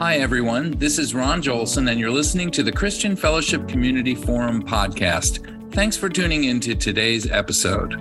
Hi, 0.00 0.16
everyone. 0.16 0.70
This 0.78 0.98
is 0.98 1.14
Ron 1.14 1.42
Jolson, 1.42 1.90
and 1.90 2.00
you're 2.00 2.10
listening 2.10 2.50
to 2.52 2.62
the 2.62 2.72
Christian 2.72 3.14
Fellowship 3.14 3.68
Community 3.68 4.14
Forum 4.14 4.62
podcast. 4.62 5.74
Thanks 5.74 5.94
for 5.94 6.08
tuning 6.08 6.44
in 6.44 6.58
to 6.60 6.74
today's 6.74 7.30
episode. 7.30 7.92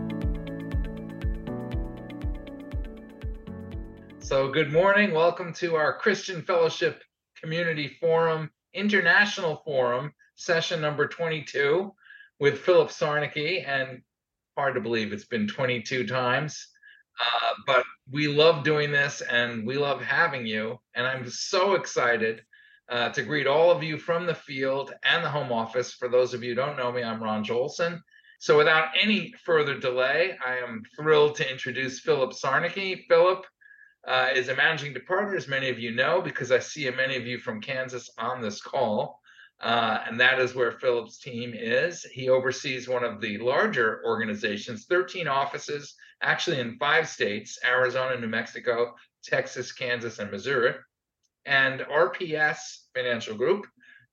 So, 4.20 4.48
good 4.48 4.72
morning. 4.72 5.12
Welcome 5.14 5.52
to 5.56 5.76
our 5.76 5.98
Christian 5.98 6.42
Fellowship 6.42 7.04
Community 7.36 7.90
Forum 8.00 8.50
International 8.74 9.62
Forum, 9.66 10.14
session 10.36 10.80
number 10.80 11.06
22 11.06 11.94
with 12.40 12.60
Philip 12.60 12.88
Sarnecki. 12.88 13.68
And 13.68 14.02
hard 14.58 14.76
to 14.76 14.80
believe 14.80 15.12
it's 15.12 15.26
been 15.26 15.50
22 15.50 16.08
times. 16.08 16.66
Uh, 17.20 17.54
but 17.66 17.84
we 18.10 18.28
love 18.28 18.64
doing 18.64 18.92
this 18.92 19.22
and 19.22 19.66
we 19.66 19.78
love 19.78 20.02
having 20.02 20.46
you. 20.46 20.80
And 20.96 21.06
I'm 21.06 21.30
so 21.30 21.74
excited 21.74 22.42
uh, 22.90 23.10
to 23.10 23.24
greet 23.24 23.46
all 23.46 23.72
of 23.72 23.84
you 23.84 23.98
from 23.98 24.26
the 24.26 24.36
field 24.36 24.94
and 25.04 25.24
the 25.24 25.30
home 25.30 25.52
office. 25.52 25.94
For 25.94 26.08
those 26.08 26.34
of 26.34 26.44
you 26.44 26.52
who 26.52 26.56
don't 26.56 26.78
know 26.78 26.92
me, 26.92 27.04
I'm 27.04 27.22
Ron 27.22 27.44
Jolson. 27.44 28.02
So 28.40 28.58
without 28.58 28.90
any 29.00 29.34
further 29.44 29.78
delay, 29.78 30.38
I 30.46 30.58
am 30.58 30.82
thrilled 30.96 31.36
to 31.36 31.52
introduce 31.52 32.00
Philip 32.00 32.32
Sarnecki. 32.32 33.06
Philip 33.10 33.46
uh, 34.08 34.30
is 34.34 34.48
a 34.48 34.56
managing 34.56 34.96
partner, 35.06 35.36
as 35.36 35.48
many 35.48 35.70
of 35.70 35.78
you 35.78 35.92
know, 35.92 36.22
because 36.22 36.52
I 36.52 36.60
see 36.60 36.90
many 36.90 37.18
of 37.18 37.28
you 37.28 37.38
from 37.38 37.62
Kansas 37.62 38.10
on 38.18 38.42
this 38.42 38.62
call. 38.62 39.19
Uh, 39.62 40.00
and 40.08 40.20
that 40.20 40.40
is 40.40 40.56
where 40.56 40.72
Philip's 40.72 41.20
team 41.20 41.54
is. 41.54 42.04
He 42.04 42.30
oversees 42.30 42.88
one 42.88 43.04
of 43.04 43.20
the 43.20 43.38
larger 43.40 44.02
organizations, 44.06 44.86
13 44.86 45.28
offices, 45.28 45.96
actually 46.22 46.60
in 46.60 46.78
five 46.78 47.10
states 47.10 47.60
Arizona, 47.66 48.20
New 48.20 48.28
Mexico, 48.28 48.96
Texas, 49.24 49.72
Kansas, 49.74 50.20
and 50.20 50.32
Missouri. 50.32 50.76
And 51.46 51.82
RPS 51.82 52.58
Financial 52.96 53.36
Group 53.36 53.66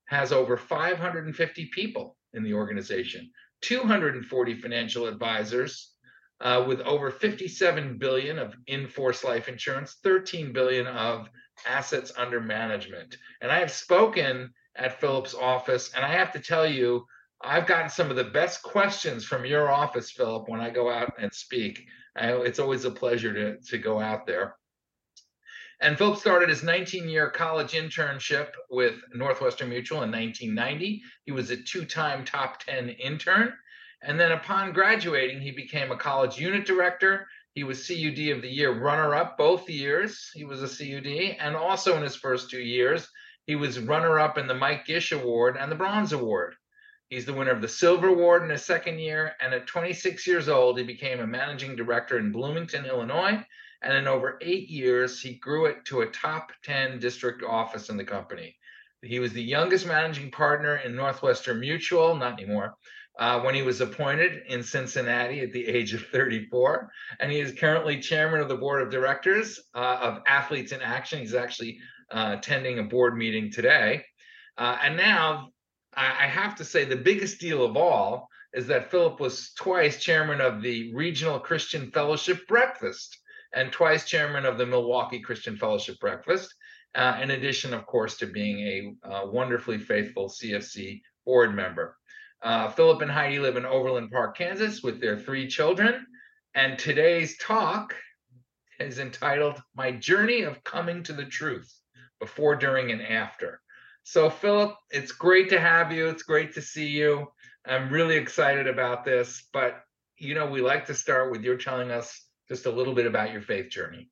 has 0.06 0.32
over 0.32 0.56
550 0.56 1.70
people 1.72 2.16
in 2.32 2.42
the 2.42 2.54
organization, 2.54 3.30
240 3.62 4.54
financial 4.60 5.06
advisors. 5.06 5.92
Uh, 6.38 6.62
with 6.68 6.82
over 6.82 7.10
57 7.10 7.96
billion 7.96 8.38
of 8.38 8.54
in-force 8.66 9.24
life 9.24 9.48
insurance, 9.48 9.96
13 10.04 10.52
billion 10.52 10.86
of 10.86 11.30
assets 11.66 12.12
under 12.18 12.42
management. 12.42 13.16
And 13.40 13.50
I 13.50 13.60
have 13.60 13.70
spoken 13.70 14.52
at 14.78 15.00
Philip's 15.00 15.34
office. 15.34 15.90
And 15.94 16.04
I 16.04 16.12
have 16.12 16.32
to 16.32 16.40
tell 16.40 16.66
you, 16.66 17.06
I've 17.42 17.66
gotten 17.66 17.90
some 17.90 18.10
of 18.10 18.16
the 18.16 18.24
best 18.24 18.62
questions 18.62 19.24
from 19.24 19.44
your 19.44 19.70
office, 19.70 20.10
Philip, 20.10 20.48
when 20.48 20.60
I 20.60 20.70
go 20.70 20.90
out 20.90 21.12
and 21.18 21.32
speak. 21.32 21.86
I, 22.16 22.32
it's 22.32 22.58
always 22.58 22.84
a 22.84 22.90
pleasure 22.90 23.32
to, 23.32 23.58
to 23.58 23.78
go 23.78 24.00
out 24.00 24.26
there. 24.26 24.56
And 25.80 25.98
Philip 25.98 26.18
started 26.18 26.48
his 26.48 26.62
19 26.62 27.08
year 27.08 27.28
college 27.28 27.72
internship 27.72 28.48
with 28.70 28.94
Northwestern 29.14 29.68
Mutual 29.68 30.02
in 30.02 30.10
1990. 30.10 31.02
He 31.24 31.32
was 31.32 31.50
a 31.50 31.56
two 31.56 31.84
time 31.84 32.24
top 32.24 32.60
10 32.60 32.88
intern. 32.88 33.52
And 34.02 34.18
then 34.18 34.32
upon 34.32 34.72
graduating, 34.72 35.40
he 35.40 35.50
became 35.50 35.90
a 35.90 35.96
college 35.96 36.38
unit 36.38 36.64
director. 36.64 37.26
He 37.52 37.64
was 37.64 37.86
CUD 37.86 38.28
of 38.30 38.42
the 38.42 38.50
Year 38.50 38.72
runner 38.72 39.14
up 39.14 39.36
both 39.36 39.68
years. 39.68 40.30
He 40.34 40.44
was 40.44 40.62
a 40.62 40.68
CUD. 40.68 41.36
And 41.40 41.56
also 41.56 41.96
in 41.96 42.02
his 42.02 42.16
first 42.16 42.50
two 42.50 42.60
years, 42.60 43.06
he 43.46 43.54
was 43.54 43.78
runner 43.78 44.18
up 44.18 44.38
in 44.38 44.46
the 44.46 44.54
Mike 44.54 44.86
Gish 44.86 45.12
Award 45.12 45.56
and 45.58 45.70
the 45.70 45.76
Bronze 45.76 46.12
Award. 46.12 46.54
He's 47.08 47.24
the 47.24 47.32
winner 47.32 47.52
of 47.52 47.62
the 47.62 47.68
Silver 47.68 48.08
Award 48.08 48.42
in 48.42 48.50
his 48.50 48.64
second 48.64 48.98
year. 48.98 49.34
And 49.40 49.54
at 49.54 49.68
26 49.68 50.26
years 50.26 50.48
old, 50.48 50.78
he 50.78 50.84
became 50.84 51.20
a 51.20 51.26
managing 51.26 51.76
director 51.76 52.18
in 52.18 52.32
Bloomington, 52.32 52.84
Illinois. 52.84 53.44
And 53.82 53.96
in 53.96 54.08
over 54.08 54.38
eight 54.40 54.68
years, 54.68 55.20
he 55.20 55.34
grew 55.34 55.66
it 55.66 55.84
to 55.86 56.00
a 56.00 56.10
top 56.10 56.50
10 56.64 56.98
district 56.98 57.44
office 57.44 57.88
in 57.88 57.96
the 57.96 58.04
company. 58.04 58.56
He 59.02 59.20
was 59.20 59.32
the 59.32 59.42
youngest 59.42 59.86
managing 59.86 60.32
partner 60.32 60.78
in 60.78 60.96
Northwestern 60.96 61.60
Mutual, 61.60 62.16
not 62.16 62.40
anymore, 62.40 62.74
uh, 63.20 63.40
when 63.40 63.54
he 63.54 63.62
was 63.62 63.80
appointed 63.80 64.42
in 64.48 64.64
Cincinnati 64.64 65.40
at 65.40 65.52
the 65.52 65.66
age 65.66 65.94
of 65.94 66.04
34. 66.06 66.90
And 67.20 67.30
he 67.30 67.38
is 67.38 67.52
currently 67.52 68.00
chairman 68.00 68.40
of 68.40 68.48
the 68.48 68.56
board 68.56 68.82
of 68.82 68.90
directors 68.90 69.60
uh, 69.76 69.98
of 70.00 70.22
Athletes 70.26 70.72
in 70.72 70.82
Action. 70.82 71.20
He's 71.20 71.34
actually 71.34 71.78
uh, 72.10 72.36
attending 72.38 72.78
a 72.78 72.84
board 72.84 73.16
meeting 73.16 73.50
today. 73.50 74.04
Uh, 74.58 74.78
and 74.82 74.96
now 74.96 75.50
I, 75.96 76.26
have 76.26 76.56
to 76.56 76.64
say 76.64 76.84
the 76.84 76.96
biggest 76.96 77.40
deal 77.40 77.64
of 77.64 77.76
all 77.76 78.28
is 78.52 78.66
that 78.66 78.90
Philip 78.90 79.18
was 79.18 79.52
twice 79.54 80.02
chairman 80.02 80.40
of 80.40 80.62
the 80.62 80.94
Regional 80.94 81.38
Christian 81.38 81.90
Fellowship 81.90 82.46
Breakfast 82.46 83.18
and 83.54 83.72
twice 83.72 84.04
chairman 84.04 84.44
of 84.44 84.58
the 84.58 84.66
Milwaukee 84.66 85.20
Christian 85.20 85.56
Fellowship 85.56 85.98
Breakfast, 86.00 86.54
uh, 86.94 87.18
in 87.22 87.30
addition, 87.30 87.72
of 87.72 87.86
course, 87.86 88.18
to 88.18 88.26
being 88.26 88.96
a 89.04 89.08
uh, 89.08 89.26
wonderfully 89.26 89.78
faithful 89.78 90.28
CFC 90.28 91.00
board 91.24 91.54
member. 91.54 91.96
Uh, 92.42 92.68
Philip 92.70 93.00
and 93.00 93.10
Heidi 93.10 93.38
live 93.38 93.56
in 93.56 93.64
Overland 93.64 94.10
Park, 94.10 94.36
Kansas, 94.36 94.82
with 94.82 95.00
their 95.00 95.18
three 95.18 95.48
children. 95.48 96.06
And 96.54 96.78
today's 96.78 97.38
talk 97.38 97.94
is 98.78 98.98
entitled 98.98 99.60
My 99.74 99.92
Journey 99.92 100.42
of 100.42 100.62
Coming 100.64 101.02
to 101.04 101.14
the 101.14 101.24
Truth 101.24 101.72
before, 102.20 102.56
during, 102.56 102.90
and 102.90 103.02
after. 103.02 103.60
So, 104.02 104.30
Philip, 104.30 104.76
it's 104.90 105.12
great 105.12 105.48
to 105.50 105.60
have 105.60 105.90
you. 105.90 106.08
It's 106.08 106.22
great 106.22 106.54
to 106.54 106.62
see 106.62 106.86
you. 106.86 107.26
I'm 107.66 107.90
really 107.90 108.16
excited 108.16 108.68
about 108.68 109.04
this. 109.04 109.48
But, 109.52 109.80
you 110.18 110.34
know, 110.34 110.46
we 110.46 110.60
like 110.60 110.86
to 110.86 110.94
start 110.94 111.32
with 111.32 111.42
you 111.42 111.56
telling 111.56 111.90
us 111.90 112.26
just 112.48 112.66
a 112.66 112.70
little 112.70 112.94
bit 112.94 113.06
about 113.06 113.32
your 113.32 113.42
faith 113.42 113.70
journey. 113.70 114.10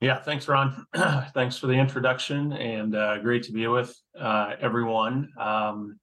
Yeah, 0.00 0.22
thanks, 0.22 0.48
Ron. 0.48 0.86
thanks 1.34 1.58
for 1.58 1.66
the 1.66 1.74
introduction 1.74 2.52
and 2.52 2.94
uh, 2.94 3.18
great 3.18 3.42
to 3.44 3.52
be 3.52 3.66
with 3.66 3.94
uh, 4.18 4.54
everyone. 4.60 5.28
Um, 5.38 5.98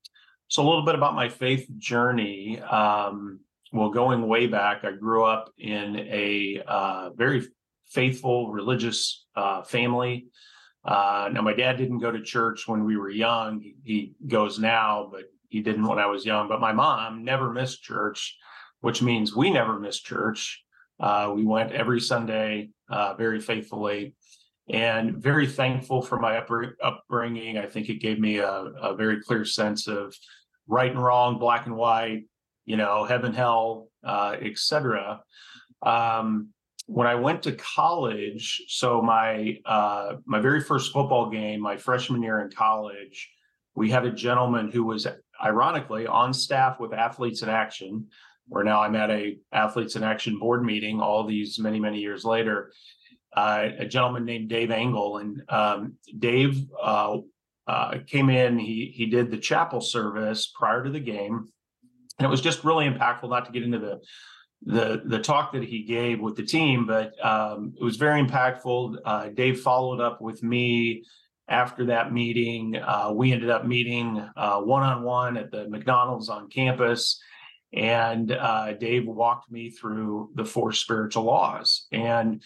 so, 0.50 0.62
a 0.62 0.68
little 0.68 0.86
bit 0.86 0.96
about 0.96 1.16
my 1.16 1.30
faith 1.30 1.68
journey. 1.78 2.60
Um, 2.60 3.40
well, 3.72 3.90
going 3.90 4.28
way 4.28 4.48
back, 4.48 4.84
I 4.84 4.92
grew 4.92 5.26
up 5.26 5.52
in 5.58 5.96
a 5.98 6.62
uh, 6.68 7.10
very 7.16 7.48
faithful 7.90 8.52
religious 8.52 9.26
uh, 9.36 9.62
family. 9.64 10.28
Uh, 10.86 11.30
now, 11.32 11.42
my 11.42 11.54
dad 11.54 11.78
didn't 11.78 12.00
go 12.00 12.12
to 12.12 12.22
church 12.22 12.68
when 12.68 12.86
we 12.86 12.98
were 12.98 13.10
young. 13.10 13.62
He, 13.84 14.14
goes 14.28 14.58
now, 14.60 15.10
but 15.12 15.24
he 15.50 15.62
didn't 15.62 15.86
when 15.86 16.00
I 16.00 16.06
was 16.06 16.26
young. 16.26 16.48
But 16.48 16.62
my 16.62 16.72
mom 16.72 17.24
never 17.24 17.52
missed 17.52 17.84
church, 17.84 18.38
which 18.82 19.02
means 19.02 19.36
we 19.36 19.50
never 19.50 19.80
missed 19.80 20.06
church. 20.06 20.64
Uh, 21.00 21.32
we 21.36 21.44
went 21.44 21.72
every 21.72 22.00
Sunday 22.00 22.70
uh, 22.90 23.14
very 23.16 23.40
faithfully 23.40 24.16
and 24.70 25.18
very 25.18 25.48
thankful 25.48 26.02
for 26.02 26.20
my 26.20 26.38
upbringing. 26.38 27.58
I 27.58 27.66
think 27.66 27.90
it 27.90 28.02
gave 28.02 28.20
me 28.20 28.38
a, 28.38 28.52
a 28.52 28.96
very 28.96 29.22
clear 29.22 29.46
sense 29.46 29.88
of 29.88 30.16
right 30.68 30.92
and 30.92 31.02
wrong, 31.02 31.40
black 31.40 31.66
and 31.66 31.76
white, 31.76 32.26
you 32.66 32.76
know, 32.76 33.06
heaven, 33.06 33.34
hell, 33.34 33.88
uh, 34.04 34.36
etc. 34.42 35.22
Um, 35.82 36.50
when 36.88 37.06
I 37.06 37.16
went 37.16 37.44
to 37.44 37.52
college, 37.52 38.64
so 38.70 39.02
my 39.02 39.60
uh, 39.66 40.16
my 40.26 40.40
very 40.40 40.62
first 40.62 40.94
football 40.94 41.30
game, 41.30 41.60
my 41.60 41.76
freshman 41.76 42.24
year 42.24 42.40
in 42.40 42.50
college, 42.50 43.30
we 43.76 43.92
had 43.92 44.06
a 44.06 44.12
gentleman 44.12 44.72
who 44.72 44.86
was 44.86 45.06
ironically 45.44 46.08
on 46.08 46.34
staff 46.34 46.80
with 46.80 46.94
Athletes 46.94 47.44
in 47.44 47.50
Action, 47.50 48.08
where 48.48 48.64
now 48.64 48.82
I'm 48.82 48.96
at 48.96 49.12
a 49.12 49.38
Athletes 49.52 49.98
in 49.98 50.04
Action 50.04 50.40
board 50.40 50.64
meeting 50.64 51.02
all 51.02 51.26
these 51.26 51.60
many 51.60 51.80
many 51.80 52.00
years 52.00 52.24
later. 52.24 52.72
Uh, 53.36 53.68
a 53.80 53.86
gentleman 53.86 54.24
named 54.24 54.50
Dave 54.50 54.72
Engel, 54.72 55.18
and 55.18 55.44
um, 55.50 55.94
Dave 56.18 56.68
uh, 56.82 57.18
uh, 57.68 57.98
came 58.08 58.30
in. 58.30 58.58
He 58.58 58.94
he 58.96 59.08
did 59.08 59.30
the 59.30 59.38
chapel 59.38 59.82
service 59.82 60.54
prior 60.58 60.86
to 60.86 60.90
the 60.90 61.02
game, 61.02 61.50
and 62.18 62.26
it 62.26 62.30
was 62.30 62.40
just 62.40 62.64
really 62.64 62.90
impactful. 62.90 63.30
Not 63.30 63.46
to 63.46 63.52
get 63.52 63.64
into 63.64 63.80
the 63.80 64.00
the 64.66 65.02
the 65.06 65.20
talk 65.20 65.54
that 65.54 65.64
he 65.64 65.84
gave 65.84 66.20
with 66.20 66.36
the 66.36 66.44
team, 66.44 66.86
but 66.86 67.14
um, 67.24 67.74
it 67.80 67.84
was 67.84 67.98
very 67.98 68.22
impactful. 68.22 68.98
Uh, 69.06 69.30
Dave 69.30 69.62
followed 69.62 70.02
up 70.02 70.22
with 70.22 70.42
me 70.44 71.04
after 71.48 71.86
that 71.86 72.12
meeting. 72.12 72.76
Uh, 72.76 73.12
we 73.14 73.32
ended 73.32 73.50
up 73.50 73.66
meeting 73.66 74.16
one 74.36 74.84
on 74.84 75.04
one 75.04 75.38
at 75.38 75.52
the 75.52 75.70
McDonald's 75.70 76.30
on 76.30 76.50
campus, 76.50 77.22
and 77.74 78.32
uh, 78.32 78.74
Dave 78.74 79.06
walked 79.08 79.52
me 79.52 79.70
through 79.70 80.32
the 80.36 80.46
four 80.46 80.72
spiritual 80.72 81.24
laws. 81.24 81.88
And 81.92 82.42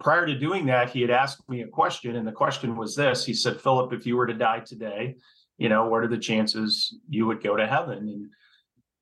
prior 0.00 0.26
to 0.26 0.38
doing 0.38 0.66
that, 0.66 0.90
he 0.90 1.00
had 1.00 1.10
asked 1.10 1.48
me 1.48 1.62
a 1.62 1.68
question, 1.68 2.16
and 2.16 2.26
the 2.26 2.32
question 2.32 2.76
was 2.76 2.94
this: 2.94 3.24
He 3.24 3.34
said, 3.34 3.60
"Philip, 3.60 3.92
if 3.92 4.06
you 4.06 4.16
were 4.16 4.26
to 4.26 4.34
die 4.34 4.60
today, 4.60 5.16
you 5.56 5.68
know, 5.68 5.86
what 5.86 6.02
are 6.02 6.08
the 6.08 6.18
chances 6.18 6.96
you 7.08 7.26
would 7.26 7.42
go 7.42 7.56
to 7.56 7.66
heaven?" 7.66 7.98
And 7.98 8.30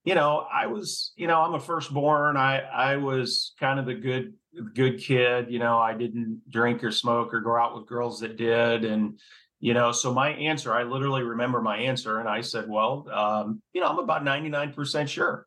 you 0.06 0.14
know, 0.14 0.47
I 0.53 0.67
was, 0.67 1.12
you 1.17 1.26
know, 1.26 1.41
I'm 1.41 1.55
a 1.55 1.61
firstborn. 1.61 2.37
I 2.37 2.61
I 2.61 2.97
was 2.97 3.53
kind 3.58 3.81
of 3.81 3.87
the 3.87 3.94
good 3.94 4.35
good 4.73 5.00
kid. 5.00 5.50
You 5.50 5.58
know, 5.58 5.79
I 5.79 5.94
didn't 5.94 6.43
drink 6.49 6.85
or 6.85 6.93
smoke 6.93 7.35
or 7.35 7.41
go 7.41 7.56
out 7.56 7.76
with 7.76 7.88
girls 7.88 8.20
that 8.20 8.37
did, 8.37 8.85
and 8.85 9.19
you 9.58 9.75
know, 9.75 9.91
so 9.91 10.14
my 10.14 10.31
answer, 10.31 10.73
I 10.73 10.85
literally 10.85 11.25
remember 11.25 11.61
my 11.61 11.79
answer, 11.79 12.20
and 12.20 12.29
I 12.29 12.41
said, 12.41 12.67
well, 12.69 13.08
um, 13.12 13.61
you 13.73 13.81
know, 13.81 13.88
I'm 13.88 13.99
about 13.99 14.23
99% 14.23 15.08
sure. 15.08 15.44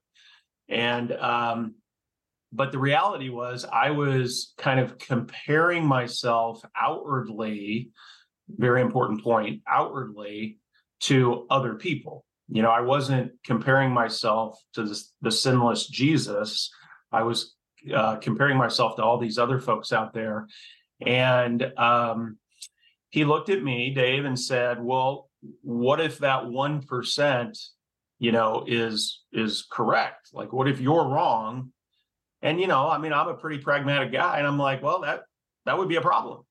And 0.67 1.13
um, 1.13 1.75
but 2.51 2.73
the 2.73 2.79
reality 2.79 3.29
was 3.29 3.65
I 3.71 3.91
was 3.91 4.53
kind 4.57 4.81
of 4.81 4.97
comparing 4.97 5.85
myself 5.85 6.61
outwardly, 6.75 7.91
very 8.49 8.81
important 8.81 9.23
point, 9.23 9.61
outwardly 9.69 10.59
to 11.03 11.45
other 11.49 11.75
people. 11.75 12.25
You 12.51 12.61
know, 12.61 12.71
I 12.71 12.81
wasn't 12.81 13.31
comparing 13.45 13.91
myself 13.91 14.59
to 14.73 14.83
this, 14.83 15.13
the 15.21 15.31
sinless 15.31 15.87
Jesus. 15.87 16.71
I 17.11 17.23
was 17.23 17.55
uh, 17.93 18.17
comparing 18.17 18.57
myself 18.57 18.95
to 18.95 19.03
all 19.03 19.17
these 19.17 19.37
other 19.37 19.59
folks 19.59 19.93
out 19.93 20.13
there. 20.13 20.47
And 21.05 21.71
um, 21.77 22.37
he 23.09 23.23
looked 23.23 23.49
at 23.49 23.63
me, 23.63 23.93
Dave, 23.93 24.25
and 24.25 24.39
said, 24.39 24.83
Well, 24.83 25.29
what 25.61 26.01
if 26.01 26.19
that 26.19 26.43
1%, 26.43 27.59
you 28.19 28.31
know, 28.31 28.65
is 28.67 29.21
is 29.31 29.65
correct? 29.71 30.29
Like, 30.33 30.51
what 30.51 30.67
if 30.67 30.81
you're 30.81 31.07
wrong? 31.07 31.71
And 32.41 32.59
you 32.59 32.67
know, 32.67 32.89
I 32.89 32.97
mean, 32.97 33.13
I'm 33.13 33.27
a 33.27 33.33
pretty 33.33 33.59
pragmatic 33.59 34.11
guy, 34.11 34.37
and 34.37 34.47
I'm 34.47 34.57
like, 34.57 34.81
well, 34.81 35.01
that 35.01 35.21
that 35.65 35.77
would 35.77 35.89
be 35.89 35.97
a 35.97 36.01
problem. 36.01 36.41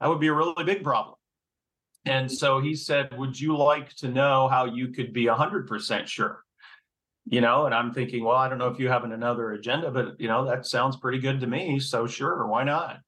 That 0.00 0.08
would 0.08 0.20
be 0.20 0.28
a 0.28 0.32
really 0.32 0.64
big 0.64 0.82
problem. 0.82 1.16
And 2.08 2.30
so 2.30 2.60
he 2.60 2.74
said, 2.74 3.16
Would 3.18 3.38
you 3.38 3.56
like 3.56 3.94
to 3.96 4.08
know 4.08 4.48
how 4.48 4.64
you 4.64 4.88
could 4.88 5.12
be 5.12 5.26
100% 5.26 6.06
sure? 6.06 6.42
You 7.26 7.42
know, 7.42 7.66
and 7.66 7.74
I'm 7.74 7.92
thinking, 7.92 8.24
Well, 8.24 8.36
I 8.36 8.48
don't 8.48 8.58
know 8.58 8.68
if 8.68 8.80
you 8.80 8.88
have 8.88 9.04
another 9.04 9.52
agenda, 9.52 9.90
but, 9.90 10.18
you 10.18 10.28
know, 10.28 10.46
that 10.46 10.66
sounds 10.66 10.96
pretty 10.96 11.18
good 11.18 11.40
to 11.40 11.46
me. 11.46 11.78
So, 11.80 12.06
sure, 12.06 12.46
why 12.46 12.64
not? 12.64 13.00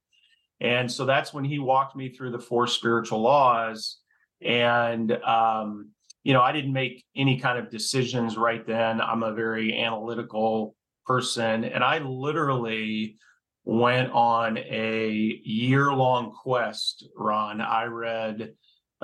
And 0.61 0.91
so 0.93 1.06
that's 1.06 1.32
when 1.32 1.44
he 1.44 1.58
walked 1.58 1.97
me 1.97 2.11
through 2.11 2.32
the 2.32 2.38
four 2.38 2.67
spiritual 2.67 3.23
laws. 3.23 3.99
And, 4.43 5.12
um, 5.25 5.91
you 6.23 6.35
know, 6.35 6.43
I 6.43 6.53
didn't 6.53 6.75
make 6.75 7.03
any 7.17 7.41
kind 7.41 7.58
of 7.58 7.70
decisions 7.70 8.37
right 8.37 8.67
then. 8.67 9.00
I'm 9.00 9.23
a 9.23 9.32
very 9.32 9.79
analytical 9.79 10.76
person. 11.06 11.64
And 11.64 11.82
I 11.82 11.99
literally 11.99 13.17
went 13.64 14.11
on 14.12 14.58
a 14.58 15.11
year 15.44 15.93
long 15.93 16.32
quest, 16.32 17.06
Ron. 17.17 17.62
I 17.62 17.85
read 17.85 18.53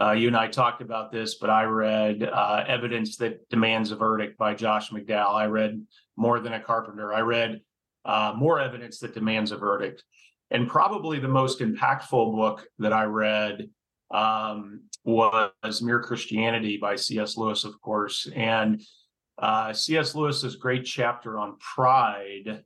uh, 0.01 0.13
you 0.13 0.29
and 0.29 0.37
I 0.37 0.49
talked 0.49 0.83
about 0.83 1.11
this, 1.11 1.37
but 1.37 1.49
I 1.49 1.65
read 1.65 2.23
uh, 2.23 2.65
Evidence 2.67 3.17
That 3.17 3.49
Demands 3.49 3.91
a 3.93 3.97
Verdict 3.97 4.37
by 4.37 4.55
Josh 4.55 4.91
McDowell. 4.91 5.35
I 5.35 5.47
read 5.47 5.83
More 6.17 6.39
Than 6.39 6.53
a 6.53 6.61
Carpenter. 6.61 7.15
I 7.15 7.21
read 7.21 7.61
uh, 8.05 8.35
More 8.37 8.61
Evidence 8.61 8.99
That 8.99 9.15
Demands 9.15 9.53
a 9.53 9.57
Verdict. 9.57 10.05
And 10.51 10.69
probably 10.69 11.19
the 11.19 11.29
most 11.29 11.61
impactful 11.61 12.37
book 12.37 12.67
that 12.79 12.93
I 12.93 13.05
read 13.05 13.71
um, 14.11 14.83
was 15.05 15.83
Mere 15.83 16.03
Christianity 16.03 16.77
by 16.77 16.97
C.S. 16.97 17.37
Lewis, 17.37 17.65
of 17.65 17.81
course. 17.81 18.29
And 18.35 18.83
uh, 19.39 19.73
C.S. 19.73 20.15
Lewis's 20.15 20.57
great 20.57 20.85
chapter 20.85 21.39
on 21.39 21.57
pride 21.59 22.63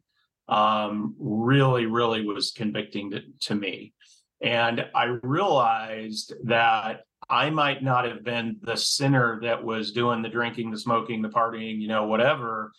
um, 0.48 1.14
really, 1.18 1.86
really 1.86 2.24
was 2.24 2.50
convicting 2.50 3.12
to, 3.12 3.22
to 3.42 3.54
me. 3.54 3.94
And 4.42 4.84
I 4.94 5.04
realized 5.22 6.34
that 6.44 7.02
I 7.30 7.48
might 7.50 7.82
not 7.82 8.04
have 8.04 8.24
been 8.24 8.56
the 8.60 8.76
sinner 8.76 9.38
that 9.42 9.62
was 9.62 9.92
doing 9.92 10.20
the 10.20 10.28
drinking, 10.28 10.70
the 10.72 10.78
smoking, 10.78 11.22
the 11.22 11.28
partying, 11.28 11.80
you 11.80 11.88
know, 11.88 12.04
whatever. 12.06 12.72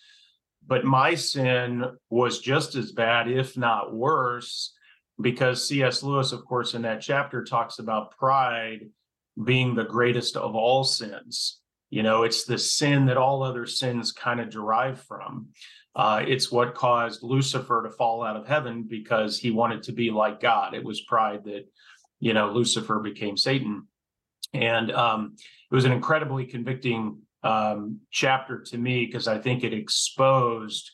But 0.68 0.84
my 0.86 1.16
sin 1.16 1.86
was 2.10 2.40
just 2.40 2.76
as 2.76 2.92
bad, 2.92 3.30
if 3.30 3.58
not 3.58 3.96
worse, 3.96 4.74
because 5.20 5.68
C.S. 5.68 6.04
Lewis, 6.04 6.34
of 6.34 6.46
course, 6.46 6.74
in 6.74 6.82
that 6.84 7.02
chapter 7.02 7.44
talks 7.44 7.80
about 7.80 8.18
pride 8.18 8.90
being 9.42 9.74
the 9.74 9.86
greatest 9.86 10.36
of 10.36 10.56
all 10.56 10.84
sins. 10.84 11.60
You 11.90 12.04
know, 12.04 12.24
it's 12.24 12.46
the 12.46 12.58
sin 12.58 13.06
that 13.08 13.18
all 13.18 13.44
other 13.44 13.66
sins 13.66 14.12
kind 14.12 14.40
of 14.40 14.50
derive 14.50 15.02
from. 15.02 15.48
Uh, 15.96 16.24
it's 16.26 16.52
what 16.52 16.76
caused 16.76 17.22
Lucifer 17.22 17.84
to 17.84 17.90
fall 17.90 18.24
out 18.24 18.38
of 18.38 18.48
heaven 18.48 18.84
because 18.88 19.38
he 19.38 19.52
wanted 19.52 19.84
to 19.84 19.92
be 19.92 20.10
like 20.10 20.40
God. 20.40 20.74
It 20.74 20.84
was 20.84 21.02
pride 21.02 21.44
that, 21.46 21.66
you 22.20 22.34
know, 22.34 22.52
Lucifer 22.52 23.00
became 23.00 23.36
Satan. 23.36 23.88
And 24.54 24.92
um, 24.92 25.36
it 25.72 25.76
was 25.76 25.86
an 25.86 25.92
incredibly 25.92 26.46
convicting 26.46 27.20
um, 27.44 28.00
chapter 28.12 28.62
to 28.62 28.78
me 28.78 29.06
because 29.06 29.28
I 29.28 29.38
think 29.40 29.64
it 29.64 29.74
exposed 29.74 30.92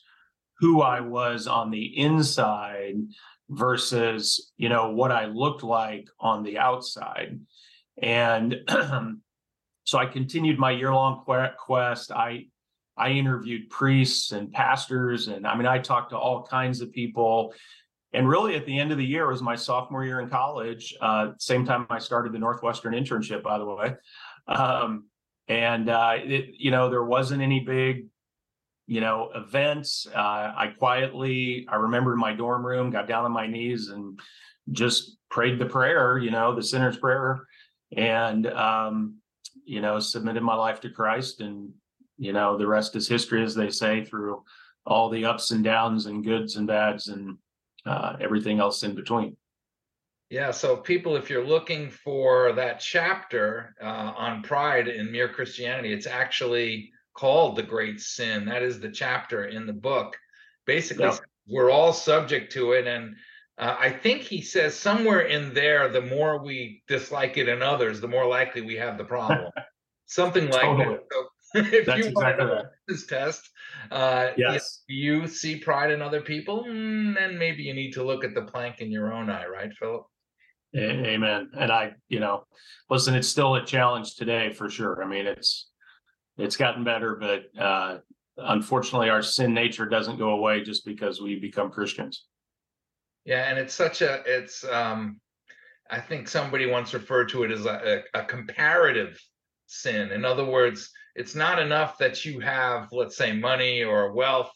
who 0.60 0.82
I 0.82 1.00
was 1.00 1.46
on 1.46 1.70
the 1.70 1.98
inside 1.98 2.96
versus, 3.48 4.52
you 4.56 4.68
know, 4.68 4.90
what 4.90 5.12
I 5.12 5.26
looked 5.26 5.62
like 5.62 6.08
on 6.18 6.42
the 6.42 6.58
outside. 6.58 7.40
And 8.00 8.56
so 9.84 9.98
I 9.98 10.06
continued 10.06 10.58
my 10.58 10.70
year-long 10.70 11.24
quest. 11.56 12.12
I 12.12 12.46
I 12.96 13.10
interviewed 13.10 13.70
priests 13.70 14.32
and 14.32 14.52
pastors, 14.52 15.28
and 15.28 15.46
I 15.46 15.56
mean, 15.56 15.66
I 15.66 15.78
talked 15.78 16.10
to 16.10 16.18
all 16.18 16.42
kinds 16.42 16.80
of 16.80 16.92
people 16.92 17.54
and 18.12 18.28
really 18.28 18.56
at 18.56 18.64
the 18.66 18.78
end 18.78 18.90
of 18.90 18.98
the 18.98 19.04
year 19.04 19.26
was 19.26 19.42
my 19.42 19.54
sophomore 19.54 20.04
year 20.04 20.20
in 20.20 20.28
college 20.28 20.94
uh, 21.00 21.32
same 21.38 21.64
time 21.64 21.86
i 21.90 21.98
started 21.98 22.32
the 22.32 22.38
northwestern 22.38 22.94
internship 22.94 23.42
by 23.42 23.58
the 23.58 23.64
way. 23.64 23.94
Um, 24.46 25.04
and 25.48 25.88
uh, 25.88 26.14
it, 26.16 26.54
you 26.58 26.70
know 26.70 26.90
there 26.90 27.04
wasn't 27.04 27.42
any 27.42 27.60
big 27.60 28.06
you 28.86 29.00
know 29.00 29.30
events. 29.34 30.06
Uh, 30.14 30.52
i 30.56 30.72
quietly 30.78 31.66
i 31.68 31.76
remember 31.76 32.12
in 32.12 32.18
my 32.18 32.32
dorm 32.32 32.64
room 32.64 32.90
got 32.90 33.08
down 33.08 33.24
on 33.24 33.32
my 33.32 33.46
knees 33.46 33.88
and 33.88 34.18
just 34.72 35.16
prayed 35.30 35.58
the 35.58 35.66
prayer 35.66 36.18
you 36.18 36.30
know 36.30 36.54
the 36.54 36.62
sinner's 36.62 36.96
prayer. 36.96 37.40
And 37.96 38.46
um, 38.48 39.18
you 39.64 39.80
know 39.80 39.98
submitted 39.98 40.42
my 40.42 40.54
life 40.54 40.80
to 40.80 40.90
christ 40.90 41.40
and 41.40 41.70
you 42.16 42.32
know 42.32 42.56
the 42.56 42.66
rest 42.66 42.96
is 42.96 43.06
history 43.08 43.42
as 43.42 43.54
they 43.54 43.70
say 43.70 44.04
through 44.04 44.42
all 44.86 45.10
the 45.10 45.24
ups 45.24 45.50
and 45.50 45.62
downs 45.62 46.06
and 46.06 46.24
goods 46.24 46.56
and 46.56 46.66
bads 46.66 47.08
and 47.08 47.36
uh, 47.88 48.16
everything 48.20 48.60
else 48.60 48.82
in 48.82 48.94
between. 48.94 49.36
Yeah, 50.30 50.50
so 50.50 50.76
people, 50.76 51.16
if 51.16 51.30
you're 51.30 51.46
looking 51.46 51.88
for 51.90 52.52
that 52.52 52.80
chapter 52.80 53.74
uh, 53.80 54.12
on 54.14 54.42
pride 54.42 54.86
in 54.86 55.10
mere 55.10 55.28
Christianity, 55.28 55.92
it's 55.92 56.06
actually 56.06 56.92
called 57.14 57.56
The 57.56 57.62
Great 57.62 58.00
Sin. 58.00 58.44
That 58.44 58.62
is 58.62 58.78
the 58.78 58.90
chapter 58.90 59.46
in 59.46 59.66
the 59.66 59.72
book. 59.72 60.16
Basically, 60.66 61.10
we're 61.48 61.70
all 61.70 61.94
subject 61.94 62.52
to 62.52 62.72
it. 62.72 62.86
And 62.86 63.16
uh, 63.56 63.76
I 63.78 63.90
think 63.90 64.20
he 64.20 64.42
says 64.42 64.76
somewhere 64.76 65.22
in 65.22 65.54
there, 65.54 65.88
the 65.88 66.02
more 66.02 66.44
we 66.44 66.82
dislike 66.86 67.38
it 67.38 67.48
in 67.48 67.62
others, 67.62 68.00
the 68.00 68.08
more 68.08 68.26
likely 68.26 68.60
we 68.60 68.76
have 68.76 68.98
the 68.98 69.04
problem. 69.04 69.50
Something 70.06 70.50
like 70.50 70.60
totally. 70.60 70.96
that. 70.96 71.06
So 71.10 71.28
if 71.54 71.86
That's 71.86 71.98
you 71.98 72.10
exactly 72.10 72.46
want 72.46 72.66
this 72.86 73.06
test, 73.06 73.48
uh, 73.90 74.28
yes, 74.36 74.82
you 74.86 75.26
see 75.26 75.56
pride 75.56 75.90
in 75.90 76.02
other 76.02 76.20
people, 76.20 76.64
mm, 76.64 77.14
then 77.14 77.38
maybe 77.38 77.62
you 77.62 77.74
need 77.74 77.92
to 77.92 78.04
look 78.04 78.24
at 78.24 78.34
the 78.34 78.42
plank 78.42 78.80
in 78.80 78.90
your 78.90 79.12
own 79.12 79.30
eye, 79.30 79.46
right, 79.46 79.72
Philip? 79.72 80.04
Amen. 80.76 81.50
And 81.58 81.72
I, 81.72 81.92
you 82.08 82.20
know, 82.20 82.44
listen, 82.90 83.14
it's 83.14 83.28
still 83.28 83.54
a 83.54 83.64
challenge 83.64 84.16
today 84.16 84.52
for 84.52 84.68
sure. 84.68 85.02
I 85.02 85.06
mean, 85.06 85.26
it's 85.26 85.70
it's 86.36 86.56
gotten 86.56 86.84
better, 86.84 87.16
but 87.16 87.44
uh, 87.60 87.98
unfortunately, 88.36 89.08
our 89.08 89.22
sin 89.22 89.54
nature 89.54 89.86
doesn't 89.86 90.18
go 90.18 90.30
away 90.30 90.62
just 90.62 90.84
because 90.84 91.20
we 91.20 91.40
become 91.40 91.70
Christians. 91.70 92.26
Yeah, 93.24 93.48
and 93.48 93.58
it's 93.58 93.74
such 93.74 94.02
a 94.02 94.22
it's 94.26 94.64
um 94.64 95.20
I 95.90 96.00
think 96.00 96.28
somebody 96.28 96.66
once 96.66 96.92
referred 96.92 97.30
to 97.30 97.44
it 97.44 97.50
as 97.50 97.64
a, 97.64 98.02
a, 98.14 98.20
a 98.20 98.24
comparative 98.24 99.18
sin. 99.66 100.12
In 100.12 100.24
other 100.24 100.44
words, 100.44 100.90
it's 101.18 101.34
not 101.34 101.58
enough 101.58 101.98
that 101.98 102.24
you 102.24 102.38
have, 102.38 102.88
let's 102.92 103.16
say, 103.16 103.32
money 103.32 103.82
or 103.82 104.12
wealth, 104.12 104.52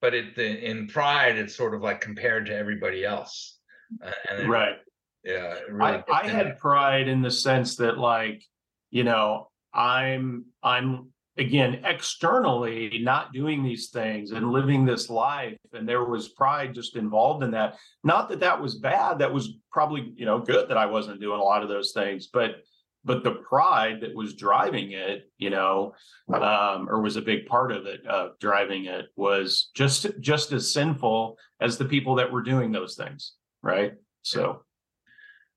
but 0.00 0.14
it 0.14 0.38
in 0.38 0.88
pride, 0.88 1.36
it's 1.36 1.54
sort 1.54 1.74
of 1.74 1.82
like 1.82 2.00
compared 2.00 2.46
to 2.46 2.56
everybody 2.56 3.04
else. 3.04 3.58
Uh, 4.02 4.10
and 4.30 4.48
right. 4.48 4.76
Yeah. 5.24 5.58
Really 5.68 6.02
I, 6.08 6.22
I 6.22 6.26
had 6.26 6.58
pride 6.58 7.06
in 7.06 7.20
the 7.20 7.30
sense 7.30 7.76
that, 7.76 7.98
like, 7.98 8.42
you 8.90 9.04
know, 9.04 9.48
I'm 9.74 10.46
I'm 10.62 11.10
again 11.36 11.82
externally 11.84 12.98
not 13.02 13.34
doing 13.34 13.62
these 13.62 13.90
things 13.90 14.30
and 14.30 14.50
living 14.50 14.86
this 14.86 15.10
life 15.10 15.58
and 15.74 15.86
there 15.86 16.04
was 16.04 16.30
pride 16.30 16.74
just 16.74 16.96
involved 16.96 17.44
in 17.44 17.50
that 17.50 17.76
not 18.04 18.30
that 18.30 18.40
that 18.40 18.58
was 18.58 18.76
bad 18.76 19.18
that 19.18 19.30
was 19.30 19.58
probably 19.70 20.14
you 20.16 20.24
know 20.24 20.38
good 20.38 20.66
that 20.70 20.78
i 20.78 20.86
wasn't 20.86 21.20
doing 21.20 21.38
a 21.38 21.44
lot 21.44 21.62
of 21.62 21.68
those 21.68 21.92
things 21.92 22.28
but 22.32 22.62
but 23.06 23.22
the 23.22 23.30
pride 23.30 24.00
that 24.00 24.14
was 24.14 24.34
driving 24.34 24.90
it, 24.90 25.30
you 25.38 25.48
know, 25.48 25.94
um, 26.34 26.88
or 26.90 27.00
was 27.00 27.16
a 27.16 27.22
big 27.22 27.46
part 27.46 27.70
of 27.70 27.86
it, 27.86 28.00
uh, 28.06 28.30
driving 28.40 28.86
it, 28.86 29.06
was 29.14 29.70
just 29.74 30.06
just 30.20 30.52
as 30.52 30.72
sinful 30.72 31.38
as 31.60 31.78
the 31.78 31.84
people 31.84 32.16
that 32.16 32.30
were 32.30 32.42
doing 32.42 32.72
those 32.72 32.96
things, 32.96 33.34
right? 33.62 33.94
So, 34.22 34.64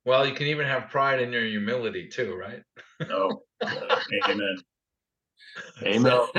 well, 0.06 0.28
you 0.28 0.36
can 0.36 0.48
even 0.48 0.68
have 0.68 0.90
pride 0.90 1.20
in 1.20 1.34
your 1.34 1.44
humility 1.44 2.08
too, 2.08 2.36
right? 2.36 2.62
oh, 3.10 3.42
uh, 3.62 4.00
amen. 4.30 4.58
Amen. 5.84 6.02
So, 6.04 6.30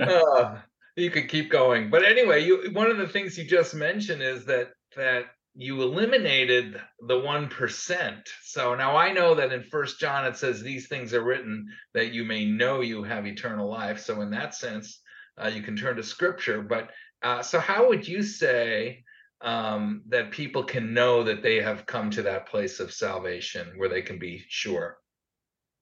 uh, 0.00 0.58
you 0.94 1.10
could 1.10 1.28
keep 1.28 1.50
going, 1.50 1.90
but 1.90 2.04
anyway, 2.04 2.44
you 2.44 2.70
one 2.72 2.90
of 2.90 2.98
the 2.98 3.08
things 3.08 3.38
you 3.38 3.44
just 3.44 3.74
mentioned 3.74 4.22
is 4.22 4.44
that 4.44 4.70
that 4.96 5.24
you 5.54 5.82
eliminated 5.82 6.80
the 7.06 7.14
1%. 7.14 8.28
So 8.42 8.74
now 8.74 8.96
I 8.96 9.12
know 9.12 9.34
that 9.34 9.52
in 9.52 9.64
First 9.64 9.98
John 9.98 10.26
it 10.26 10.36
says 10.36 10.62
these 10.62 10.88
things 10.88 11.12
are 11.12 11.22
written 11.22 11.68
that 11.92 12.12
you 12.12 12.24
may 12.24 12.44
know 12.44 12.80
you 12.80 13.02
have 13.02 13.26
eternal 13.26 13.68
life. 13.68 14.00
So 14.00 14.20
in 14.20 14.30
that 14.30 14.54
sense, 14.54 15.00
uh, 15.42 15.48
you 15.48 15.62
can 15.62 15.76
turn 15.76 15.96
to 15.96 16.02
scripture. 16.02 16.62
But 16.62 16.90
uh, 17.22 17.42
so 17.42 17.58
how 17.58 17.88
would 17.88 18.06
you 18.06 18.22
say 18.22 19.04
um, 19.40 20.02
that 20.08 20.30
people 20.30 20.64
can 20.64 20.94
know 20.94 21.24
that 21.24 21.42
they 21.42 21.56
have 21.56 21.86
come 21.86 22.10
to 22.10 22.22
that 22.22 22.48
place 22.48 22.78
of 22.78 22.92
salvation 22.92 23.72
where 23.76 23.88
they 23.88 24.02
can 24.02 24.18
be 24.18 24.44
sure? 24.48 24.98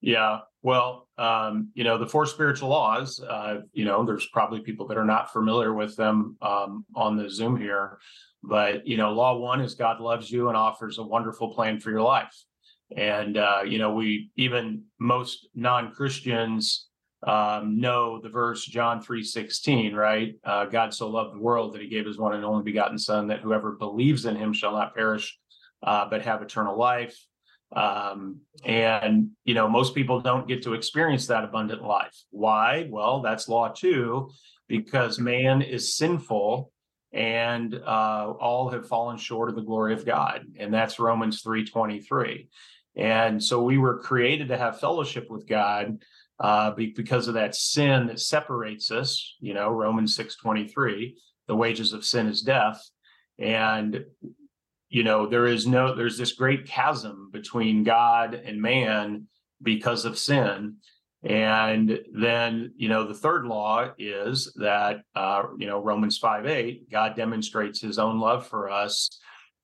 Yeah, 0.01 0.41
well, 0.63 1.09
um, 1.19 1.71
you 1.75 1.85
know, 1.85 1.99
the 1.99 2.07
four 2.07 2.27
spiritual 2.27 2.69
laws, 2.69 3.21
uh, 3.21 3.61
you 3.73 3.85
know, 3.85 4.05
there's 4.05 4.27
probably 4.27 4.61
people 4.61 4.87
that 4.89 4.99
are 4.99 5.05
not 5.05 5.33
familiar 5.33 5.73
with 5.73 5.97
them 5.97 6.37
um, 6.43 6.85
on 6.95 7.17
the 7.17 7.31
Zoom 7.31 7.57
here. 7.57 7.99
But, 8.43 8.87
you 8.87 8.97
know, 8.97 9.13
law 9.13 9.37
one 9.37 9.61
is 9.61 9.75
God 9.75 10.01
loves 10.01 10.31
you 10.31 10.49
and 10.49 10.57
offers 10.57 10.99
a 10.99 11.03
wonderful 11.03 11.55
plan 11.55 11.81
for 11.81 11.91
your 11.91 12.03
life. 12.03 12.35
And, 12.97 13.37
uh, 13.37 13.63
you 13.67 13.79
know, 13.79 13.93
we 13.93 14.31
even 14.37 14.85
most 14.99 15.49
non 15.55 15.93
Christians 15.93 16.89
um, 17.27 17.81
know 17.81 18.21
the 18.21 18.29
verse 18.29 18.65
John 18.65 19.01
3 19.01 19.23
16, 19.23 19.95
right? 19.95 20.35
Uh, 20.45 20.67
God 20.67 20.95
so 20.95 21.09
loved 21.09 21.35
the 21.35 21.43
world 21.43 21.75
that 21.75 21.83
he 21.83 21.89
gave 21.89 22.07
his 22.07 22.19
one 22.19 22.35
and 22.35 22.45
only 22.45 22.63
begotten 22.63 22.99
Son, 22.99 23.27
that 23.29 23.41
whoever 23.41 23.73
believes 23.73 24.25
in 24.25 24.37
him 24.37 24.53
shall 24.53 24.73
not 24.73 24.95
perish, 24.95 25.37
uh, 25.83 26.09
but 26.09 26.23
have 26.23 26.43
eternal 26.43 26.79
life. 26.79 27.19
Um, 27.75 28.41
and, 28.65 29.31
you 29.45 29.55
know, 29.55 29.69
most 29.69 29.95
people 29.95 30.21
don't 30.21 30.49
get 30.49 30.63
to 30.63 30.75
experience 30.75 31.27
that 31.27 31.45
abundant 31.45 31.83
life. 31.83 32.17
Why? 32.31 32.89
Well, 32.91 33.21
that's 33.21 33.49
law 33.49 33.69
two, 33.69 34.31
because 34.69 35.19
man 35.19 35.63
is 35.63 35.97
sinful 35.97 36.73
and 37.13 37.75
uh, 37.75 38.33
all 38.39 38.71
have 38.71 38.89
fallen 38.89 39.17
short 39.17 39.49
of 39.49 39.55
the 39.55 39.63
glory 39.63 39.95
of 39.95 40.05
God. 40.05 40.45
And 40.59 40.73
that's 40.73 40.99
Romans 40.99 41.43
3.23. 41.43 42.49
And 42.97 43.43
so 43.43 43.63
we 43.63 43.79
were 43.79 43.99
created 43.99 44.49
to 44.49 44.59
have 44.59 44.81
fellowship 44.81 45.31
with 45.31 45.47
God 45.47 46.03
uh, 46.41 46.73
because 46.73 47.29
of 47.29 47.35
that 47.35 47.55
sin 47.55 48.07
that 48.07 48.21
separates 48.21 48.91
us, 48.91 49.37
you 49.41 49.55
know, 49.55 49.71
Romans 49.71 50.17
6.23, 50.17 51.15
the 51.47 51.57
wages 51.57 51.93
of 51.93 52.05
sin 52.05 52.29
is 52.29 52.43
death. 52.43 52.81
And 53.39 54.05
you 54.89 55.03
know 55.03 55.27
there 55.27 55.47
is 55.47 55.67
no 55.67 55.95
there's 55.95 56.19
this 56.19 56.33
great 56.33 56.67
chasm 56.67 57.31
between 57.33 57.85
god 57.85 58.35
and 58.35 58.61
man 58.61 59.27
because 59.63 60.05
of 60.05 60.19
sin. 60.19 60.77
And 61.25 61.99
then 62.13 62.73
you 62.77 62.89
know 62.89 63.07
the 63.07 63.15
third 63.15 63.45
law 63.45 63.91
is 63.99 64.53
that 64.57 65.01
uh, 65.17 65.45
you 65.59 65.67
know 65.67 65.81
romans 65.81 66.17
5 66.19 66.47
8 66.47 66.91
god 66.91 67.17
demonstrates 67.17 67.81
his 67.81 67.99
own 67.99 68.21
love 68.21 68.47
for 68.47 68.71
us 68.71 69.19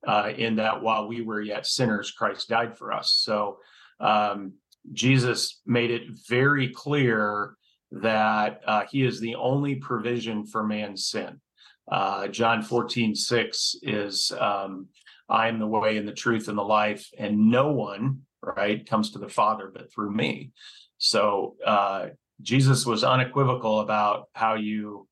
uh, 0.07 0.33
in 0.37 0.57
that 0.57 0.83
while 0.83 1.07
we 1.07 1.23
were 1.23 1.41
yet 1.41 1.65
sinners 1.65 2.11
christ 2.11 2.49
died 2.49 2.77
for 2.77 2.93
us. 2.93 3.21
So 3.23 3.59
um, 4.01 4.55
jesus 4.93 5.61
made 5.65 5.93
it 5.93 6.03
very 6.29 6.69
clear 6.69 7.55
that 7.93 8.61
uh, 8.67 8.83
he 8.91 9.05
is 9.05 9.21
the 9.21 9.37
only 9.37 9.77
provision 9.77 10.47
for 10.47 10.65
man's 10.65 11.07
sin. 11.07 11.41
Uh, 11.87 12.27
john 12.27 12.63
14 12.63 13.15
6 13.15 13.77
is 13.83 14.33
um, 14.41 14.89
I 15.29 15.49
am 15.49 15.59
the 15.59 15.67
way 15.67 15.97
and 15.97 16.07
the 16.07 16.13
truth 16.13 16.49
and 16.49 16.59
the 16.59 16.63
life, 16.63 17.09
and 17.19 17.51
no 17.51 17.73
one, 17.73 18.23
right, 18.43 18.87
comes 18.87 19.13
to 19.13 19.19
the 19.19 19.29
Father 19.29 19.71
but 19.75 19.93
through 19.93 20.13
me. 20.13 20.53
So 20.99 21.57
uh, 21.67 22.09
Jesus 22.41 22.87
was 22.87 23.05
unequivocal 23.05 23.81
about 23.81 24.29
how 24.35 24.55
you 24.55 25.09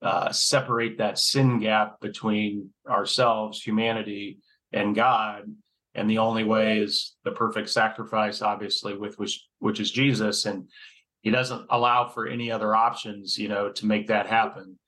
uh, 0.00 0.30
separate 0.30 0.98
that 0.98 1.18
sin 1.18 1.58
gap 1.58 2.00
between 2.00 2.70
ourselves, 2.88 3.62
humanity, 3.62 4.38
and 4.72 4.94
God. 4.94 5.42
And 5.94 6.08
the 6.08 6.18
only 6.18 6.44
way 6.44 6.78
is 6.78 7.16
the 7.24 7.32
perfect 7.32 7.70
sacrifice, 7.70 8.42
obviously, 8.42 8.96
with 8.96 9.18
which 9.18 9.44
which 9.58 9.80
is 9.80 9.90
Jesus. 9.90 10.44
And 10.44 10.68
he 11.22 11.30
doesn't 11.30 11.66
allow 11.70 12.06
for 12.06 12.28
any 12.28 12.52
other 12.52 12.76
options, 12.76 13.36
you 13.36 13.48
know, 13.48 13.72
to 13.72 13.86
make 13.86 14.06
that 14.06 14.28
happen. 14.28 14.78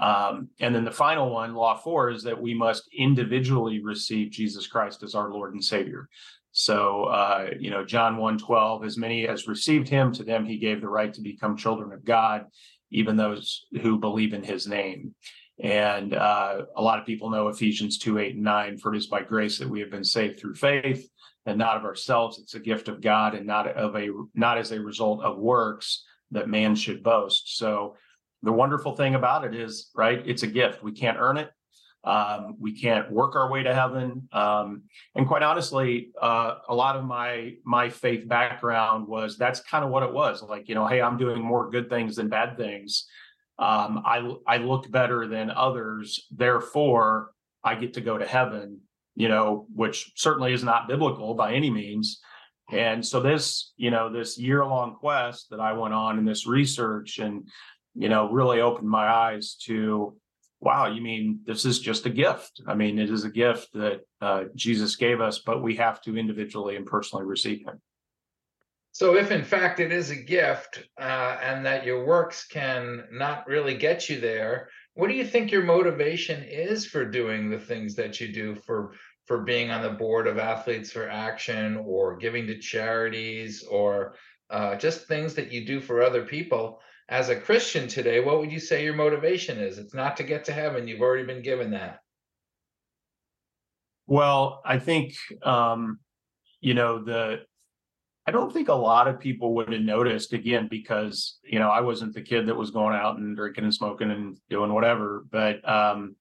Um, 0.00 0.48
and 0.60 0.74
then 0.74 0.84
the 0.84 0.90
final 0.90 1.30
one, 1.30 1.54
law 1.54 1.76
four, 1.76 2.10
is 2.10 2.22
that 2.22 2.40
we 2.40 2.54
must 2.54 2.88
individually 2.96 3.82
receive 3.82 4.30
Jesus 4.30 4.66
Christ 4.66 5.02
as 5.02 5.14
our 5.14 5.30
Lord 5.30 5.52
and 5.52 5.62
Savior. 5.62 6.08
So, 6.52 7.04
uh, 7.04 7.50
you 7.58 7.70
know, 7.70 7.84
John 7.84 8.16
1 8.16 8.38
12, 8.38 8.84
as 8.84 8.96
many 8.96 9.28
as 9.28 9.46
received 9.46 9.88
him, 9.88 10.12
to 10.12 10.24
them 10.24 10.44
he 10.44 10.58
gave 10.58 10.80
the 10.80 10.88
right 10.88 11.12
to 11.12 11.20
become 11.20 11.56
children 11.56 11.92
of 11.92 12.04
God, 12.04 12.46
even 12.90 13.16
those 13.16 13.66
who 13.82 13.98
believe 13.98 14.32
in 14.32 14.42
his 14.42 14.66
name. 14.66 15.14
And 15.62 16.14
uh, 16.14 16.62
a 16.74 16.82
lot 16.82 16.98
of 16.98 17.06
people 17.06 17.30
know 17.30 17.48
Ephesians 17.48 17.98
2 17.98 18.18
8 18.18 18.34
and 18.34 18.42
9, 18.42 18.78
for 18.78 18.94
it 18.94 18.98
is 18.98 19.06
by 19.06 19.22
grace 19.22 19.58
that 19.58 19.68
we 19.68 19.80
have 19.80 19.90
been 19.90 20.04
saved 20.04 20.40
through 20.40 20.54
faith 20.54 21.06
and 21.46 21.58
not 21.58 21.76
of 21.76 21.84
ourselves. 21.84 22.38
It's 22.38 22.54
a 22.54 22.60
gift 22.60 22.88
of 22.88 23.00
God 23.00 23.34
and 23.34 23.46
not 23.46 23.68
of 23.68 23.94
a 23.94 24.08
not 24.34 24.58
as 24.58 24.72
a 24.72 24.80
result 24.80 25.22
of 25.22 25.38
works 25.38 26.04
that 26.30 26.48
man 26.48 26.74
should 26.74 27.02
boast. 27.02 27.58
So 27.58 27.96
the 28.42 28.52
wonderful 28.52 28.96
thing 28.96 29.14
about 29.14 29.44
it 29.44 29.54
is, 29.54 29.90
right, 29.94 30.22
it's 30.26 30.42
a 30.42 30.46
gift. 30.46 30.82
We 30.82 30.92
can't 30.92 31.18
earn 31.18 31.36
it. 31.36 31.50
Um, 32.02 32.56
we 32.58 32.72
can't 32.72 33.10
work 33.12 33.36
our 33.36 33.50
way 33.50 33.62
to 33.62 33.74
heaven. 33.74 34.26
Um, 34.32 34.84
and 35.14 35.26
quite 35.26 35.42
honestly, 35.42 36.12
uh, 36.20 36.54
a 36.68 36.74
lot 36.74 36.96
of 36.96 37.04
my 37.04 37.54
my 37.64 37.90
faith 37.90 38.26
background 38.26 39.06
was 39.06 39.36
that's 39.36 39.60
kind 39.60 39.84
of 39.84 39.90
what 39.90 40.02
it 40.02 40.12
was. 40.12 40.42
Like, 40.42 40.68
you 40.68 40.74
know, 40.74 40.86
hey, 40.86 41.02
I'm 41.02 41.18
doing 41.18 41.42
more 41.42 41.68
good 41.70 41.90
things 41.90 42.16
than 42.16 42.28
bad 42.28 42.56
things. 42.56 43.06
Um, 43.58 44.02
I 44.06 44.34
I 44.46 44.56
look 44.56 44.90
better 44.90 45.26
than 45.26 45.50
others, 45.50 46.26
therefore 46.30 47.32
I 47.62 47.74
get 47.74 47.92
to 47.94 48.00
go 48.00 48.16
to 48.16 48.26
heaven. 48.26 48.80
You 49.14 49.28
know, 49.28 49.66
which 49.74 50.12
certainly 50.16 50.54
is 50.54 50.64
not 50.64 50.88
biblical 50.88 51.34
by 51.34 51.52
any 51.52 51.68
means. 51.68 52.20
And 52.72 53.04
so 53.04 53.20
this, 53.20 53.72
you 53.76 53.90
know, 53.90 54.10
this 54.10 54.38
year 54.38 54.64
long 54.64 54.94
quest 54.94 55.50
that 55.50 55.60
I 55.60 55.72
went 55.72 55.92
on 55.92 56.18
in 56.18 56.24
this 56.24 56.46
research 56.46 57.18
and 57.18 57.46
you 57.94 58.08
know, 58.08 58.30
really 58.30 58.60
opened 58.60 58.88
my 58.88 59.08
eyes 59.08 59.56
to, 59.66 60.16
wow, 60.60 60.86
you 60.86 61.02
mean 61.02 61.40
this 61.44 61.64
is 61.64 61.78
just 61.78 62.06
a 62.06 62.10
gift? 62.10 62.60
I 62.66 62.74
mean, 62.74 62.98
it 62.98 63.10
is 63.10 63.24
a 63.24 63.30
gift 63.30 63.72
that 63.74 64.00
uh, 64.20 64.44
Jesus 64.54 64.96
gave 64.96 65.20
us, 65.20 65.40
but 65.44 65.62
we 65.62 65.76
have 65.76 66.00
to 66.02 66.16
individually 66.16 66.76
and 66.76 66.86
personally 66.86 67.24
receive 67.24 67.64
Him. 67.66 67.80
So, 68.92 69.16
if 69.16 69.30
in 69.30 69.44
fact 69.44 69.78
it 69.78 69.92
is 69.92 70.10
a 70.10 70.16
gift 70.16 70.82
uh, 71.00 71.38
and 71.42 71.64
that 71.64 71.84
your 71.84 72.04
works 72.04 72.46
can 72.46 73.04
not 73.12 73.46
really 73.46 73.76
get 73.76 74.08
you 74.08 74.20
there, 74.20 74.68
what 74.94 75.08
do 75.08 75.14
you 75.14 75.24
think 75.24 75.52
your 75.52 75.62
motivation 75.62 76.42
is 76.42 76.86
for 76.86 77.04
doing 77.04 77.48
the 77.48 77.58
things 77.58 77.94
that 77.94 78.20
you 78.20 78.32
do 78.32 78.56
for 78.56 78.92
for 79.26 79.42
being 79.42 79.70
on 79.70 79.82
the 79.82 79.90
board 79.90 80.26
of 80.26 80.38
Athletes 80.38 80.90
for 80.90 81.08
Action 81.08 81.76
or 81.86 82.16
giving 82.16 82.48
to 82.48 82.58
charities 82.58 83.62
or 83.62 84.16
uh, 84.50 84.74
just 84.74 85.06
things 85.06 85.34
that 85.34 85.52
you 85.52 85.64
do 85.64 85.80
for 85.80 86.02
other 86.02 86.24
people? 86.24 86.80
As 87.10 87.28
a 87.28 87.36
Christian 87.36 87.88
today, 87.88 88.20
what 88.20 88.38
would 88.38 88.52
you 88.52 88.60
say 88.60 88.84
your 88.84 88.94
motivation 88.94 89.58
is? 89.58 89.78
It's 89.78 89.94
not 89.94 90.16
to 90.18 90.22
get 90.22 90.44
to 90.44 90.52
heaven. 90.52 90.86
You've 90.86 91.00
already 91.00 91.24
been 91.24 91.42
given 91.42 91.72
that. 91.72 91.98
Well, 94.06 94.62
I 94.64 94.78
think 94.78 95.14
um, 95.42 95.98
you 96.60 96.74
know 96.74 97.02
the 97.02 97.40
I 98.26 98.30
don't 98.30 98.52
think 98.52 98.68
a 98.68 98.74
lot 98.74 99.08
of 99.08 99.18
people 99.18 99.54
would 99.54 99.72
have 99.72 99.82
noticed 99.82 100.32
again 100.32 100.68
because 100.70 101.38
you 101.42 101.58
know 101.58 101.68
I 101.68 101.80
wasn't 101.80 102.14
the 102.14 102.22
kid 102.22 102.46
that 102.46 102.56
was 102.56 102.70
going 102.70 102.94
out 102.94 103.18
and 103.18 103.36
drinking 103.36 103.64
and 103.64 103.74
smoking 103.74 104.10
and 104.10 104.38
doing 104.48 104.72
whatever, 104.72 105.24
but 105.30 105.68
um, 105.68 106.14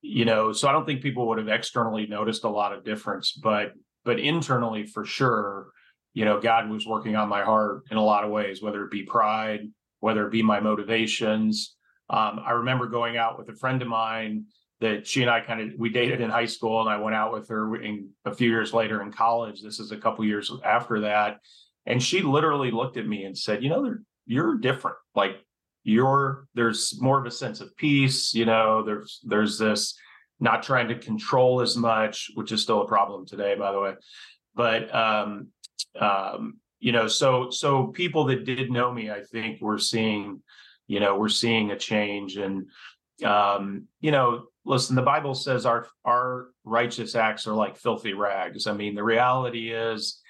you 0.00 0.24
know, 0.24 0.52
so 0.52 0.66
I 0.66 0.72
don't 0.72 0.86
think 0.86 1.02
people 1.02 1.28
would 1.28 1.38
have 1.38 1.48
externally 1.48 2.06
noticed 2.06 2.44
a 2.44 2.48
lot 2.48 2.72
of 2.72 2.84
difference, 2.84 3.32
but 3.32 3.72
but 4.04 4.18
internally 4.18 4.86
for 4.86 5.04
sure, 5.04 5.68
you 6.14 6.24
know, 6.24 6.40
God 6.40 6.70
was 6.70 6.86
working 6.86 7.16
on 7.16 7.28
my 7.28 7.42
heart 7.42 7.82
in 7.90 7.98
a 7.98 8.04
lot 8.04 8.24
of 8.24 8.30
ways, 8.30 8.62
whether 8.62 8.82
it 8.84 8.90
be 8.90 9.04
pride, 9.04 9.68
whether 10.02 10.26
it 10.26 10.32
be 10.32 10.42
my 10.42 10.58
motivations. 10.58 11.76
Um, 12.10 12.40
I 12.44 12.50
remember 12.50 12.88
going 12.88 13.16
out 13.16 13.38
with 13.38 13.48
a 13.48 13.54
friend 13.54 13.80
of 13.80 13.86
mine 13.86 14.46
that 14.80 15.06
she 15.06 15.22
and 15.22 15.30
I 15.30 15.40
kind 15.40 15.60
of 15.60 15.78
we 15.78 15.90
dated 15.90 16.20
in 16.20 16.28
high 16.28 16.46
school, 16.46 16.80
and 16.80 16.90
I 16.90 16.96
went 16.96 17.14
out 17.14 17.32
with 17.32 17.48
her 17.50 17.76
in, 17.80 18.10
a 18.24 18.34
few 18.34 18.50
years 18.50 18.74
later 18.74 19.00
in 19.00 19.12
college. 19.12 19.62
This 19.62 19.78
is 19.78 19.92
a 19.92 19.96
couple 19.96 20.24
years 20.24 20.50
after 20.64 21.00
that, 21.02 21.38
and 21.86 22.02
she 22.02 22.20
literally 22.20 22.72
looked 22.72 22.96
at 22.96 23.06
me 23.06 23.22
and 23.24 23.38
said, 23.38 23.62
"You 23.62 23.70
know, 23.70 23.94
you're 24.26 24.58
different. 24.58 24.96
Like 25.14 25.36
you're 25.84 26.48
there's 26.54 27.00
more 27.00 27.20
of 27.20 27.26
a 27.26 27.30
sense 27.30 27.60
of 27.60 27.76
peace. 27.76 28.34
You 28.34 28.44
know, 28.44 28.82
there's 28.84 29.20
there's 29.24 29.56
this." 29.56 29.96
not 30.40 30.64
trying 30.64 30.88
to 30.88 30.98
control 30.98 31.60
as 31.60 31.76
much, 31.76 32.32
which 32.34 32.50
is 32.50 32.60
still 32.60 32.82
a 32.82 32.88
problem 32.88 33.24
today, 33.24 33.54
by 33.54 33.70
the 33.70 33.78
way. 33.78 33.94
But 34.56 34.92
um, 34.92 35.52
um, 35.98 36.58
you 36.82 36.90
know 36.90 37.06
so 37.06 37.48
so 37.48 37.86
people 37.86 38.24
that 38.24 38.44
did 38.44 38.70
know 38.70 38.92
me 38.92 39.10
i 39.10 39.20
think 39.20 39.60
we're 39.60 39.78
seeing 39.78 40.42
you 40.88 40.98
know 40.98 41.16
we're 41.16 41.28
seeing 41.28 41.70
a 41.70 41.78
change 41.78 42.36
and 42.36 42.66
um 43.24 43.86
you 44.00 44.10
know 44.10 44.46
listen 44.64 44.96
the 44.96 45.02
bible 45.02 45.32
says 45.32 45.64
our 45.64 45.86
our 46.04 46.48
righteous 46.64 47.14
acts 47.14 47.46
are 47.46 47.54
like 47.54 47.76
filthy 47.76 48.12
rags. 48.12 48.66
I 48.66 48.72
mean 48.72 48.94
the 48.94 49.02
reality 49.04 49.72
is 49.72 50.20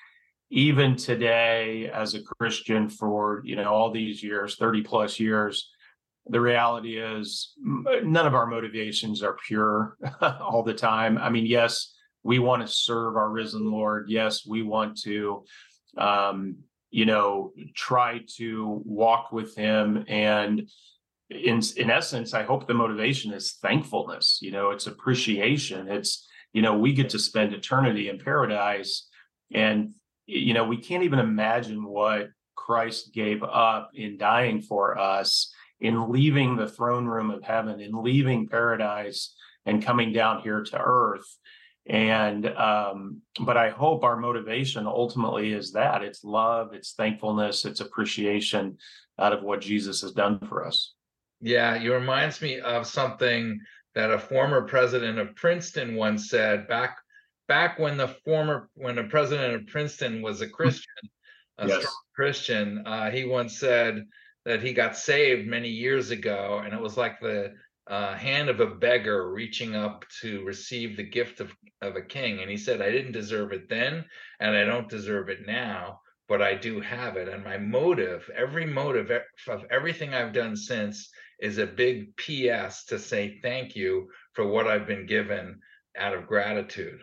even 0.50 0.96
today 0.96 1.90
as 1.92 2.14
a 2.14 2.22
christian 2.22 2.88
for 2.88 3.40
you 3.44 3.56
know 3.56 3.72
all 3.72 3.90
these 3.90 4.22
years 4.22 4.56
30 4.56 4.82
plus 4.82 5.18
years 5.18 5.70
the 6.26 6.40
reality 6.40 6.98
is 6.98 7.54
none 7.58 8.26
of 8.26 8.34
our 8.34 8.46
motivations 8.46 9.22
are 9.22 9.36
pure 9.44 9.96
all 10.20 10.62
the 10.62 10.74
time. 10.74 11.16
I 11.18 11.30
mean 11.30 11.46
yes 11.46 11.94
we 12.22 12.38
want 12.38 12.62
to 12.62 12.68
serve 12.68 13.16
our 13.16 13.30
risen 13.30 13.70
lord. 13.70 14.08
Yes 14.08 14.46
we 14.46 14.62
want 14.62 15.00
to 15.02 15.44
um, 15.98 16.56
you 16.90 17.06
know, 17.06 17.52
try 17.74 18.20
to 18.36 18.82
walk 18.84 19.32
with 19.32 19.54
him 19.54 20.04
and 20.08 20.68
in 21.32 21.60
in 21.76 21.90
essence, 21.90 22.34
I 22.34 22.42
hope 22.42 22.66
the 22.66 22.74
motivation 22.74 23.32
is 23.32 23.54
thankfulness. 23.62 24.38
You 24.42 24.52
know, 24.52 24.70
it's 24.70 24.86
appreciation. 24.86 25.88
It's 25.88 26.28
you 26.52 26.62
know, 26.62 26.76
we 26.76 26.92
get 26.92 27.10
to 27.10 27.18
spend 27.18 27.54
eternity 27.54 28.08
in 28.08 28.18
paradise, 28.18 29.08
and 29.52 29.94
you 30.26 30.54
know, 30.54 30.64
we 30.64 30.76
can't 30.76 31.04
even 31.04 31.18
imagine 31.18 31.84
what 31.84 32.28
Christ 32.54 33.12
gave 33.14 33.42
up 33.42 33.90
in 33.94 34.18
dying 34.18 34.60
for 34.60 34.98
us, 34.98 35.52
in 35.80 36.10
leaving 36.10 36.56
the 36.56 36.68
throne 36.68 37.06
room 37.06 37.30
of 37.30 37.42
heaven, 37.42 37.80
in 37.80 37.92
leaving 37.92 38.48
paradise, 38.48 39.34
and 39.66 39.84
coming 39.84 40.12
down 40.12 40.42
here 40.42 40.62
to 40.62 40.78
earth. 40.78 41.26
And 41.86 42.46
um, 42.46 43.22
but 43.40 43.56
I 43.56 43.70
hope 43.70 44.04
our 44.04 44.16
motivation 44.16 44.86
ultimately 44.86 45.52
is 45.52 45.72
that 45.72 46.02
it's 46.02 46.22
love, 46.22 46.74
it's 46.74 46.92
thankfulness, 46.92 47.64
it's 47.64 47.80
appreciation 47.80 48.78
out 49.18 49.32
of 49.32 49.42
what 49.42 49.60
Jesus 49.60 50.00
has 50.02 50.12
done 50.12 50.38
for 50.48 50.64
us. 50.64 50.94
Yeah, 51.40 51.74
it 51.74 51.88
reminds 51.88 52.40
me 52.40 52.60
of 52.60 52.86
something 52.86 53.58
that 53.94 54.12
a 54.12 54.18
former 54.18 54.62
president 54.62 55.18
of 55.18 55.34
Princeton 55.34 55.96
once 55.96 56.30
said 56.30 56.68
back 56.68 56.98
back 57.48 57.78
when 57.78 57.96
the 57.96 58.08
former 58.24 58.70
when 58.74 58.94
the 58.94 59.04
president 59.04 59.54
of 59.54 59.66
Princeton 59.66 60.22
was 60.22 60.40
a 60.40 60.48
Christian, 60.48 61.10
a 61.58 61.66
yes. 61.66 61.80
strong 61.80 61.94
Christian, 62.14 62.82
uh, 62.86 63.10
he 63.10 63.24
once 63.24 63.58
said 63.58 64.04
that 64.44 64.62
he 64.62 64.72
got 64.72 64.96
saved 64.96 65.48
many 65.48 65.68
years 65.68 66.10
ago, 66.10 66.62
and 66.64 66.72
it 66.72 66.80
was 66.80 66.96
like 66.96 67.20
the 67.20 67.52
uh, 67.88 68.14
hand 68.14 68.48
of 68.48 68.60
a 68.60 68.66
beggar 68.66 69.32
reaching 69.32 69.74
up 69.74 70.04
to 70.20 70.44
receive 70.44 70.96
the 70.96 71.02
gift 71.02 71.40
of, 71.40 71.52
of 71.80 71.96
a 71.96 72.02
king. 72.02 72.40
And 72.40 72.50
he 72.50 72.56
said, 72.56 72.80
I 72.80 72.90
didn't 72.90 73.12
deserve 73.12 73.52
it 73.52 73.68
then, 73.68 74.04
and 74.40 74.56
I 74.56 74.64
don't 74.64 74.88
deserve 74.88 75.28
it 75.28 75.46
now, 75.46 76.00
but 76.28 76.40
I 76.40 76.54
do 76.54 76.80
have 76.80 77.16
it. 77.16 77.28
And 77.28 77.44
my 77.44 77.58
motive, 77.58 78.30
every 78.34 78.66
motive 78.66 79.10
of 79.48 79.64
everything 79.70 80.14
I've 80.14 80.32
done 80.32 80.56
since 80.56 81.10
is 81.40 81.58
a 81.58 81.66
big 81.66 82.16
PS 82.16 82.84
to 82.86 82.98
say 82.98 83.40
thank 83.42 83.74
you 83.74 84.08
for 84.32 84.46
what 84.46 84.68
I've 84.68 84.86
been 84.86 85.06
given 85.06 85.60
out 85.98 86.14
of 86.14 86.28
gratitude. 86.28 87.02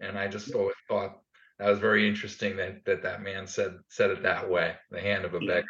And 0.00 0.18
I 0.18 0.28
just 0.28 0.54
always 0.54 0.76
thought 0.86 1.18
that 1.58 1.68
was 1.68 1.78
very 1.78 2.08
interesting 2.08 2.56
that 2.56 2.84
that, 2.84 3.02
that 3.02 3.22
man 3.22 3.46
said 3.46 3.76
said 3.88 4.10
it 4.10 4.22
that 4.22 4.48
way, 4.48 4.74
the 4.90 5.00
hand 5.00 5.24
of 5.24 5.34
a 5.34 5.40
beggar. 5.40 5.66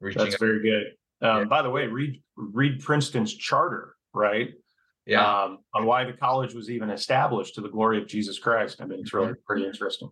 Reaching 0.00 0.22
That's 0.22 0.34
up. 0.34 0.40
very 0.40 0.62
good. 0.62 0.94
Um, 1.22 1.38
yeah. 1.38 1.44
By 1.44 1.62
the 1.62 1.70
way, 1.70 1.86
read 1.86 2.22
read 2.36 2.80
Princeton's 2.80 3.34
charter, 3.34 3.94
right? 4.12 4.50
Yeah. 5.06 5.44
Um, 5.44 5.58
on 5.74 5.86
why 5.86 6.04
the 6.04 6.12
college 6.12 6.52
was 6.54 6.68
even 6.68 6.90
established 6.90 7.54
to 7.54 7.60
the 7.60 7.68
glory 7.68 7.98
of 7.98 8.08
Jesus 8.08 8.38
Christ. 8.38 8.80
I 8.80 8.86
mean, 8.86 9.00
it's 9.00 9.14
really 9.14 9.34
pretty 9.46 9.64
interesting. 9.64 10.10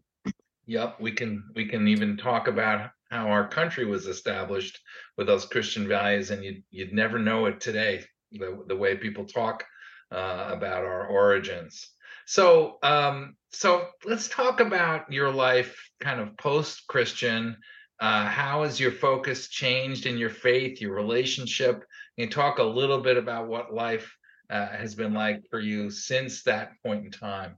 Yep, 0.66 1.00
we 1.00 1.12
can 1.12 1.44
we 1.54 1.66
can 1.66 1.88
even 1.88 2.16
talk 2.16 2.48
about 2.48 2.90
how 3.10 3.28
our 3.28 3.46
country 3.46 3.84
was 3.84 4.06
established 4.06 4.78
with 5.16 5.26
those 5.26 5.44
Christian 5.44 5.86
values, 5.86 6.30
and 6.30 6.42
you'd 6.42 6.62
you'd 6.70 6.92
never 6.92 7.18
know 7.18 7.46
it 7.46 7.60
today 7.60 8.04
the 8.32 8.64
the 8.66 8.76
way 8.76 8.96
people 8.96 9.24
talk 9.24 9.64
uh, 10.12 10.50
about 10.50 10.84
our 10.84 11.06
origins. 11.06 11.90
So 12.26 12.78
um, 12.82 13.36
so 13.50 13.88
let's 14.04 14.28
talk 14.28 14.60
about 14.60 15.12
your 15.12 15.30
life, 15.30 15.76
kind 16.00 16.20
of 16.20 16.36
post 16.36 16.86
Christian. 16.88 17.56
Uh, 18.00 18.26
how 18.26 18.64
has 18.64 18.80
your 18.80 18.90
focus 18.90 19.48
changed 19.48 20.06
in 20.06 20.18
your 20.18 20.30
faith, 20.30 20.80
your 20.80 20.94
relationship? 20.94 21.84
Can 22.16 22.26
you 22.26 22.30
talk 22.30 22.58
a 22.58 22.62
little 22.62 23.00
bit 23.00 23.16
about 23.16 23.48
what 23.48 23.72
life 23.72 24.14
uh, 24.50 24.66
has 24.68 24.94
been 24.94 25.14
like 25.14 25.44
for 25.50 25.60
you 25.60 25.90
since 25.90 26.42
that 26.42 26.72
point 26.84 27.04
in 27.04 27.10
time? 27.10 27.56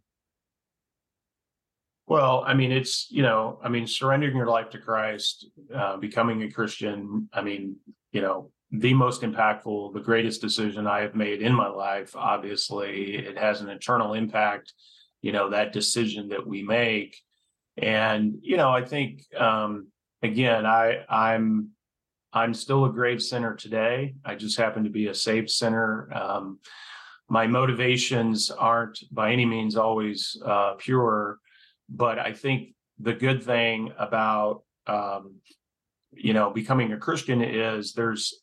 Well, 2.07 2.45
I 2.47 2.55
mean, 2.55 2.71
it's, 2.71 3.09
you 3.11 3.23
know, 3.23 3.59
I 3.64 3.69
mean, 3.69 3.87
surrendering 3.87 4.37
your 4.37 4.47
life 4.47 4.71
to 4.71 4.78
Christ, 4.78 5.49
uh, 5.75 5.97
becoming 5.97 6.43
a 6.43 6.50
Christian, 6.50 7.28
I 7.33 7.43
mean, 7.43 7.76
you 8.12 8.21
know, 8.21 8.52
the 8.71 8.95
most 8.95 9.23
impactful, 9.23 9.93
the 9.95 10.00
greatest 10.00 10.40
decision 10.40 10.87
I 10.87 11.00
have 11.00 11.14
made 11.16 11.43
in 11.43 11.52
my 11.52 11.69
life. 11.69 12.14
Obviously, 12.14 13.16
it 13.16 13.37
has 13.38 13.61
an 13.61 13.69
eternal 13.69 14.14
impact, 14.14 14.73
you 15.23 15.33
know, 15.33 15.50
that 15.50 15.73
decision 15.73 16.28
that 16.28 16.47
we 16.47 16.62
make. 16.62 17.21
And, 17.76 18.38
you 18.40 18.57
know, 18.57 18.71
I 18.71 18.85
think, 18.85 19.23
um, 19.37 19.89
again, 20.23 20.67
I, 20.67 21.05
I'm, 21.09 21.71
I'm 22.33 22.55
still 22.55 22.85
a 22.85 22.93
grave 22.93 23.23
sinner 23.23 23.55
today. 23.55 24.15
I 24.25 24.35
just 24.35 24.59
happen 24.59 24.85
to 24.85 24.91
be 24.91 25.07
a 25.07 25.15
saved 25.15 25.50
sinner. 25.50 26.13
Um, 26.13 26.59
my 27.29 27.47
motivations 27.47 28.50
aren't 28.50 29.02
by 29.11 29.33
any 29.33 29.47
means 29.47 29.76
always 29.76 30.37
uh, 30.45 30.75
pure 30.79 31.39
but 31.89 32.19
I 32.19 32.33
think 32.33 32.75
the 32.99 33.13
good 33.13 33.43
thing 33.43 33.93
about 33.99 34.63
um, 34.87 35.37
you 36.13 36.33
know 36.33 36.50
becoming 36.50 36.93
a 36.93 36.99
Christian 36.99 37.43
is 37.43 37.93
there's 37.93 38.43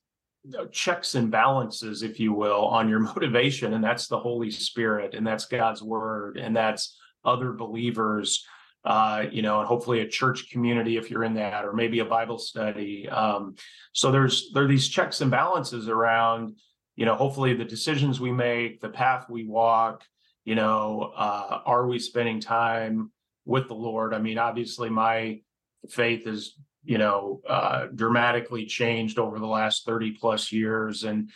checks 0.71 1.15
and 1.15 1.31
balances, 1.31 2.03
if 2.03 2.19
you 2.19 2.33
will, 2.33 2.65
on 2.65 2.89
your 2.89 2.99
motivation, 3.13 3.73
and 3.73 3.83
that's 3.83 4.07
the 4.07 4.19
Holy 4.19 4.51
Spirit, 4.51 5.13
and 5.13 5.25
that's 5.25 5.45
God's 5.45 5.81
Word, 5.81 6.37
and 6.37 6.55
that's 6.55 6.97
other 7.25 7.53
believers. 7.53 8.45
Uh, 8.85 9.25
you 9.31 9.41
know, 9.41 9.59
and 9.59 9.67
hopefully 9.67 10.01
a 10.01 10.07
church 10.07 10.49
community 10.49 10.97
if 10.97 11.09
you're 11.09 11.23
in 11.23 11.35
that, 11.35 11.63
or 11.63 11.71
maybe 11.71 11.99
a 11.99 12.05
Bible 12.05 12.37
study. 12.37 13.07
Um, 13.07 13.55
so 13.93 14.11
there's 14.11 14.51
there 14.53 14.65
are 14.65 14.67
these 14.67 14.89
checks 14.89 15.21
and 15.21 15.31
balances 15.31 15.87
around, 15.87 16.57
you 16.97 17.05
know, 17.05 17.15
hopefully 17.15 17.53
the 17.53 17.63
decisions 17.63 18.19
we 18.19 18.33
make, 18.33 18.81
the 18.81 18.89
path 18.89 19.29
we 19.29 19.45
walk. 19.45 20.03
You 20.43 20.55
know, 20.55 21.13
uh, 21.15 21.61
are 21.65 21.87
we 21.87 21.99
spending 21.99 22.41
time 22.41 23.11
with 23.45 23.67
the 23.67 23.75
Lord. 23.75 24.13
I 24.13 24.19
mean, 24.19 24.37
obviously, 24.37 24.89
my 24.89 25.41
faith 25.89 26.27
is 26.27 26.55
you 26.83 26.97
know 26.97 27.41
uh, 27.47 27.87
dramatically 27.93 28.65
changed 28.65 29.19
over 29.19 29.39
the 29.39 29.47
last 29.47 29.85
30 29.85 30.11
plus 30.11 30.51
years 30.51 31.03
and 31.03 31.29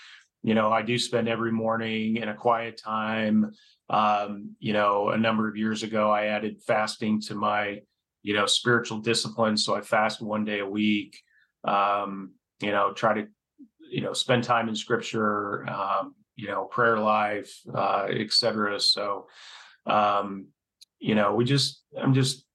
you 0.43 0.53
know 0.53 0.71
i 0.71 0.81
do 0.81 0.97
spend 0.97 1.27
every 1.27 1.51
morning 1.51 2.17
in 2.17 2.29
a 2.29 2.33
quiet 2.33 2.77
time 2.77 3.51
um, 3.89 4.56
you 4.60 4.73
know 4.73 5.10
a 5.10 5.17
number 5.17 5.47
of 5.47 5.56
years 5.56 5.84
ago 5.84 6.12
i 6.12 6.26
added 6.26 6.62
fasting 6.65 7.21
to 7.21 7.36
my 7.36 7.80
you 8.23 8.34
know 8.34 8.45
spiritual 8.45 9.00
discipline. 9.00 9.56
So 9.58 9.76
i 9.76 9.82
fast 9.82 10.21
one 10.21 10.45
day 10.45 10.60
a 10.60 10.67
week. 10.67 11.21
Um, 11.63 12.34
you 12.62 12.71
know 12.71 12.93
try 12.93 13.13
to 13.13 13.28
you 13.80 14.02
know 14.02 14.13
spend 14.13 14.43
time 14.43 14.67
in 14.67 14.76
scripture 14.76 15.67
um, 15.69 16.15
you 16.36 16.47
know 16.47 16.65
prayer 16.65 17.00
life 17.00 17.54
uh, 17.73 18.08
etc 18.10 18.80
so 18.80 19.28
um, 19.86 20.47
you 21.00 21.15
know, 21.15 21.34
we 21.36 21.45
just 21.45 21.82
I'm 22.00 22.13
just 22.13 22.45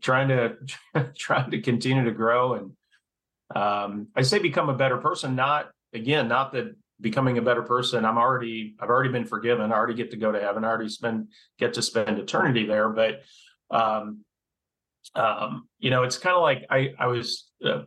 trying 0.00 0.28
to 0.28 0.56
trying 1.16 1.50
to 1.50 1.60
continue 1.60 2.04
to 2.04 2.12
grow 2.12 2.54
and 2.54 2.70
um 3.54 4.08
I 4.16 4.22
say 4.22 4.38
become 4.38 4.68
a 4.68 4.74
better 4.74 4.98
person, 4.98 5.36
not 5.36 5.70
again, 5.92 6.28
not 6.28 6.52
that 6.52 6.74
becoming 7.00 7.38
a 7.38 7.42
better 7.42 7.62
person, 7.62 8.04
I'm 8.04 8.18
already 8.18 8.74
I've 8.80 8.88
already 8.88 9.10
been 9.10 9.26
forgiven, 9.26 9.72
I 9.72 9.76
already 9.76 9.94
get 9.94 10.10
to 10.12 10.16
go 10.16 10.32
to 10.32 10.40
heaven, 10.40 10.64
I 10.64 10.68
already 10.68 10.88
spend 10.88 11.28
get 11.58 11.74
to 11.74 11.82
spend 11.82 12.18
eternity 12.18 12.66
there, 12.66 12.88
but 12.88 13.22
um 13.70 14.24
um, 15.14 15.68
you 15.78 15.90
know, 15.90 16.02
it's 16.02 16.16
kind 16.16 16.34
of 16.34 16.40
like 16.40 16.64
I, 16.70 16.94
I 16.98 17.08
was 17.08 17.50
uh, 17.62 17.82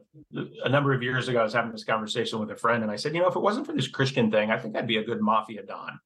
a 0.63 0.69
number 0.69 0.93
of 0.93 1.01
years 1.01 1.27
ago, 1.27 1.39
I 1.39 1.43
was 1.43 1.51
having 1.51 1.71
this 1.71 1.83
conversation 1.83 2.39
with 2.39 2.51
a 2.51 2.55
friend, 2.55 2.83
and 2.83 2.91
I 2.91 2.95
said, 2.95 3.15
you 3.15 3.21
know, 3.21 3.27
if 3.27 3.35
it 3.35 3.41
wasn't 3.41 3.65
for 3.65 3.73
this 3.73 3.87
Christian 3.87 4.29
thing, 4.29 4.51
I 4.51 4.59
think 4.59 4.77
I'd 4.77 4.85
be 4.85 4.97
a 4.97 5.03
good 5.03 5.19
mafia 5.19 5.63
don, 5.63 5.99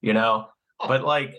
you 0.00 0.12
know. 0.12 0.46
But 0.78 1.02
like, 1.02 1.34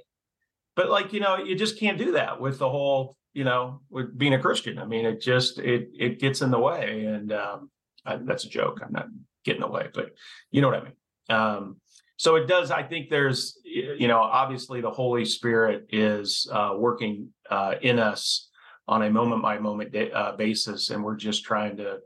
but 0.76 0.90
like 0.90 1.14
you 1.14 1.20
know 1.20 1.38
you 1.38 1.56
just 1.56 1.80
can't 1.80 1.98
do 1.98 2.14
that 2.14 2.40
with 2.40 2.60
the 2.60 2.70
whole 2.70 3.18
you 3.34 3.44
know 3.44 3.82
with 3.90 4.18
being 4.18 4.34
a 4.34 4.42
christian. 4.42 4.80
I 4.80 4.86
mean 4.86 5.06
it 5.06 5.22
just 5.22 5.60
it 5.60 5.90
it 5.98 6.20
gets 6.20 6.42
in 6.42 6.52
the 6.52 6.60
way 6.60 7.06
and 7.06 7.32
um 7.32 7.70
I, 8.06 8.18
that's 8.18 8.44
a 8.44 8.50
joke 8.50 8.82
i'm 8.84 8.92
not 8.92 9.08
getting 9.46 9.64
away 9.64 9.88
but 9.94 10.12
you 10.52 10.62
know 10.62 10.68
what 10.68 10.80
i 10.80 10.84
mean 10.84 10.94
um 11.30 11.78
so 12.18 12.36
it 12.36 12.48
does 12.48 12.72
i 12.72 12.84
think 12.84 13.10
there's 13.10 13.58
you 13.64 14.08
know 14.08 14.20
obviously 14.20 14.82
the 14.82 14.90
holy 14.90 15.26
spirit 15.26 15.86
is 15.90 16.48
uh 16.52 16.74
working 16.78 17.30
uh 17.50 17.76
in 17.82 18.00
us 18.00 18.50
on 18.88 19.04
a 19.04 19.10
moment 19.10 19.42
by 19.42 19.58
moment 19.58 19.96
uh, 20.14 20.36
basis 20.36 20.90
and 20.90 21.04
we're 21.04 21.16
just 21.16 21.44
trying 21.44 21.78
to 21.78 22.00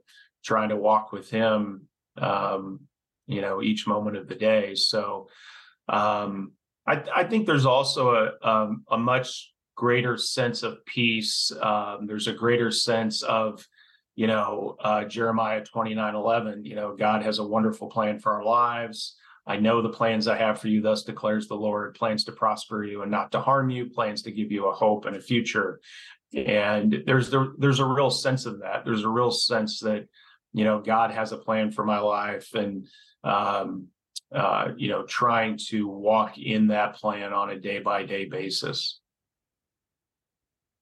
trying 0.44 0.70
to 0.70 0.76
walk 0.76 1.12
with 1.12 1.30
him 1.30 1.82
um 2.18 2.80
you 3.26 3.42
know 3.42 3.62
each 3.62 3.88
moment 3.88 4.16
of 4.16 4.28
the 4.28 4.36
day 4.36 4.76
so 4.76 5.28
um 5.90 6.52
I, 6.88 7.04
I 7.14 7.24
think 7.26 7.46
there's 7.46 7.66
also 7.66 8.12
a 8.16 8.50
um, 8.50 8.84
a 8.90 8.98
much 8.98 9.52
greater 9.76 10.18
sense 10.18 10.64
of 10.64 10.84
peace. 10.86 11.52
Um, 11.62 12.08
there's 12.08 12.28
a 12.28 12.34
greater 12.34 12.72
sense 12.72 13.22
of, 13.24 13.66
you 14.18 14.26
know, 14.26 14.76
uh, 14.80 15.06
Jeremiah 15.06 15.64
29, 15.64 16.16
11, 16.16 16.66
you 16.66 16.76
know, 16.76 16.96
God 16.96 17.22
has 17.22 17.38
a 17.38 17.48
wonderful 17.48 17.88
plan 17.88 18.18
for 18.20 18.34
our 18.34 18.44
lives. 18.44 19.16
I 19.46 19.58
know 19.58 19.82
the 19.82 19.90
plans 19.90 20.28
I 20.28 20.36
have 20.38 20.60
for 20.60 20.70
you, 20.70 20.82
thus 20.82 21.04
declares 21.04 21.48
the 21.48 21.56
Lord, 21.56 21.94
plans 21.94 22.24
to 22.26 22.32
prosper 22.32 22.84
you 22.84 23.04
and 23.04 23.12
not 23.12 23.32
to 23.34 23.40
harm 23.40 23.70
you, 23.70 23.92
plans 23.92 24.24
to 24.24 24.32
give 24.32 24.52
you 24.52 24.66
a 24.66 24.74
hope 24.74 25.06
and 25.06 25.16
a 25.16 25.22
future. 25.22 25.80
And 26.36 27.04
there's 27.06 27.30
the, 27.30 27.54
there's 27.60 27.80
a 27.80 27.86
real 27.86 28.10
sense 28.10 28.48
of 28.48 28.60
that. 28.62 28.86
There's 28.86 29.04
a 29.04 29.10
real 29.10 29.32
sense 29.32 29.80
that, 29.82 30.08
you 30.52 30.64
know, 30.64 30.82
God 30.82 31.12
has 31.12 31.32
a 31.32 31.38
plan 31.38 31.72
for 31.72 31.86
my 31.86 32.00
life. 32.00 32.56
And 32.56 32.88
um, 33.24 33.88
uh, 34.34 34.70
you 34.76 34.90
know, 34.90 35.04
trying 35.04 35.58
to 35.70 35.88
walk 35.88 36.38
in 36.38 36.68
that 36.68 36.96
plan 36.96 37.34
on 37.34 37.52
a 37.52 37.60
day 37.60 37.80
by 37.80 38.04
day 38.04 38.26
basis. 38.26 39.00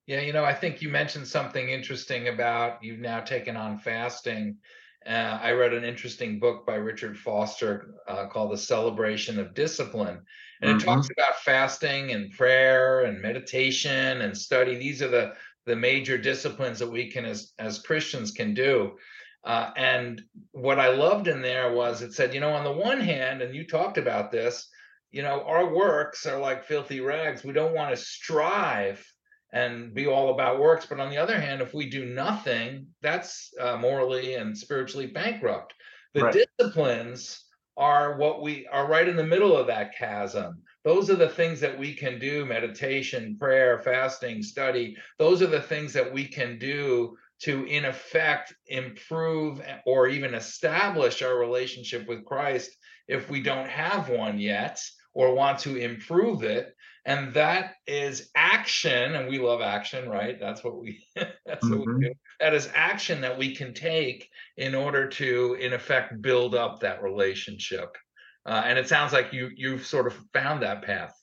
Yeah, 0.06 0.20
you 0.20 0.32
know, 0.32 0.44
I 0.44 0.54
think 0.54 0.80
you 0.80 0.88
mentioned 0.88 1.26
something 1.26 1.68
interesting 1.68 2.28
about 2.28 2.82
you've 2.82 3.00
now 3.00 3.20
taken 3.20 3.56
on 3.56 3.78
fasting. 3.78 4.56
uh, 5.04 5.38
I 5.42 5.50
read 5.52 5.72
an 5.72 5.84
interesting 5.84 6.38
book 6.38 6.64
by 6.64 6.76
Richard 6.76 7.18
Foster 7.18 7.94
uh, 8.06 8.26
called 8.26 8.52
The 8.52 8.58
Celebration 8.58 9.38
of 9.38 9.54
Discipline. 9.54 10.20
And 10.62 10.70
it 10.70 10.74
mm-hmm. 10.74 10.88
talks 10.88 11.08
about 11.10 11.40
fasting 11.40 12.12
and 12.12 12.30
prayer 12.32 13.02
and 13.02 13.20
meditation 13.20 14.22
and 14.22 14.36
study. 14.36 14.76
These 14.76 15.02
are 15.02 15.08
the, 15.08 15.34
the 15.64 15.76
major 15.76 16.16
disciplines 16.16 16.78
that 16.78 16.90
we 16.90 17.10
can, 17.10 17.24
as, 17.24 17.52
as 17.58 17.80
Christians, 17.80 18.30
can 18.30 18.54
do. 18.54 18.96
Uh, 19.44 19.70
and 19.76 20.22
what 20.52 20.78
I 20.80 20.88
loved 20.88 21.28
in 21.28 21.42
there 21.42 21.72
was 21.72 22.02
it 22.02 22.14
said, 22.14 22.32
you 22.32 22.40
know, 22.40 22.52
on 22.52 22.64
the 22.64 22.72
one 22.72 23.00
hand, 23.00 23.42
and 23.42 23.54
you 23.54 23.66
talked 23.66 23.98
about 23.98 24.30
this, 24.30 24.68
you 25.10 25.22
know, 25.22 25.42
our 25.42 25.72
works 25.72 26.26
are 26.26 26.38
like 26.38 26.64
filthy 26.64 27.00
rags. 27.00 27.44
We 27.44 27.52
don't 27.52 27.74
want 27.74 27.90
to 27.90 27.96
strive 27.96 29.04
and 29.52 29.94
be 29.94 30.06
all 30.06 30.34
about 30.34 30.60
works. 30.60 30.86
But 30.86 31.00
on 31.00 31.10
the 31.10 31.18
other 31.18 31.40
hand, 31.40 31.60
if 31.60 31.74
we 31.74 31.88
do 31.88 32.06
nothing, 32.06 32.88
that's 33.02 33.52
uh, 33.60 33.76
morally 33.76 34.34
and 34.34 34.56
spiritually 34.56 35.06
bankrupt. 35.06 35.74
The 36.14 36.22
right. 36.22 36.46
disciplines 36.58 37.44
are 37.76 38.16
what 38.16 38.42
we 38.42 38.66
are 38.68 38.88
right 38.88 39.06
in 39.06 39.16
the 39.16 39.24
middle 39.24 39.56
of 39.56 39.66
that 39.66 39.94
chasm. 39.96 40.62
Those 40.84 41.10
are 41.10 41.16
the 41.16 41.28
things 41.28 41.60
that 41.60 41.78
we 41.78 41.94
can 41.94 42.18
do 42.18 42.46
meditation, 42.46 43.36
prayer, 43.38 43.80
fasting, 43.80 44.42
study. 44.42 44.96
Those 45.18 45.42
are 45.42 45.48
the 45.48 45.60
things 45.60 45.92
that 45.92 46.12
we 46.12 46.26
can 46.26 46.58
do 46.58 47.16
to, 47.40 47.64
in 47.66 47.84
effect, 47.84 48.54
improve 48.68 49.60
or 49.84 50.08
even 50.08 50.34
establish 50.34 51.22
our 51.22 51.38
relationship 51.38 52.08
with 52.08 52.24
Christ 52.24 52.70
if 53.08 53.28
we 53.28 53.42
don't 53.42 53.68
have 53.68 54.08
one 54.08 54.38
yet 54.38 54.80
or 55.16 55.34
want 55.34 55.58
to 55.58 55.76
improve 55.76 56.42
it. 56.42 56.74
And 57.06 57.32
that 57.34 57.76
is 57.86 58.30
action 58.34 59.14
and 59.14 59.28
we 59.28 59.38
love 59.38 59.62
action 59.62 60.08
right? 60.08 60.38
That's 60.38 60.62
what 60.62 60.78
we 60.78 61.02
that's 61.16 61.64
mm-hmm. 61.64 61.70
what 61.70 61.78
we 61.78 61.86
mm-hmm. 61.86 62.00
do. 62.02 62.12
That 62.38 62.52
is 62.52 62.68
action 62.74 63.22
that 63.22 63.38
we 63.38 63.56
can 63.56 63.72
take 63.72 64.28
in 64.58 64.74
order 64.74 65.08
to 65.08 65.56
in 65.58 65.72
effect 65.72 66.20
build 66.20 66.54
up 66.54 66.80
that 66.80 67.02
relationship. 67.02 67.96
Uh, 68.44 68.62
and 68.66 68.78
it 68.78 68.88
sounds 68.88 69.14
like 69.14 69.32
you 69.32 69.50
you've 69.56 69.86
sort 69.86 70.06
of 70.06 70.20
found 70.34 70.62
that 70.62 70.82
path. 70.82 71.14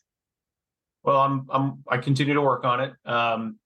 Well 1.03 1.19
i'm 1.19 1.45
i'm 1.51 1.83
i 1.87 1.97
continue 1.97 2.33
to 2.33 2.41
work 2.41 2.65
on 2.65 2.79
it. 2.79 2.93
Um 3.05 3.59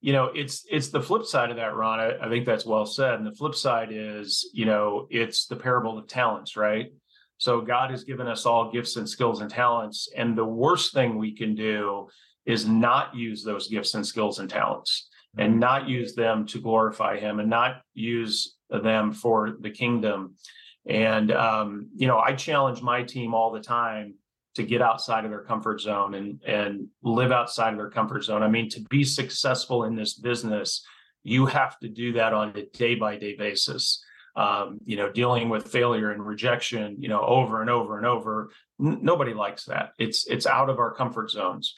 you 0.00 0.14
know 0.14 0.30
it's 0.34 0.64
it's 0.70 0.88
the 0.88 1.02
flip 1.02 1.26
side 1.26 1.50
of 1.50 1.56
that 1.56 1.74
ron. 1.74 2.00
I, 2.00 2.16
I 2.22 2.28
think 2.30 2.46
that's 2.46 2.64
well 2.64 2.86
said. 2.86 3.14
And 3.14 3.26
the 3.26 3.34
flip 3.34 3.54
side 3.54 3.88
is 3.90 4.48
you 4.54 4.64
know 4.64 5.08
it's 5.10 5.46
the 5.46 5.56
parable 5.56 5.98
of 5.98 6.06
talents 6.06 6.56
right 6.56 6.90
so 7.44 7.60
God 7.60 7.90
has 7.90 8.04
given 8.04 8.26
us 8.26 8.46
all 8.46 8.72
gifts 8.72 8.96
and 8.96 9.06
skills 9.06 9.42
and 9.42 9.50
talents. 9.50 10.08
And 10.16 10.34
the 10.34 10.46
worst 10.46 10.94
thing 10.94 11.18
we 11.18 11.36
can 11.36 11.54
do 11.54 12.08
is 12.46 12.66
not 12.66 13.14
use 13.14 13.44
those 13.44 13.68
gifts 13.68 13.92
and 13.92 14.06
skills 14.06 14.38
and 14.38 14.48
talents 14.48 15.10
and 15.36 15.50
mm-hmm. 15.50 15.60
not 15.60 15.86
use 15.86 16.14
them 16.14 16.46
to 16.46 16.58
glorify 16.58 17.18
him 17.18 17.40
and 17.40 17.50
not 17.50 17.82
use 17.92 18.56
them 18.70 19.12
for 19.12 19.58
the 19.60 19.68
kingdom. 19.68 20.36
And, 20.88 21.32
um, 21.32 21.90
you 21.94 22.06
know, 22.06 22.18
I 22.18 22.32
challenge 22.32 22.80
my 22.80 23.02
team 23.02 23.34
all 23.34 23.52
the 23.52 23.60
time 23.60 24.14
to 24.54 24.62
get 24.62 24.80
outside 24.80 25.26
of 25.26 25.30
their 25.30 25.44
comfort 25.44 25.82
zone 25.82 26.14
and, 26.14 26.42
and 26.46 26.86
live 27.02 27.30
outside 27.30 27.74
of 27.74 27.78
their 27.78 27.90
comfort 27.90 28.24
zone. 28.24 28.42
I 28.42 28.48
mean, 28.48 28.70
to 28.70 28.80
be 28.88 29.04
successful 29.04 29.84
in 29.84 29.96
this 29.96 30.14
business, 30.14 30.82
you 31.22 31.44
have 31.44 31.78
to 31.80 31.90
do 31.90 32.14
that 32.14 32.32
on 32.32 32.56
a 32.56 32.64
day 32.64 32.94
by 32.94 33.18
day 33.18 33.36
basis 33.36 34.02
um, 34.36 34.78
you 34.84 34.96
know, 34.96 35.10
dealing 35.10 35.48
with 35.48 35.68
failure 35.68 36.10
and 36.10 36.24
rejection, 36.24 36.96
you 36.98 37.08
know, 37.08 37.20
over 37.20 37.60
and 37.60 37.70
over 37.70 37.98
and 37.98 38.06
over. 38.06 38.50
N- 38.80 38.98
nobody 39.02 39.32
likes 39.34 39.64
that. 39.66 39.92
It's 39.98 40.26
it's 40.26 40.46
out 40.46 40.70
of 40.70 40.78
our 40.78 40.92
comfort 40.92 41.30
zones. 41.30 41.74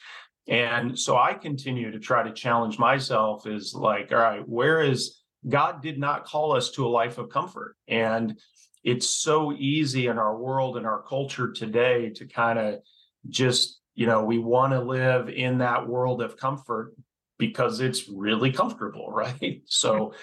And 0.47 0.97
so 0.97 1.17
I 1.17 1.33
continue 1.33 1.91
to 1.91 1.99
try 1.99 2.23
to 2.23 2.31
challenge 2.31 2.79
myself 2.79 3.45
is 3.45 3.73
like, 3.73 4.11
all 4.11 4.17
right, 4.17 4.47
where 4.47 4.81
is 4.81 5.19
God 5.47 5.81
did 5.81 5.99
not 5.99 6.25
call 6.25 6.55
us 6.55 6.71
to 6.71 6.85
a 6.85 6.89
life 6.89 7.17
of 7.17 7.29
comfort. 7.29 7.75
And 7.87 8.39
it's 8.83 9.09
so 9.09 9.53
easy 9.53 10.07
in 10.07 10.17
our 10.17 10.37
world 10.37 10.77
and 10.77 10.85
our 10.85 11.01
culture 11.01 11.51
today 11.51 12.11
to 12.11 12.25
kind 12.25 12.57
of 12.57 12.79
just, 13.29 13.79
you 13.95 14.05
know, 14.05 14.23
we 14.23 14.37
want 14.39 14.73
to 14.73 14.79
live 14.79 15.29
in 15.29 15.57
that 15.57 15.87
world 15.87 16.21
of 16.21 16.37
comfort 16.37 16.93
because 17.37 17.81
it's 17.81 18.07
really 18.07 18.51
comfortable, 18.51 19.11
right? 19.11 19.61
So 19.65 20.13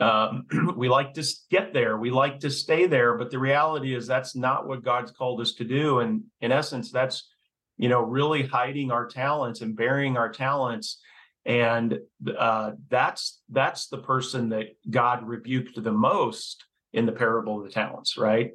um, 0.00 0.46
we 0.76 0.88
like 0.88 1.14
to 1.14 1.24
get 1.50 1.72
there. 1.72 1.98
We 1.98 2.10
like 2.10 2.40
to 2.40 2.50
stay 2.50 2.86
there 2.86 3.16
but 3.16 3.30
the 3.30 3.38
reality 3.38 3.94
is 3.94 4.06
that's 4.06 4.36
not 4.36 4.66
what 4.66 4.84
god's 4.84 5.12
called 5.12 5.40
us 5.40 5.54
to 5.54 5.64
do. 5.64 6.00
And 6.00 6.24
in 6.40 6.52
essence 6.52 6.90
that's 6.90 7.28
you 7.76 7.88
know 7.88 8.02
really 8.02 8.42
hiding 8.42 8.90
our 8.90 9.06
talents 9.06 9.60
and 9.60 9.76
burying 9.76 10.16
our 10.16 10.30
talents. 10.30 11.00
And 11.44 11.98
uh, 12.36 12.72
that's 12.88 13.40
that's 13.48 13.88
the 13.88 13.98
person 13.98 14.50
that 14.50 14.66
god 14.90 15.26
rebuked 15.26 15.82
the 15.82 15.92
most 15.92 16.64
in 16.92 17.06
the 17.06 17.12
parable 17.12 17.58
of 17.58 17.64
the 17.64 17.72
talents 17.72 18.16
right? 18.16 18.52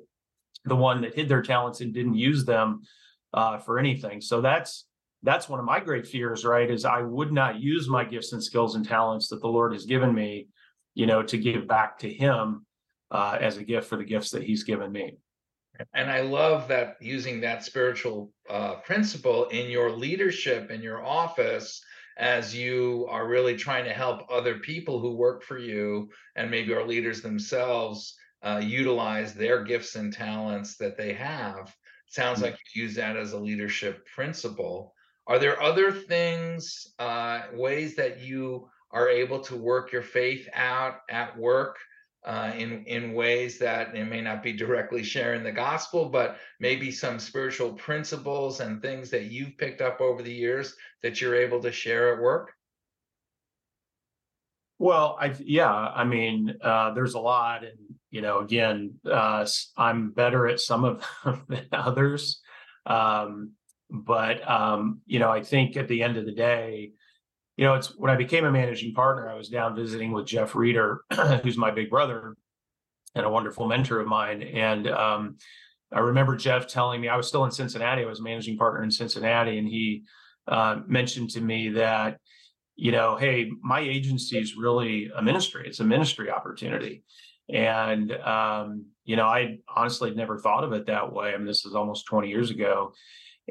The 0.65 0.75
one 0.75 1.01
that 1.01 1.15
hid 1.15 1.27
their 1.27 1.41
talents 1.41 1.82
and 1.82 1.93
didn't 1.93 2.15
use 2.15 2.45
them 2.45 2.84
uh, 3.34 3.58
for 3.58 3.79
anything. 3.79 4.21
So 4.21 4.39
that's 4.39 4.86
that's 5.23 5.47
one 5.47 5.60
of 5.60 5.65
my 5.65 5.79
great 5.79 6.06
fears 6.06 6.45
right 6.45 6.69
is 6.69 6.86
i 6.86 7.01
would 7.01 7.32
not 7.32 7.60
use 7.60 7.89
my 7.89 8.03
gifts 8.03 8.34
and 8.34 8.43
skills 8.43 8.75
and 8.75 8.88
talents 8.88 9.29
that 9.29 9.41
the 9.41 9.47
lord 9.47 9.71
has 9.73 9.86
given 9.86 10.13
me 10.13 10.47
you 10.93 11.06
know, 11.06 11.23
to 11.23 11.38
give 11.38 11.67
back 11.67 11.99
to 11.99 12.12
him 12.12 12.65
uh, 13.12 13.38
as 13.39 13.58
a 13.58 13.63
gift 13.63 13.88
for 13.88 13.97
the 13.97 14.03
gifts 14.03 14.32
that 14.32 14.43
he's 14.43 14.63
given 14.63 14.91
me. 14.91 15.17
And 15.93 16.12
I 16.12 16.21
love 16.21 16.67
that 16.67 16.97
using 17.01 17.41
that 17.41 17.63
spiritual 17.63 18.32
uh, 18.49 18.75
principle 18.75 19.45
in 19.45 19.69
your 19.69 19.91
leadership 19.91 20.69
in 20.69 20.82
your 20.82 21.03
office 21.03 21.82
as 22.17 22.56
you 22.56 23.08
are 23.10 23.27
really 23.27 23.56
trying 23.56 23.86
to 23.86 23.93
help 23.93 24.21
other 24.32 24.60
people 24.60 24.99
who 24.99 25.15
work 25.15 25.43
for 25.43 25.58
you 25.58 26.10
and 26.36 26.51
maybe 26.51 26.73
are 26.73 26.86
leaders 26.86 27.21
themselves 27.21 28.15
uh, 28.43 28.62
utilize 28.63 29.34
their 29.34 29.63
gifts 29.63 29.95
and 29.95 30.13
talents 30.13 30.77
that 30.77 30.97
they 30.97 31.13
have. 31.13 31.73
Sounds 32.08 32.38
mm-hmm. 32.38 32.45
like 32.45 32.60
you 32.75 32.84
use 32.84 32.95
that 32.95 33.17
as 33.17 33.34
a 33.34 33.39
leadership 33.39 34.06
principle. 34.13 34.93
Are 35.25 35.39
there 35.39 35.62
other 35.62 35.91
things, 35.91 36.93
uh, 36.99 37.43
ways 37.53 37.95
that 37.95 38.19
you 38.19 38.69
are 38.93 39.10
able 39.10 39.39
to 39.39 39.56
work 39.56 39.91
your 39.91 40.03
faith 40.03 40.47
out 40.53 41.01
at 41.10 41.38
work 41.38 41.77
uh, 42.25 42.51
in 42.56 42.86
in 42.86 43.13
ways 43.13 43.58
that 43.60 43.95
it 43.95 44.06
may 44.06 44.21
not 44.21 44.41
be 44.41 44.53
directly 44.53 45.03
sharing 45.03 45.43
the 45.43 45.51
gospel, 45.51 46.08
but 46.08 46.38
maybe 46.60 46.89
some 46.89 47.19
spiritual 47.19 47.73
principles 47.73 48.62
and 48.62 48.82
things 48.82 49.10
that 49.10 49.25
you've 49.25 49.58
picked 49.58 49.82
up 49.82 49.99
over 49.99 50.21
the 50.21 50.32
years 50.32 50.75
that 51.01 51.19
you're 51.19 51.36
able 51.36 51.62
to 51.62 51.71
share 51.71 52.13
at 52.13 52.21
work. 52.21 52.53
Well, 54.79 55.17
I 55.19 55.36
yeah, 55.39 55.73
I 55.73 56.03
mean, 56.06 56.56
uh, 56.62 56.93
there's 56.93 57.15
a 57.15 57.19
lot, 57.19 57.63
and 57.63 57.77
you 58.10 58.21
know, 58.21 58.39
again, 58.39 58.95
uh, 59.10 59.45
I'm 59.75 60.12
better 60.12 60.47
at 60.47 60.60
some 60.60 60.86
of 60.86 61.03
them 61.25 61.43
than 61.49 61.67
others, 61.73 62.41
um, 62.86 63.51
but 63.89 64.49
um, 64.49 65.01
you 65.06 65.19
know, 65.19 65.29
I 65.29 65.43
think 65.43 65.75
at 65.75 65.89
the 65.89 66.03
end 66.03 66.15
of 66.15 66.25
the 66.25 66.32
day, 66.32 66.91
you 67.57 67.65
know, 67.65 67.75
it's 67.75 67.95
when 67.97 68.11
I 68.11 68.15
became 68.15 68.45
a 68.45 68.51
managing 68.51 68.93
partner, 68.93 69.29
I 69.29 69.35
was 69.35 69.49
down 69.49 69.75
visiting 69.75 70.11
with 70.11 70.25
Jeff 70.25 70.55
Reeder, 70.55 71.01
who's 71.43 71.57
my 71.57 71.71
big 71.71 71.89
brother 71.89 72.35
and 73.15 73.25
a 73.25 73.29
wonderful 73.29 73.67
mentor 73.67 73.99
of 73.99 74.07
mine. 74.07 74.41
And 74.41 74.87
um, 74.87 75.37
I 75.91 75.99
remember 75.99 76.35
Jeff 76.35 76.67
telling 76.67 76.99
me 76.99 77.07
I 77.07 77.17
was 77.17 77.27
still 77.27 77.45
in 77.45 77.51
Cincinnati. 77.51 78.03
I 78.03 78.07
was 78.07 78.21
managing 78.21 78.57
partner 78.57 78.83
in 78.83 78.89
Cincinnati, 78.89 79.59
and 79.59 79.67
he 79.67 80.03
uh, 80.47 80.79
mentioned 80.87 81.29
to 81.31 81.41
me 81.41 81.69
that, 81.69 82.17
you 82.75 82.91
know, 82.91 83.15
hey, 83.17 83.51
my 83.61 83.79
agency 83.79 84.39
is 84.39 84.55
really 84.55 85.11
a 85.15 85.21
ministry. 85.21 85.67
It's 85.67 85.79
a 85.79 85.85
ministry 85.85 86.31
opportunity. 86.31 87.03
And 87.49 88.11
um, 88.13 88.85
you 89.05 89.15
know, 89.15 89.25
I 89.25 89.59
honestly 89.67 90.11
never 90.11 90.39
thought 90.39 90.63
of 90.63 90.73
it 90.73 90.87
that 90.87 91.11
way. 91.11 91.33
I 91.33 91.37
mean, 91.37 91.45
this 91.45 91.65
is 91.65 91.75
almost 91.75 92.05
20 92.07 92.29
years 92.29 92.49
ago. 92.49 92.93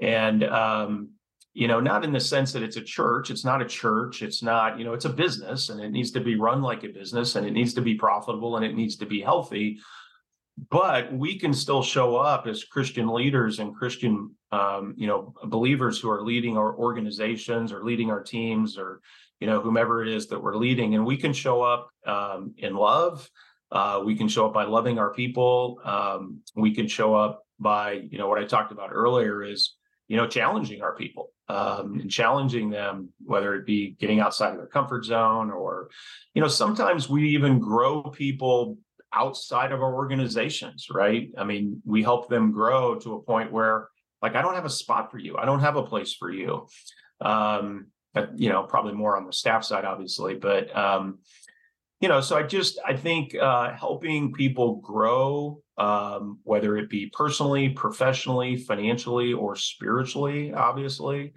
And 0.01 0.43
um, 0.45 1.11
you 1.55 1.69
know, 1.69 1.81
not 1.81 2.05
in 2.05 2.13
the 2.13 2.21
sense 2.21 2.53
that 2.53 2.63
it's 2.63 2.77
a 2.77 2.83
church. 2.83 3.31
It's 3.31 3.45
not 3.45 3.61
a 3.61 3.67
church. 3.67 4.23
It's 4.23 4.43
not, 4.43 4.79
you 4.79 4.85
know, 4.85 4.95
it's 4.95 5.05
a 5.05 5.11
business 5.11 5.69
and 5.69 5.81
it 5.81 5.91
needs 5.91 6.11
to 6.13 6.21
be 6.21 6.37
run 6.37 6.63
like 6.63 6.83
a 6.85 6.89
business 6.89 7.37
and 7.37 7.47
it 7.47 7.53
needs 7.53 7.75
to 7.75 7.83
be 7.83 7.95
profitable 7.95 8.57
and 8.57 8.65
it 8.65 8.75
needs 8.75 8.97
to 8.97 9.07
be 9.07 9.21
healthy. 9.21 9.79
But 10.71 11.13
we 11.13 11.39
can 11.39 11.53
still 11.53 11.83
show 11.83 12.17
up 12.17 12.47
as 12.47 12.65
Christian 12.65 13.09
leaders 13.09 13.59
and 13.59 13.75
Christian, 13.75 14.35
um, 14.51 14.95
you 14.97 15.07
know, 15.07 15.35
believers 15.45 15.99
who 15.99 16.11
are 16.11 16.23
leading 16.23 16.57
our 16.57 16.75
organizations 16.75 17.73
or 17.73 17.85
leading 17.85 18.11
our 18.11 18.23
teams 18.23 18.79
or, 18.79 19.01
you 19.41 19.47
know, 19.47 19.61
whomever 19.61 20.03
it 20.03 20.09
is 20.09 20.29
that 20.29 20.43
we're 20.43 20.57
leading. 20.57 20.95
And 20.95 21.05
we 21.05 21.17
can 21.17 21.33
show 21.35 21.63
up 21.63 21.91
um, 22.07 22.55
in 22.59 22.75
love. 22.75 23.29
Uh, 23.71 24.03
we 24.05 24.15
can 24.15 24.29
show 24.29 24.47
up 24.47 24.55
by 24.55 24.65
loving 24.65 24.99
our 24.99 25.13
people. 25.13 25.81
Um, 25.85 26.41
we 26.55 26.75
can 26.75 26.87
show 26.87 27.15
up 27.15 27.43
by, 27.59 27.93
you 28.11 28.19
know, 28.19 28.29
what 28.29 28.39
I 28.39 28.45
talked 28.45 28.73
about 28.73 28.91
earlier 28.93 29.43
is, 29.43 29.77
you 30.09 30.17
know, 30.17 30.27
challenging 30.27 30.83
our 30.83 30.95
people 30.95 31.32
um, 31.49 32.01
and 32.01 32.11
challenging 32.11 32.71
them, 32.71 33.09
whether 33.25 33.55
it 33.55 33.67
be 33.67 33.97
getting 33.99 34.21
outside 34.21 34.51
of 34.51 34.57
their 34.57 34.67
comfort 34.67 35.05
zone 35.05 35.51
or, 35.51 35.89
you 36.35 36.43
know, 36.43 36.49
sometimes 36.49 37.09
we 37.09 37.31
even 37.31 37.59
grow 37.59 38.03
people 38.03 38.79
outside 39.13 39.73
of 39.73 39.83
our 39.83 39.95
organizations, 39.95 40.87
right? 40.91 41.31
I 41.37 41.45
mean, 41.45 41.83
we 41.85 42.03
help 42.03 42.29
them 42.29 42.53
grow 42.53 42.95
to 43.01 43.15
a 43.15 43.23
point 43.23 43.53
where, 43.53 43.89
like, 44.23 44.35
I 44.37 44.43
don't 44.43 44.55
have 44.55 44.65
a 44.65 44.71
spot 44.71 45.11
for 45.11 45.19
you, 45.19 45.37
I 45.37 45.45
don't 45.45 45.61
have 45.61 45.77
a 45.77 45.83
place 45.83 46.15
for 46.15 46.31
you. 46.31 46.69
Um, 47.21 47.89
but, 48.15 48.39
you 48.39 48.51
know, 48.51 48.63
probably 48.65 48.93
more 48.93 49.17
on 49.17 49.27
the 49.27 49.33
staff 49.33 49.65
side, 49.65 49.85
obviously, 49.85 50.35
but 50.35 50.75
um, 50.77 51.19
you 52.03 52.09
know, 52.09 52.21
so 52.21 52.37
I 52.37 52.43
just 52.43 52.81
I 52.85 52.97
think 52.97 53.35
uh, 53.37 53.73
helping 53.75 54.33
people 54.33 54.77
grow, 54.77 55.63
um, 55.79 56.41
whether 56.43 56.77
it 56.77 56.91
be 56.91 57.11
personally, 57.13 57.69
professionally, 57.71 58.57
financially, 58.57 59.33
or 59.33 59.55
spiritually, 59.55 60.53
obviously. 60.53 61.33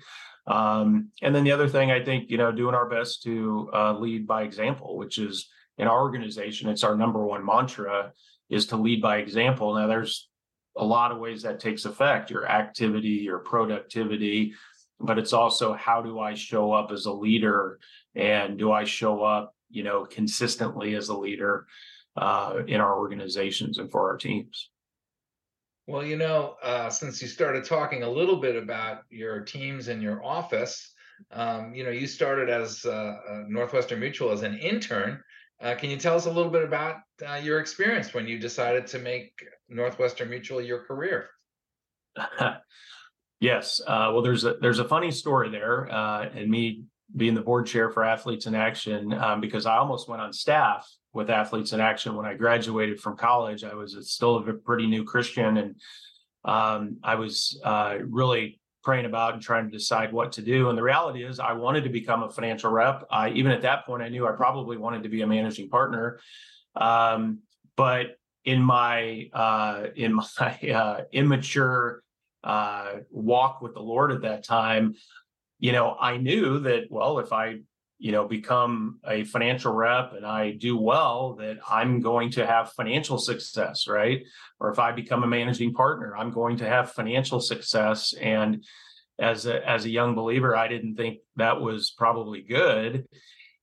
Um, 0.48 1.10
and 1.22 1.36
then 1.36 1.44
the 1.44 1.52
other 1.52 1.68
thing 1.68 1.92
I 1.92 2.04
think, 2.04 2.32
you 2.32 2.38
know, 2.38 2.52
doing 2.52 2.76
our 2.76 2.90
best 2.90 3.22
to 3.24 3.70
uh, 3.74 3.98
lead 3.98 4.26
by 4.26 4.42
example, 4.42 4.98
which 4.98 5.20
is 5.20 5.48
in 5.78 5.88
our 5.88 6.02
organization, 6.02 6.70
it's 6.70 6.84
our 6.84 6.96
number 6.96 7.24
one 7.24 7.46
mantra 7.46 8.12
is 8.50 8.66
to 8.68 8.76
lead 8.76 9.02
by 9.02 9.18
example. 9.18 9.76
Now, 9.76 9.88
there's 9.88 10.30
a 10.78 10.86
lot 10.86 11.12
of 11.12 11.20
ways 11.20 11.44
that 11.44 11.60
takes 11.60 11.86
effect 11.86 12.32
your 12.32 12.48
activity, 12.48 13.10
your 13.10 13.40
productivity, 13.40 14.54
but 15.00 15.20
it's 15.20 15.34
also 15.34 15.74
how 15.74 16.02
do 16.02 16.20
I 16.20 16.34
show 16.34 16.74
up 16.74 16.92
as 16.92 17.06
a 17.06 17.12
leader 17.12 17.80
and 18.16 18.58
do 18.58 18.72
I 18.72 18.84
show 18.84 19.24
up, 19.24 19.55
you 19.70 19.84
know, 19.84 20.06
consistently 20.06 20.96
as 20.96 21.10
a 21.10 21.18
leader 21.18 21.66
uh, 22.18 22.62
in 22.68 22.80
our 22.82 22.98
organizations 22.98 23.78
and 23.78 23.92
for 23.92 24.10
our 24.10 24.18
teams. 24.18 24.70
Well, 25.88 26.04
you 26.04 26.16
know, 26.16 26.56
uh, 26.64 26.90
since 26.90 27.22
you 27.22 27.28
started 27.28 27.64
talking 27.64 28.04
a 28.04 28.10
little 28.10 28.38
bit 28.38 28.56
about 28.56 29.04
your 29.10 29.42
teams 29.42 29.88
and 29.88 30.02
your 30.02 30.24
office, 30.24 30.94
um, 31.32 31.74
you 31.76 31.84
know, 31.84 31.92
you 31.92 32.08
started 32.08 32.50
as 32.50 32.86
uh, 32.86 33.44
Northwestern 33.48 34.00
Mutual 34.00 34.32
as 34.32 34.42
an 34.42 34.58
intern. 34.58 35.22
Uh, 35.62 35.76
can 35.76 35.90
you 35.90 35.98
tell 35.98 36.16
us 36.16 36.26
a 36.26 36.32
little 36.32 36.52
bit 36.52 36.64
about 36.64 36.98
uh, 37.28 37.36
your 37.36 37.60
experience 37.60 38.14
when 38.14 38.28
you 38.28 38.40
decided 38.40 38.88
to 38.88 39.00
make 39.00 39.32
Northwestern 39.70 40.30
Mutual 40.30 40.62
your 40.62 40.84
career? 40.84 41.30
yes. 43.40 43.80
Uh, 43.86 44.10
well, 44.14 44.22
there's 44.22 44.44
a 44.44 44.56
there's 44.62 44.80
a 44.80 44.88
funny 44.88 45.12
story 45.12 45.50
there, 45.50 45.92
uh, 45.92 46.30
and 46.34 46.50
me 46.50 46.84
being 47.16 47.34
the 47.34 47.42
board 47.42 47.66
chair 47.66 47.90
for 47.90 48.04
Athletes 48.04 48.46
in 48.46 48.56
Action 48.56 49.14
um, 49.14 49.42
because 49.42 49.66
I 49.66 49.78
almost 49.78 50.10
went 50.10 50.22
on 50.22 50.34
staff 50.34 50.90
with 51.14 51.30
Athletes 51.30 51.72
in 51.74 51.80
Action 51.80 52.16
when 52.16 52.26
I 52.26 52.34
graduated 52.34 53.00
from 53.00 53.16
college. 53.16 53.64
I 53.64 53.74
was 53.74 53.98
still 54.10 54.38
a 54.38 54.54
pretty 54.54 54.86
new 54.88 55.04
Christian, 55.04 55.58
and 55.58 55.76
um, 56.44 56.98
I 57.04 57.16
was 57.16 57.60
uh, 57.64 57.98
really 58.04 58.60
praying 58.84 59.06
about 59.06 59.34
and 59.34 59.42
trying 59.42 59.66
to 59.66 59.72
decide 59.72 60.12
what 60.14 60.34
to 60.34 60.42
do. 60.42 60.70
And 60.70 60.78
the 60.78 60.84
reality 60.84 61.24
is, 61.24 61.40
I 61.40 61.54
wanted 61.54 61.86
to 61.86 61.90
become 61.90 62.24
a 62.24 62.30
financial 62.30 62.70
rep. 62.70 63.06
I 63.10 63.30
even 63.30 63.52
at 63.52 63.62
that 63.62 63.86
point, 63.86 64.04
I 64.04 64.10
knew 64.10 64.28
I 64.28 64.34
probably 64.34 64.78
wanted 64.78 65.04
to 65.04 65.10
be 65.10 65.22
a 65.22 65.28
managing 65.28 65.70
partner. 65.70 66.20
Um, 66.76 67.40
but 67.78 68.18
in 68.44 68.62
my 68.62 69.30
uh, 69.34 69.88
in 69.96 70.14
my 70.14 70.24
uh, 70.74 71.02
immature 71.12 72.04
uh, 72.44 72.98
walk 73.10 73.62
with 73.62 73.74
the 73.74 73.82
Lord 73.82 74.12
at 74.12 74.22
that 74.22 74.44
time, 74.44 74.96
you 75.60 75.72
know, 75.72 75.96
I 76.00 76.18
knew 76.18 76.60
that 76.60 76.86
well, 76.90 77.20
if 77.20 77.32
I 77.34 77.58
you 77.98 78.12
know 78.12 78.28
become 78.28 79.00
a 79.08 79.24
financial 79.24 79.74
rep 79.74 80.14
and 80.14 80.26
I 80.26 80.52
do 80.52 80.78
well, 80.78 81.36
that 81.36 81.58
I'm 81.70 82.02
going 82.02 82.32
to 82.32 82.46
have 82.46 82.74
financial 82.74 83.18
success, 83.18 83.88
right? 83.88 84.24
Or 84.60 84.70
if 84.70 84.80
I 84.80 84.92
become 84.92 85.24
a 85.24 85.28
managing 85.28 85.74
partner, 85.74 86.16
I'm 86.16 86.32
going 86.32 86.58
to 86.58 86.68
have 86.68 86.92
financial 86.92 87.40
success. 87.40 88.14
And 88.14 88.64
as 89.20 89.46
a 89.46 89.68
as 89.68 89.86
a 89.86 89.90
young 89.90 90.16
believer, 90.16 90.56
I 90.56 90.68
didn't 90.68 90.96
think 90.96 91.20
that 91.38 91.62
was 91.62 91.92
probably 91.92 92.42
good. 92.42 93.08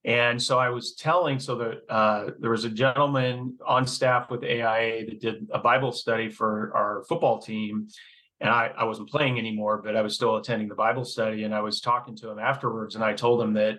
And 0.05 0.42
so 0.42 0.59
I 0.59 0.70
was 0.70 0.94
telling, 0.94 1.38
so 1.38 1.57
that 1.57 1.83
uh, 1.88 2.31
there 2.40 2.50
was 2.50 2.64
a 2.64 2.70
gentleman 2.70 3.57
on 3.64 3.87
staff 3.87 4.31
with 4.31 4.42
AIA 4.42 5.07
that 5.07 5.20
did 5.20 5.46
a 5.52 5.61
Bible 5.61 5.92
study 5.92 6.28
for 6.28 6.72
our 6.74 7.05
football 7.09 7.40
team. 7.40 7.87
And 8.42 8.50
I, 8.50 8.72
I 8.76 8.85
wasn't 8.85 9.09
playing 9.09 9.38
anymore, 9.38 9.81
but 9.83 9.96
I 9.96 10.02
was 10.02 10.16
still 10.16 10.37
attending 10.37 10.68
the 10.68 10.74
Bible 10.74 11.05
study. 11.05 11.44
And 11.44 11.55
I 11.55 11.61
was 11.61 11.81
talking 11.81 12.16
to 12.16 12.28
him 12.28 12.40
afterwards, 12.40 12.96
and 12.96 13.05
I 13.05 13.14
told 13.14 13.40
him 13.40 13.55
that, 13.55 13.78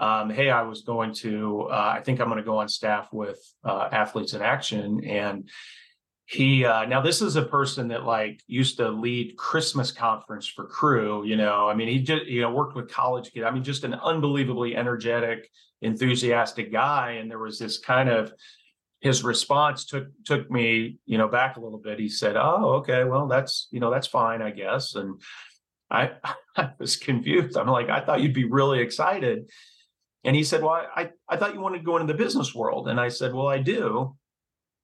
um, 0.00 0.30
hey, 0.30 0.50
I 0.50 0.62
was 0.62 0.82
going 0.82 1.14
to, 1.16 1.68
uh, 1.70 1.94
I 1.96 2.00
think 2.00 2.20
I'm 2.20 2.26
going 2.26 2.38
to 2.38 2.44
go 2.44 2.58
on 2.58 2.68
staff 2.68 3.08
with 3.12 3.38
uh, 3.64 3.88
Athletes 3.92 4.34
in 4.34 4.42
Action. 4.42 5.04
And 5.04 5.48
he 6.30 6.64
uh, 6.64 6.84
now 6.84 7.00
this 7.00 7.22
is 7.22 7.34
a 7.34 7.42
person 7.42 7.88
that 7.88 8.04
like 8.04 8.40
used 8.46 8.76
to 8.76 8.88
lead 8.88 9.36
christmas 9.36 9.90
conference 9.90 10.46
for 10.46 10.64
Cru, 10.64 11.24
you 11.24 11.36
know 11.36 11.68
i 11.68 11.74
mean 11.74 11.88
he 11.88 11.98
just 11.98 12.26
you 12.26 12.40
know 12.40 12.52
worked 12.52 12.76
with 12.76 12.88
college 12.88 13.32
kids 13.32 13.44
i 13.44 13.50
mean 13.50 13.64
just 13.64 13.82
an 13.82 13.94
unbelievably 13.94 14.76
energetic 14.76 15.50
enthusiastic 15.82 16.70
guy 16.70 17.12
and 17.20 17.28
there 17.28 17.40
was 17.40 17.58
this 17.58 17.78
kind 17.78 18.08
of 18.08 18.32
his 19.00 19.24
response 19.24 19.84
took 19.84 20.08
took 20.24 20.50
me 20.50 20.98
you 21.06 21.18
know 21.18 21.28
back 21.28 21.56
a 21.56 21.60
little 21.60 21.78
bit 21.78 21.98
he 21.98 22.08
said 22.08 22.36
oh 22.36 22.74
okay 22.76 23.04
well 23.04 23.26
that's 23.26 23.68
you 23.70 23.80
know 23.80 23.90
that's 23.90 24.06
fine 24.06 24.42
i 24.42 24.50
guess 24.50 24.94
and 24.94 25.20
i 25.90 26.10
i 26.56 26.70
was 26.78 26.96
confused 26.96 27.56
i'm 27.56 27.66
like 27.66 27.88
i 27.88 28.00
thought 28.00 28.20
you'd 28.20 28.34
be 28.34 28.44
really 28.44 28.80
excited 28.80 29.48
and 30.24 30.36
he 30.36 30.44
said 30.44 30.62
well 30.62 30.86
i 30.94 31.10
i 31.28 31.36
thought 31.36 31.54
you 31.54 31.60
wanted 31.60 31.78
to 31.78 31.84
go 31.84 31.96
into 31.96 32.12
the 32.12 32.18
business 32.18 32.54
world 32.54 32.88
and 32.88 33.00
i 33.00 33.08
said 33.08 33.32
well 33.32 33.48
i 33.48 33.58
do 33.58 34.14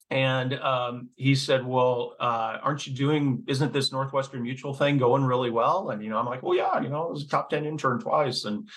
and 0.09 0.55
um, 0.55 1.09
he 1.16 1.35
said, 1.35 1.66
"Well, 1.66 2.14
uh, 2.20 2.59
aren't 2.62 2.87
you 2.87 2.94
doing? 2.94 3.42
Isn't 3.48 3.72
this 3.72 3.90
Northwestern 3.90 4.40
Mutual 4.42 4.72
thing 4.72 4.98
going 4.98 5.24
really 5.24 5.50
well?" 5.50 5.90
And 5.90 6.00
you 6.00 6.11
know, 6.11 6.18
I'm 6.18 6.26
like, 6.26 6.44
"Well, 6.44 6.57
yeah, 6.57 6.81
you 6.81 6.88
know, 6.88 7.09
I 7.09 7.11
was 7.11 7.24
a 7.24 7.29
top 7.29 7.50
ten 7.50 7.66
intern 7.66 7.98
twice, 7.98 8.44
and 8.44 8.68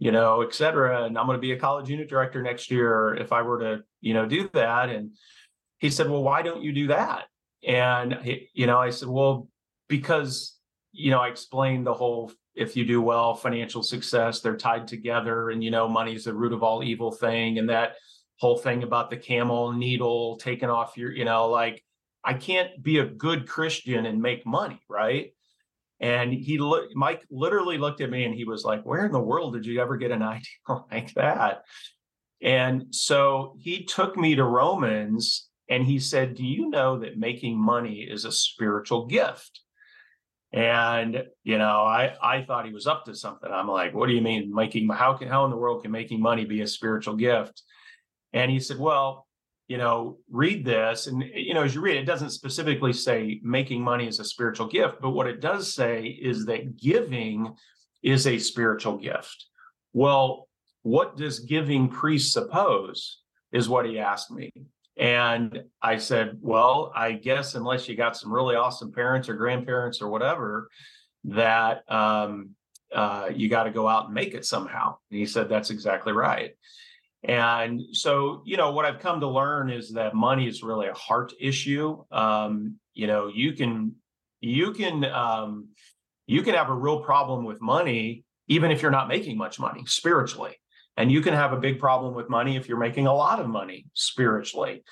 you 0.00 0.10
know, 0.10 0.42
et 0.42 0.52
cetera. 0.52 1.04
And 1.04 1.16
I'm 1.16 1.26
going 1.26 1.38
to 1.38 1.40
be 1.40 1.52
a 1.52 1.58
college 1.58 1.88
unit 1.88 2.08
director 2.08 2.42
next 2.42 2.72
year 2.72 3.14
if 3.14 3.32
I 3.32 3.42
were 3.42 3.60
to, 3.60 3.84
you 4.02 4.12
know, 4.12 4.26
do 4.26 4.50
that." 4.52 4.90
And 4.90 5.12
he 5.78 5.88
said, 5.90 6.10
"Well, 6.10 6.22
why 6.22 6.42
don't 6.42 6.62
you 6.62 6.72
do 6.72 6.88
that?" 6.88 7.28
And 7.66 8.14
he, 8.22 8.50
you 8.52 8.66
know, 8.66 8.78
I 8.78 8.90
said, 8.90 9.08
"Well, 9.08 9.48
because 9.88 10.58
you 10.92 11.10
know, 11.10 11.20
I 11.20 11.28
explained 11.28 11.86
the 11.86 11.94
whole." 11.94 12.32
If 12.54 12.76
you 12.76 12.84
do 12.84 13.00
well, 13.00 13.34
financial 13.34 13.82
success, 13.82 14.40
they're 14.40 14.58
tied 14.58 14.86
together, 14.86 15.48
and 15.48 15.64
you 15.64 15.70
know, 15.70 15.88
money's 15.88 16.24
the 16.24 16.34
root 16.34 16.52
of 16.52 16.62
all 16.62 16.84
evil 16.84 17.10
thing, 17.10 17.58
and 17.58 17.70
that 17.70 17.94
whole 18.42 18.58
thing 18.58 18.82
about 18.82 19.08
the 19.08 19.16
camel 19.16 19.72
needle 19.72 20.36
taking 20.36 20.68
off 20.68 20.96
your, 20.96 21.12
you 21.12 21.24
know, 21.24 21.48
like 21.48 21.80
I 22.24 22.34
can't 22.34 22.82
be 22.82 22.98
a 22.98 23.06
good 23.06 23.48
Christian 23.48 24.04
and 24.04 24.20
make 24.20 24.44
money, 24.44 24.80
right? 24.88 25.32
And 26.00 26.32
he 26.32 26.58
Mike 26.94 27.24
literally 27.30 27.78
looked 27.78 28.00
at 28.00 28.10
me 28.10 28.24
and 28.24 28.34
he 28.34 28.44
was 28.44 28.64
like, 28.64 28.82
Where 28.84 29.06
in 29.06 29.12
the 29.12 29.20
world 29.20 29.54
did 29.54 29.64
you 29.64 29.80
ever 29.80 29.96
get 29.96 30.10
an 30.10 30.22
idea 30.34 30.82
like 30.90 31.14
that? 31.14 31.62
And 32.42 32.86
so 32.90 33.54
he 33.58 33.84
took 33.84 34.16
me 34.16 34.34
to 34.34 34.44
Romans 34.44 35.48
and 35.68 35.84
he 35.84 35.98
said, 36.00 36.34
Do 36.34 36.44
you 36.44 36.68
know 36.68 36.98
that 36.98 37.18
making 37.18 37.58
money 37.58 38.00
is 38.00 38.24
a 38.24 38.32
spiritual 38.32 39.06
gift? 39.06 39.60
And 40.52 41.24
you 41.44 41.56
know, 41.56 41.82
I 41.82 42.14
I 42.20 42.42
thought 42.42 42.66
he 42.66 42.72
was 42.72 42.86
up 42.86 43.04
to 43.06 43.14
something. 43.14 43.50
I'm 43.50 43.68
like, 43.68 43.94
what 43.94 44.08
do 44.08 44.12
you 44.12 44.20
mean 44.20 44.52
making 44.52 44.88
how 44.88 45.14
can 45.14 45.28
how 45.28 45.44
in 45.44 45.50
the 45.50 45.56
world 45.56 45.82
can 45.82 45.92
making 45.92 46.20
money 46.20 46.44
be 46.44 46.60
a 46.60 46.66
spiritual 46.66 47.16
gift? 47.16 47.62
And 48.32 48.50
he 48.50 48.60
said, 48.60 48.78
well, 48.78 49.26
you 49.68 49.78
know, 49.78 50.18
read 50.30 50.64
this. 50.64 51.06
And, 51.06 51.22
you 51.34 51.54
know, 51.54 51.62
as 51.62 51.74
you 51.74 51.80
read, 51.80 51.96
it 51.96 52.04
doesn't 52.04 52.30
specifically 52.30 52.92
say 52.92 53.40
making 53.42 53.82
money 53.82 54.06
is 54.06 54.18
a 54.18 54.24
spiritual 54.24 54.66
gift, 54.66 54.96
but 55.00 55.10
what 55.10 55.26
it 55.26 55.40
does 55.40 55.74
say 55.74 56.06
is 56.06 56.44
that 56.46 56.76
giving 56.76 57.54
is 58.02 58.26
a 58.26 58.38
spiritual 58.38 58.98
gift. 58.98 59.46
Well, 59.94 60.48
what 60.82 61.16
does 61.16 61.40
giving 61.40 61.88
presuppose 61.88 63.18
is 63.52 63.68
what 63.68 63.86
he 63.86 63.98
asked 63.98 64.30
me. 64.30 64.50
And 64.96 65.62
I 65.80 65.96
said, 65.98 66.38
well, 66.40 66.92
I 66.94 67.12
guess 67.12 67.54
unless 67.54 67.88
you 67.88 67.96
got 67.96 68.16
some 68.16 68.32
really 68.32 68.56
awesome 68.56 68.92
parents 68.92 69.28
or 69.28 69.34
grandparents 69.34 70.02
or 70.02 70.08
whatever, 70.08 70.68
that 71.24 71.90
um, 71.90 72.50
uh, 72.92 73.30
you 73.34 73.48
got 73.48 73.64
to 73.64 73.70
go 73.70 73.88
out 73.88 74.06
and 74.06 74.14
make 74.14 74.34
it 74.34 74.44
somehow. 74.44 74.96
And 75.10 75.18
he 75.18 75.26
said, 75.26 75.48
that's 75.48 75.70
exactly 75.70 76.12
right. 76.12 76.52
And 77.24 77.80
so, 77.92 78.42
you 78.44 78.56
know, 78.56 78.72
what 78.72 78.84
I've 78.84 78.98
come 78.98 79.20
to 79.20 79.28
learn 79.28 79.70
is 79.70 79.92
that 79.92 80.14
money 80.14 80.48
is 80.48 80.62
really 80.62 80.88
a 80.88 80.94
heart 80.94 81.32
issue. 81.40 82.02
Um, 82.10 82.78
you 82.94 83.06
know, 83.06 83.28
you 83.28 83.52
can 83.52 83.94
you 84.40 84.72
can 84.72 85.04
um, 85.04 85.68
you 86.26 86.42
can 86.42 86.54
have 86.54 86.68
a 86.68 86.74
real 86.74 87.00
problem 87.00 87.44
with 87.44 87.60
money 87.60 88.24
even 88.48 88.72
if 88.72 88.82
you're 88.82 88.90
not 88.90 89.08
making 89.08 89.38
much 89.38 89.60
money 89.60 89.84
spiritually. 89.86 90.56
And 90.96 91.10
you 91.10 91.20
can 91.22 91.34
have 91.34 91.52
a 91.52 91.60
big 91.60 91.78
problem 91.78 92.14
with 92.14 92.28
money 92.28 92.56
if 92.56 92.68
you're 92.68 92.78
making 92.78 93.06
a 93.06 93.14
lot 93.14 93.40
of 93.40 93.48
money 93.48 93.86
spiritually. 93.94 94.82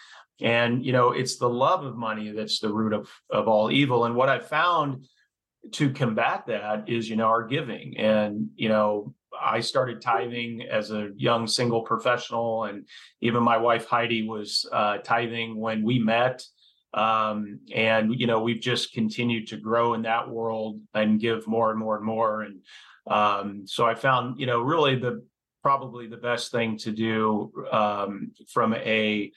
And 0.41 0.85
you 0.85 0.93
know, 0.93 1.11
it's 1.11 1.37
the 1.37 1.49
love 1.49 1.85
of 1.85 1.97
money 1.97 2.31
that's 2.31 2.61
the 2.61 2.73
root 2.73 2.93
of 2.93 3.11
of 3.31 3.49
all 3.49 3.71
evil. 3.71 4.05
And 4.05 4.15
what 4.15 4.29
I've 4.29 4.49
found 4.49 5.05
to 5.73 5.91
combat 5.91 6.45
that 6.47 6.89
is, 6.89 7.09
you 7.09 7.17
know, 7.17 7.27
our 7.27 7.47
giving. 7.47 7.99
And 7.99 8.49
you 8.57 8.69
know, 8.69 9.15
I 9.41 9.61
started 9.61 10.01
tithing 10.01 10.63
as 10.71 10.91
a 10.91 11.11
young 11.17 11.47
single 11.47 11.83
professional, 11.83 12.65
and 12.65 12.87
even 13.21 13.43
my 13.43 13.59
wife 13.59 13.87
Heidi 13.87 14.27
was 14.27 14.67
uh, 14.73 14.99
tithing 14.99 15.59
when 15.59 15.83
we 15.83 15.99
met. 15.99 16.43
Um, 16.93 17.61
and 17.73 18.19
you 18.19 18.27
know, 18.27 18.41
we've 18.41 18.61
just 18.61 18.93
continued 18.93 19.49
to 19.49 19.57
grow 19.57 19.95
in 19.95 20.03
that 20.03 20.29
world 20.29 20.81
and 20.95 21.21
give 21.21 21.47
more 21.47 21.71
and 21.71 21.79
more 21.79 21.97
and 21.97 22.05
more. 22.05 22.43
And 22.43 22.61
um, 23.09 23.67
so 23.67 23.87
I 23.87 23.95
found, 23.95 24.41
you 24.41 24.47
know, 24.47 24.61
really 24.61 24.97
the 24.97 25.25
probably 25.63 26.07
the 26.07 26.17
best 26.17 26.51
thing 26.51 26.77
to 26.79 26.93
do 26.93 27.53
um, 27.71 28.33
from 28.53 28.75
a 28.75 29.31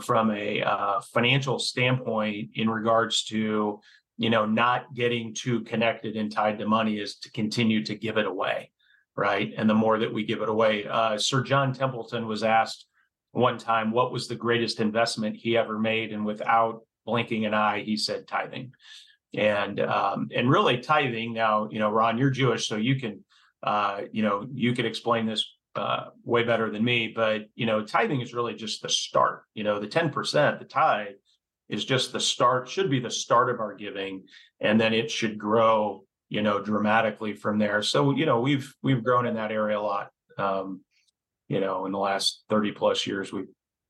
from 0.00 0.30
a 0.30 0.62
uh, 0.62 1.00
financial 1.12 1.58
standpoint 1.58 2.50
in 2.54 2.70
regards 2.70 3.24
to 3.24 3.80
you 4.16 4.30
know 4.30 4.46
not 4.46 4.94
getting 4.94 5.34
too 5.34 5.60
connected 5.62 6.16
and 6.16 6.32
tied 6.32 6.58
to 6.58 6.66
money 6.66 6.98
is 6.98 7.16
to 7.16 7.30
continue 7.30 7.84
to 7.84 7.94
give 7.94 8.16
it 8.16 8.26
away 8.26 8.70
right? 9.16 9.52
And 9.56 9.68
the 9.68 9.74
more 9.74 9.98
that 9.98 10.12
we 10.12 10.24
give 10.24 10.42
it 10.42 10.48
away. 10.48 10.86
Uh, 10.86 11.18
Sir 11.18 11.42
John 11.42 11.72
Templeton 11.72 12.26
was 12.26 12.42
asked 12.42 12.86
one 13.32 13.58
time 13.58 13.90
what 13.90 14.12
was 14.12 14.28
the 14.28 14.34
greatest 14.34 14.80
investment 14.80 15.36
he 15.36 15.56
ever 15.56 15.78
made, 15.78 16.12
and 16.12 16.24
without 16.24 16.82
blinking 17.06 17.46
an 17.46 17.54
eye, 17.54 17.82
he 17.82 17.96
said 17.96 18.26
tithing. 18.26 18.72
And 19.34 19.80
um, 19.80 20.28
and 20.34 20.50
really 20.50 20.78
tithing 20.78 21.32
now, 21.32 21.68
you 21.70 21.78
know, 21.78 21.90
Ron, 21.90 22.18
you're 22.18 22.30
Jewish, 22.30 22.68
so 22.68 22.76
you 22.76 22.96
can 22.96 23.24
uh, 23.62 24.02
you 24.12 24.22
know, 24.22 24.46
you 24.52 24.72
could 24.74 24.86
explain 24.86 25.26
this 25.26 25.46
uh, 25.76 26.06
way 26.24 26.42
better 26.42 26.70
than 26.70 26.84
me, 26.84 27.12
but 27.14 27.46
you 27.54 27.66
know, 27.66 27.84
tithing 27.84 28.20
is 28.20 28.34
really 28.34 28.54
just 28.54 28.82
the 28.82 28.88
start. 28.88 29.44
You 29.54 29.64
know, 29.64 29.78
the 29.78 29.86
10%, 29.86 30.58
the 30.58 30.64
tithe 30.64 31.14
is 31.68 31.84
just 31.84 32.12
the 32.12 32.20
start, 32.20 32.68
should 32.68 32.90
be 32.90 33.00
the 33.00 33.10
start 33.10 33.48
of 33.50 33.60
our 33.60 33.74
giving, 33.74 34.24
and 34.60 34.80
then 34.80 34.92
it 34.92 35.10
should 35.10 35.38
grow, 35.38 36.04
you 36.28 36.42
know, 36.42 36.60
dramatically 36.60 37.32
from 37.34 37.58
there. 37.58 37.82
So, 37.82 38.14
you 38.14 38.26
know, 38.26 38.40
we've 38.40 38.74
we've 38.82 39.02
grown 39.02 39.26
in 39.26 39.34
that 39.36 39.52
area 39.52 39.78
a 39.78 39.80
lot. 39.80 40.10
Um, 40.38 40.80
you 41.48 41.60
know, 41.60 41.86
in 41.86 41.92
the 41.92 41.98
last 41.98 42.44
30 42.50 42.72
plus 42.72 43.06
years, 43.06 43.32
we've 43.32 43.48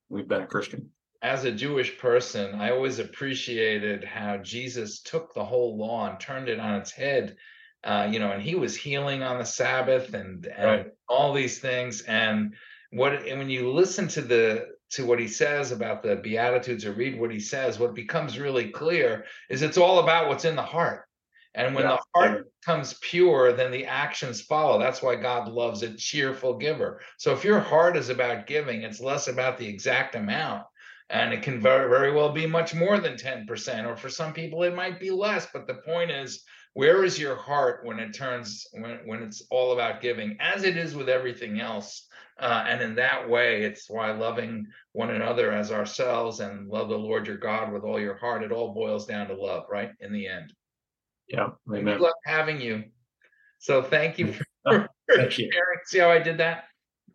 we've 0.09 0.29
been 0.29 0.43
a 0.43 0.47
Christian. 0.47 0.91
As 1.23 1.45
a 1.45 1.53
Jewish 1.53 1.99
person, 1.99 2.57
I 2.57 2.71
always 2.71 2.99
appreciated 2.99 4.03
how 4.03 4.39
Jesus 4.39 5.01
took 5.03 5.33
the 5.33 5.45
whole 5.45 5.79
law 5.79 6.11
and 6.11 6.19
turned 6.19 6.49
it 6.49 6.59
on 6.59 6.75
its 6.75 6.91
head 6.91 7.37
uh, 7.85 8.09
you 8.11 8.19
know, 8.19 8.31
and 8.31 8.43
he 8.43 8.55
was 8.55 8.77
healing 8.77 9.23
on 9.23 9.39
the 9.39 9.45
Sabbath 9.45 10.15
and, 10.15 10.47
and 10.47 10.65
right. 10.65 10.87
all 11.09 11.33
these 11.33 11.59
things. 11.59 12.03
And 12.03 12.55
what 12.91 13.27
and 13.27 13.39
when 13.39 13.51
you 13.51 13.71
listen 13.73 14.09
to 14.09 14.23
the 14.23 14.69
to 14.91 15.07
what 15.07 15.19
he 15.19 15.29
says 15.29 15.73
about 15.73 16.03
the 16.03 16.17
Beatitudes 16.17 16.85
or 16.85 16.93
read 16.93 17.19
what 17.19 17.33
he 17.33 17.41
says, 17.41 17.79
what 17.79 17.95
becomes 17.95 18.39
really 18.39 18.69
clear 18.69 19.25
is 19.49 19.63
it's 19.63 19.79
all 19.79 20.01
about 20.01 20.29
what's 20.29 20.45
in 20.45 20.55
the 20.55 20.63
heart. 20.63 21.07
And 21.55 21.75
when 21.75 21.85
yeah. 21.85 21.97
the 21.97 22.03
heart 22.15 22.53
comes 22.65 22.95
pure, 23.01 23.53
then 23.53 23.71
the 23.71 23.87
actions 23.87 24.41
follow. 24.41 24.79
That's 24.79 25.03
why 25.03 25.17
God 25.17 25.49
loves 25.49 25.83
a 25.83 25.95
cheerful 25.95 26.57
giver. 26.57 27.01
So 27.19 27.33
if 27.33 27.45
your 27.45 27.61
heart 27.61 27.97
is 27.97 28.09
about 28.09 28.47
giving, 28.47 28.83
it's 28.83 29.01
less 29.01 29.29
about 29.29 29.59
the 29.59 29.67
exact 29.67 30.15
amount. 30.15 30.65
And 31.13 31.33
it 31.35 31.43
can 31.43 31.61
very, 31.61 31.91
very 31.91 32.11
well 32.11 32.33
be 32.33 32.47
much 32.47 32.75
more 32.75 32.99
than 32.99 33.15
10%, 33.15 33.87
or 33.87 33.97
for 33.97 34.09
some 34.09 34.33
people, 34.33 34.63
it 34.63 34.75
might 34.75 34.99
be 34.99 35.11
less. 35.11 35.47
But 35.53 35.67
the 35.67 35.75
point 35.75 36.11
is, 36.11 36.43
where 36.75 37.05
is 37.05 37.19
your 37.19 37.37
heart 37.37 37.85
when 37.85 37.99
it 37.99 38.15
turns 38.15 38.67
when, 38.73 39.01
when 39.05 39.23
it's 39.23 39.43
all 39.51 39.73
about 39.73 40.01
giving 40.01 40.37
as 40.41 40.65
it 40.65 40.77
is 40.77 40.95
with 40.95 41.09
everything 41.09 41.61
else? 41.61 42.09
Uh, 42.41 42.65
and 42.67 42.81
in 42.81 42.95
that 42.95 43.29
way 43.29 43.63
it's 43.63 43.91
why 43.91 44.11
loving 44.11 44.67
one 44.93 45.11
another 45.11 45.53
as 45.53 45.71
ourselves 45.71 46.41
and 46.41 46.67
love 46.67 46.89
the 46.89 46.97
lord 46.97 47.27
your 47.27 47.37
god 47.37 47.71
with 47.71 47.85
all 47.85 48.01
your 48.01 48.17
heart 48.17 48.43
it 48.43 48.51
all 48.51 48.73
boils 48.75 49.07
down 49.07 49.29
to 49.29 49.35
love 49.35 49.65
right 49.71 49.91
in 50.01 50.13
the 50.13 50.27
end. 50.27 50.53
Yeah 51.29 51.51
we 51.67 51.83
love 51.83 52.15
having 52.25 52.61
you. 52.61 52.85
So 53.59 53.83
thank 53.83 54.19
you 54.19 54.33
for, 54.33 54.45
for 54.67 54.89
thank 55.15 55.31
sharing. 55.31 55.53
You. 55.53 55.81
see 55.85 55.99
how 55.99 56.11
i 56.11 56.19
did 56.19 56.39
that? 56.39 56.65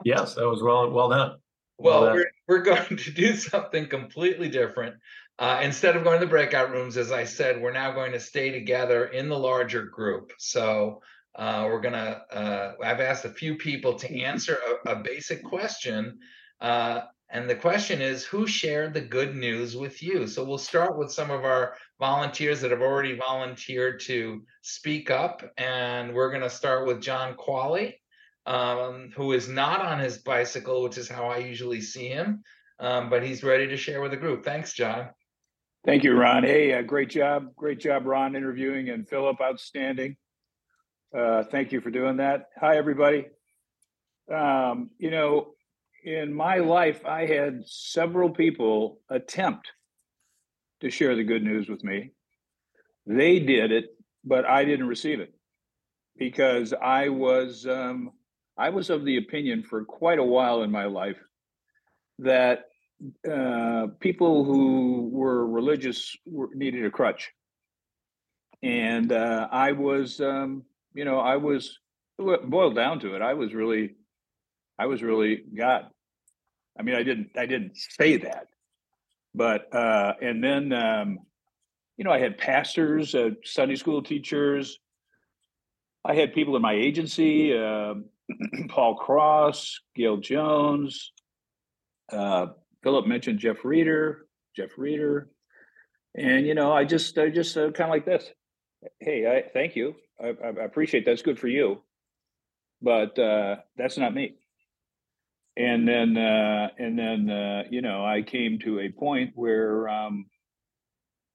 Yes 0.05 0.35
that 0.35 0.47
was 0.47 0.61
well 0.61 0.91
well 0.91 1.09
done 1.09 1.37
well, 1.77 2.01
well 2.01 2.13
we're, 2.13 2.31
we're 2.47 2.63
going 2.63 2.97
to 2.97 3.11
do 3.11 3.35
something 3.35 3.87
completely 3.87 4.49
different 4.49 4.95
uh, 5.39 5.59
instead 5.61 5.95
of 5.95 6.03
going 6.03 6.19
to 6.19 6.25
the 6.25 6.29
breakout 6.29 6.71
rooms, 6.71 6.97
as 6.97 7.11
I 7.11 7.23
said, 7.23 7.61
we're 7.61 7.71
now 7.71 7.91
going 7.91 8.11
to 8.13 8.19
stay 8.19 8.49
together 8.49 9.05
in 9.05 9.29
the 9.29 9.37
larger 9.37 9.83
group. 9.83 10.31
So 10.39 11.01
uh, 11.35 11.65
we're 11.67 11.81
gonna. 11.81 12.23
Uh, 12.31 12.73
I've 12.83 12.99
asked 12.99 13.25
a 13.25 13.29
few 13.29 13.55
people 13.55 13.93
to 13.95 14.21
answer 14.21 14.57
a, 14.85 14.93
a 14.93 14.95
basic 14.95 15.43
question, 15.43 16.17
uh, 16.59 17.01
and 17.29 17.47
the 17.47 17.55
question 17.55 18.01
is, 18.01 18.25
who 18.25 18.47
shared 18.47 18.95
the 18.95 19.01
good 19.01 19.35
news 19.35 19.77
with 19.77 20.01
you? 20.01 20.25
So 20.25 20.43
we'll 20.43 20.57
start 20.57 20.97
with 20.97 21.11
some 21.11 21.29
of 21.29 21.45
our 21.45 21.75
volunteers 21.99 22.61
that 22.61 22.71
have 22.71 22.81
already 22.81 23.15
volunteered 23.15 23.99
to 24.01 24.41
speak 24.63 25.11
up, 25.11 25.43
and 25.59 26.15
we're 26.15 26.31
gonna 26.31 26.49
start 26.49 26.87
with 26.87 27.03
John 27.03 27.35
Qualley, 27.35 27.93
um, 28.47 29.11
who 29.13 29.33
is 29.33 29.49
not 29.49 29.81
on 29.81 29.99
his 29.99 30.17
bicycle, 30.17 30.81
which 30.81 30.97
is 30.97 31.09
how 31.09 31.27
I 31.27 31.37
usually 31.37 31.81
see 31.81 32.07
him. 32.07 32.43
Um, 32.79 33.09
but 33.09 33.23
he's 33.23 33.43
ready 33.43 33.67
to 33.67 33.77
share 33.77 34.01
with 34.01 34.11
the 34.11 34.17
group. 34.17 34.45
Thanks, 34.45 34.73
John. 34.73 35.09
Thank 35.85 36.03
you, 36.03 36.13
Ron. 36.13 36.43
Hey, 36.43 36.73
uh, 36.73 36.81
great 36.81 37.09
job. 37.09 37.55
Great 37.55 37.79
job, 37.79 38.05
Ron, 38.05 38.35
interviewing 38.35 38.89
and 38.89 39.07
Philip, 39.07 39.41
outstanding. 39.41 40.15
Uh, 41.15 41.43
thank 41.43 41.71
you 41.71 41.81
for 41.81 41.91
doing 41.91 42.17
that. 42.17 42.45
Hi, 42.59 42.77
everybody. 42.77 43.27
Um, 44.33 44.91
you 44.97 45.11
know, 45.11 45.53
in 46.03 46.33
my 46.33 46.57
life, 46.57 47.05
I 47.05 47.25
had 47.25 47.63
several 47.65 48.29
people 48.29 48.99
attempt 49.09 49.71
to 50.81 50.89
share 50.89 51.15
the 51.15 51.23
good 51.23 51.43
news 51.43 51.67
with 51.67 51.83
me. 51.83 52.11
They 53.05 53.39
did 53.39 53.71
it, 53.71 53.85
but 54.23 54.45
I 54.45 54.65
didn't 54.65 54.87
receive 54.87 55.19
it 55.19 55.33
because 56.17 56.73
I 56.73 57.09
was 57.09 57.65
um, 57.65 58.11
I 58.57 58.69
was 58.69 58.89
of 58.89 59.05
the 59.05 59.17
opinion 59.17 59.63
for 59.63 59.85
quite 59.85 60.19
a 60.19 60.23
while 60.23 60.63
in 60.63 60.71
my 60.71 60.85
life 60.85 61.17
that 62.19 62.65
uh, 63.29 63.87
people 63.99 64.43
who 64.43 65.09
were 65.11 65.45
religious 65.45 66.15
were, 66.25 66.49
needed 66.55 66.83
a 66.83 66.89
crutch, 66.89 67.31
and 68.63 69.11
uh, 69.11 69.47
I 69.51 69.73
was, 69.73 70.19
um, 70.19 70.63
you 70.95 71.05
know, 71.05 71.19
I 71.19 71.35
was 71.35 71.77
boiled 72.17 72.75
down 72.75 72.99
to 73.01 73.13
it. 73.13 73.21
I 73.21 73.35
was 73.35 73.53
really, 73.53 73.95
I 74.79 74.87
was 74.87 75.03
really 75.03 75.43
God. 75.55 75.85
I 76.79 76.81
mean, 76.81 76.95
I 76.95 77.03
didn't, 77.03 77.29
I 77.37 77.45
didn't 77.45 77.77
say 77.77 78.17
that, 78.17 78.47
but 79.35 79.73
uh, 79.75 80.13
and 80.19 80.43
then, 80.43 80.73
um, 80.73 81.19
you 81.97 82.03
know, 82.03 82.11
I 82.11 82.19
had 82.19 82.39
pastors, 82.39 83.13
uh, 83.13 83.31
Sunday 83.43 83.75
school 83.75 84.01
teachers. 84.01 84.79
I 86.03 86.15
had 86.15 86.33
people 86.33 86.55
in 86.55 86.61
my 86.61 86.73
agency, 86.73 87.55
uh, 87.55 87.95
Paul 88.69 88.95
Cross, 88.95 89.79
Gail 89.95 90.17
Jones, 90.17 91.11
uh, 92.11 92.47
Philip 92.83 93.07
mentioned 93.07 93.39
Jeff 93.39 93.63
Reeder, 93.63 94.27
Jeff 94.55 94.71
Reeder, 94.77 95.29
and 96.15 96.45
you 96.45 96.55
know, 96.55 96.71
I 96.71 96.83
just, 96.83 97.17
I 97.17 97.29
just 97.29 97.55
uh, 97.57 97.71
kind 97.71 97.89
of 97.89 97.95
like 97.95 98.05
this. 98.05 98.29
Hey, 98.99 99.25
I 99.27 99.49
thank 99.51 99.75
you. 99.75 99.95
I, 100.21 100.33
I 100.43 100.63
appreciate 100.63 101.05
that's 101.05 101.21
good 101.21 101.39
for 101.39 101.47
you, 101.47 101.83
but 102.81 103.17
uh, 103.19 103.57
that's 103.75 103.97
not 103.97 104.13
me. 104.13 104.35
And 105.55 105.87
then, 105.87 106.17
uh, 106.17 106.69
and 106.77 106.97
then, 106.97 107.29
uh, 107.29 107.63
you 107.69 107.81
know, 107.81 108.05
I 108.05 108.21
came 108.21 108.59
to 108.59 108.79
a 108.79 108.89
point 108.89 109.31
where 109.33 109.89
um, 109.89 110.27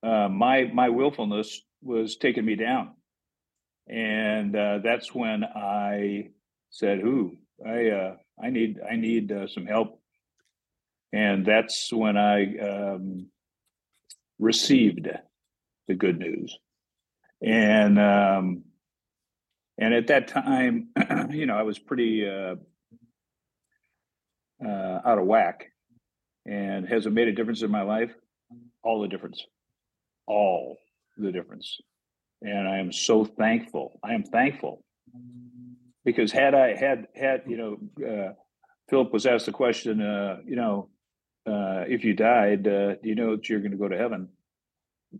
uh, 0.02 0.28
my 0.28 0.70
my 0.72 0.88
willfulness 0.88 1.60
was 1.82 2.16
taking 2.16 2.44
me 2.44 2.54
down, 2.54 2.94
and 3.88 4.54
uh, 4.54 4.78
that's 4.82 5.12
when 5.12 5.42
I 5.44 6.30
said, 6.72 6.98
"Who 6.98 7.36
I 7.64 7.88
uh, 7.90 8.16
I 8.42 8.50
need 8.50 8.80
I 8.90 8.96
need 8.96 9.30
uh, 9.30 9.46
some 9.46 9.66
help 9.66 10.02
and 11.12 11.44
that's 11.44 11.92
when 11.92 12.16
I 12.16 12.56
um, 12.58 13.26
received 14.38 15.08
the 15.88 15.94
good 15.94 16.18
news. 16.18 16.58
And 17.42 17.98
um, 17.98 18.62
and 19.78 19.94
at 19.94 20.06
that 20.06 20.28
time, 20.28 20.88
you 21.30 21.46
know, 21.46 21.56
I 21.56 21.62
was 21.62 21.78
pretty 21.78 22.26
uh, 22.26 22.56
uh, 24.64 25.00
out 25.04 25.18
of 25.18 25.26
whack. 25.26 25.66
And 26.46 26.88
has 26.88 27.06
it 27.06 27.12
made 27.12 27.28
a 27.28 27.32
difference 27.32 27.62
in 27.62 27.70
my 27.70 27.82
life? 27.82 28.12
All 28.82 29.00
the 29.00 29.08
difference, 29.08 29.44
all 30.26 30.78
the 31.16 31.30
difference. 31.30 31.78
And 32.40 32.66
I 32.66 32.78
am 32.78 32.92
so 32.92 33.24
thankful. 33.24 34.00
I 34.02 34.14
am 34.14 34.24
thankful 34.24 34.82
because 36.04 36.32
had 36.32 36.54
I 36.54 36.74
had 36.74 37.08
had 37.14 37.42
you 37.46 37.56
know, 37.56 38.06
uh, 38.06 38.32
Philip 38.88 39.12
was 39.12 39.26
asked 39.26 39.46
the 39.46 39.52
question, 39.52 40.00
uh, 40.00 40.38
you 40.46 40.56
know, 40.56 40.88
uh, 41.46 41.84
if 41.88 42.04
you 42.04 42.14
died, 42.14 42.66
uh, 42.66 42.94
do 42.94 43.08
you 43.08 43.14
know 43.14 43.36
that 43.36 43.48
you're 43.48 43.60
going 43.60 43.72
to 43.72 43.78
go 43.78 43.88
to 43.88 43.98
heaven? 43.98 44.28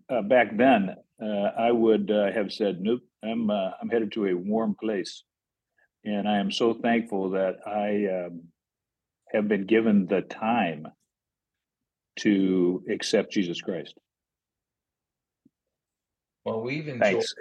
Uh, 0.08 0.22
back 0.22 0.56
then, 0.56 0.96
uh, 1.22 1.50
I 1.58 1.70
would 1.70 2.10
uh, 2.10 2.32
have 2.32 2.52
said, 2.52 2.80
"Nope, 2.80 3.02
I'm 3.22 3.50
uh, 3.50 3.72
I'm 3.80 3.90
headed 3.90 4.12
to 4.12 4.26
a 4.26 4.34
warm 4.34 4.74
place," 4.74 5.24
and 6.04 6.28
I 6.28 6.38
am 6.38 6.50
so 6.50 6.74
thankful 6.74 7.30
that 7.30 7.58
I 7.66 8.26
um, 8.26 8.42
have 9.32 9.48
been 9.48 9.66
given 9.66 10.06
the 10.06 10.22
time 10.22 10.86
to 12.20 12.84
accept 12.90 13.32
Jesus 13.32 13.60
Christ. 13.60 13.94
Well, 16.44 16.60
we've 16.60 16.88
enjoyed 16.88 17.00
Thanks. 17.00 17.34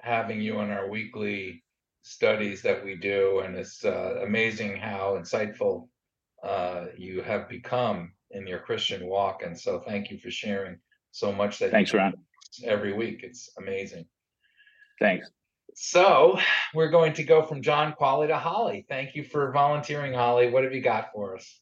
having 0.00 0.40
you 0.40 0.58
on 0.58 0.70
our 0.70 0.88
weekly 0.88 1.64
studies 2.06 2.62
that 2.62 2.84
we 2.84 2.94
do, 2.94 3.40
and 3.40 3.56
it's 3.56 3.84
amazing 3.84 4.76
how 4.76 5.18
insightful 5.18 5.88
you 6.96 7.22
have 7.22 7.48
become 7.48 8.12
in 8.30 8.46
your 8.46 8.60
Christian 8.60 9.06
walk. 9.06 9.42
And 9.42 9.58
so 9.58 9.80
thank 9.80 10.10
you 10.10 10.18
for 10.18 10.30
sharing 10.30 10.78
so 11.10 11.32
much 11.32 11.58
that 11.58 11.70
Thanks, 11.70 11.92
Ron. 11.92 12.14
every 12.64 12.92
week. 12.92 13.20
It's 13.22 13.50
amazing. 13.58 14.06
Thanks. 15.00 15.28
So 15.74 16.38
we're 16.74 16.90
going 16.90 17.12
to 17.14 17.24
go 17.24 17.42
from 17.42 17.60
John 17.60 17.94
Qualley 18.00 18.28
to 18.28 18.38
Holly. 18.38 18.86
Thank 18.88 19.14
you 19.14 19.24
for 19.24 19.52
volunteering, 19.52 20.14
Holly. 20.14 20.48
What 20.48 20.64
have 20.64 20.72
you 20.72 20.80
got 20.80 21.12
for 21.12 21.36
us? 21.36 21.60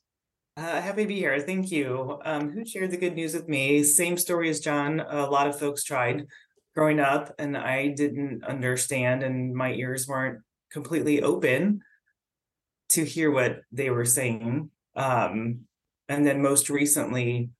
Uh, 0.56 0.80
happy 0.80 1.02
to 1.02 1.08
be 1.08 1.16
here. 1.16 1.40
Thank 1.40 1.72
you. 1.72 2.20
Um, 2.24 2.52
who 2.52 2.64
shared 2.64 2.92
the 2.92 2.96
good 2.96 3.16
news 3.16 3.34
with 3.34 3.48
me? 3.48 3.82
Same 3.82 4.16
story 4.16 4.48
as 4.50 4.60
John. 4.60 5.00
A 5.00 5.28
lot 5.28 5.48
of 5.48 5.58
folks 5.58 5.82
tried 5.82 6.26
growing 6.74 7.00
up, 7.00 7.34
and 7.38 7.56
I 7.56 7.88
didn't 7.88 8.44
understand, 8.44 9.22
and 9.22 9.54
my 9.54 9.72
ears 9.72 10.08
weren't 10.08 10.40
completely 10.72 11.22
open 11.22 11.80
to 12.90 13.04
hear 13.04 13.30
what 13.30 13.60
they 13.72 13.90
were 13.90 14.04
saying. 14.04 14.70
Um, 14.96 15.66
And 16.08 16.26
then 16.26 16.42
most 16.42 16.68
recently, 16.68 17.50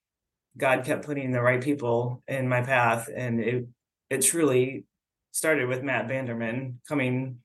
God 0.57 0.85
kept 0.85 1.07
putting 1.07 1.33
the 1.33 1.41
right 1.41 1.63
people 1.63 2.23
in 2.29 2.49
my 2.49 2.61
path 2.61 3.09
and 3.09 3.41
it 3.41 3.67
it 4.11 4.21
truly 4.21 4.85
started 5.33 5.67
with 5.67 5.83
Matt 5.83 6.09
Vanderman 6.09 6.75
coming 6.87 7.39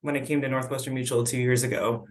when 0.00 0.16
it 0.16 0.26
came 0.26 0.40
to 0.40 0.48
Northwestern 0.48 0.94
Mutual 0.94 1.22
two 1.24 1.38
years 1.38 1.62
ago. 1.64 2.06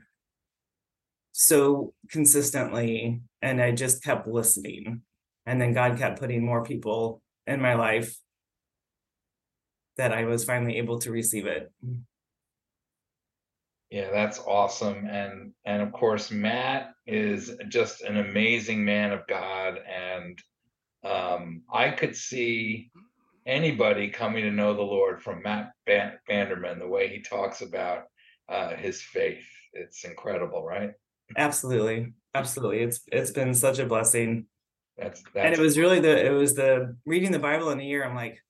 So 1.32 1.93
consistently, 2.12 3.22
and 3.41 3.62
I 3.62 3.72
just 3.72 4.03
kept 4.03 4.28
listening. 4.28 5.01
And 5.45 5.60
then 5.60 5.74
God 5.74 5.97
kept 5.97 6.20
putting 6.20 6.45
more 6.45 6.64
people 6.64 7.22
in 7.47 7.60
my 7.60 7.74
life 7.74 8.16
that 9.98 10.14
I 10.14 10.26
was 10.26 10.45
finally 10.45 10.78
able 10.78 11.00
to 11.00 11.12
receive 11.12 11.45
it. 11.45 11.72
Yeah, 13.89 14.12
that's 14.12 14.39
awesome. 14.39 15.08
And 15.08 15.54
and 15.66 15.82
of 15.82 15.91
course, 15.93 16.30
Matt 16.30 16.91
is 17.06 17.56
just 17.70 18.02
an 18.02 18.18
amazing 18.18 18.84
man 18.84 19.12
of 19.12 19.26
God. 19.28 19.80
And 19.88 20.39
um, 21.06 21.62
I 21.74 21.89
could 21.91 22.16
see 22.16 22.91
anybody 23.45 24.10
coming 24.10 24.43
to 24.43 24.52
know 24.52 24.74
the 24.74 24.82
Lord 24.82 25.24
from 25.24 25.41
Matt 25.41 25.72
Van- 25.88 26.20
Vanderman, 26.30 26.80
the 26.80 26.88
way 26.88 27.08
he 27.08 27.22
talks 27.22 27.62
about 27.62 28.04
uh, 28.50 28.76
his 28.76 29.02
faith. 29.02 29.45
It's 29.72 30.04
incredible, 30.04 30.64
right? 30.64 30.91
Absolutely. 31.38 32.14
Absolutely. 32.36 32.80
It's 32.80 33.02
it's 33.12 33.32
been 33.32 33.54
such 33.54 33.80
a 33.80 33.86
blessing. 33.86 34.48
That's 34.98 35.24
And 35.36 35.54
it 35.54 35.60
was 35.60 35.78
really 35.78 36.00
the 36.00 36.26
it 36.26 36.32
was 36.32 36.56
the 36.56 36.98
reading 37.06 37.32
the 37.32 37.39
Bible 37.39 37.70
in 37.70 37.80
a 37.80 37.84
year. 37.84 38.04
I'm 38.04 38.16
like, 38.16 38.41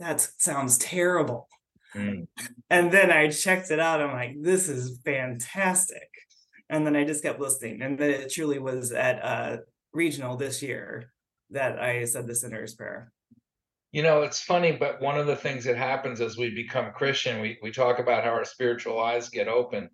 that 0.00 0.20
sounds 0.38 0.78
terrible. 0.78 1.48
mm, 1.94 2.26
And 2.68 2.92
then 2.92 3.10
I 3.10 3.28
checked 3.30 3.70
it 3.70 3.80
out. 3.80 4.00
I'm 4.00 4.12
like, 4.12 4.36
this 4.40 4.68
is 4.68 5.00
fantastic. 5.04 6.08
And 6.68 6.86
then 6.86 6.96
I 6.96 7.04
just 7.04 7.22
kept 7.22 7.40
listening. 7.40 7.82
And 7.82 7.98
then 7.98 8.10
it 8.10 8.32
truly 8.32 8.58
was 8.58 8.92
at 8.92 9.22
uh 9.24 9.58
regional 9.92 10.36
this 10.36 10.62
year 10.62 11.12
that 11.50 11.80
I 11.80 12.04
said 12.04 12.26
the 12.26 12.34
sinner's 12.34 12.74
prayer. 12.74 13.12
You 13.92 14.02
know, 14.04 14.22
it's 14.22 14.40
funny, 14.40 14.72
but 14.72 15.00
one 15.00 15.18
of 15.18 15.26
the 15.26 15.34
things 15.36 15.64
that 15.64 15.76
happens 15.76 16.20
as 16.20 16.36
we 16.36 16.50
become 16.50 16.92
Christian, 16.92 17.40
we, 17.40 17.58
we 17.60 17.72
talk 17.72 17.98
about 17.98 18.22
how 18.22 18.30
our 18.30 18.44
spiritual 18.44 19.00
eyes 19.00 19.28
get 19.28 19.48
open. 19.48 19.90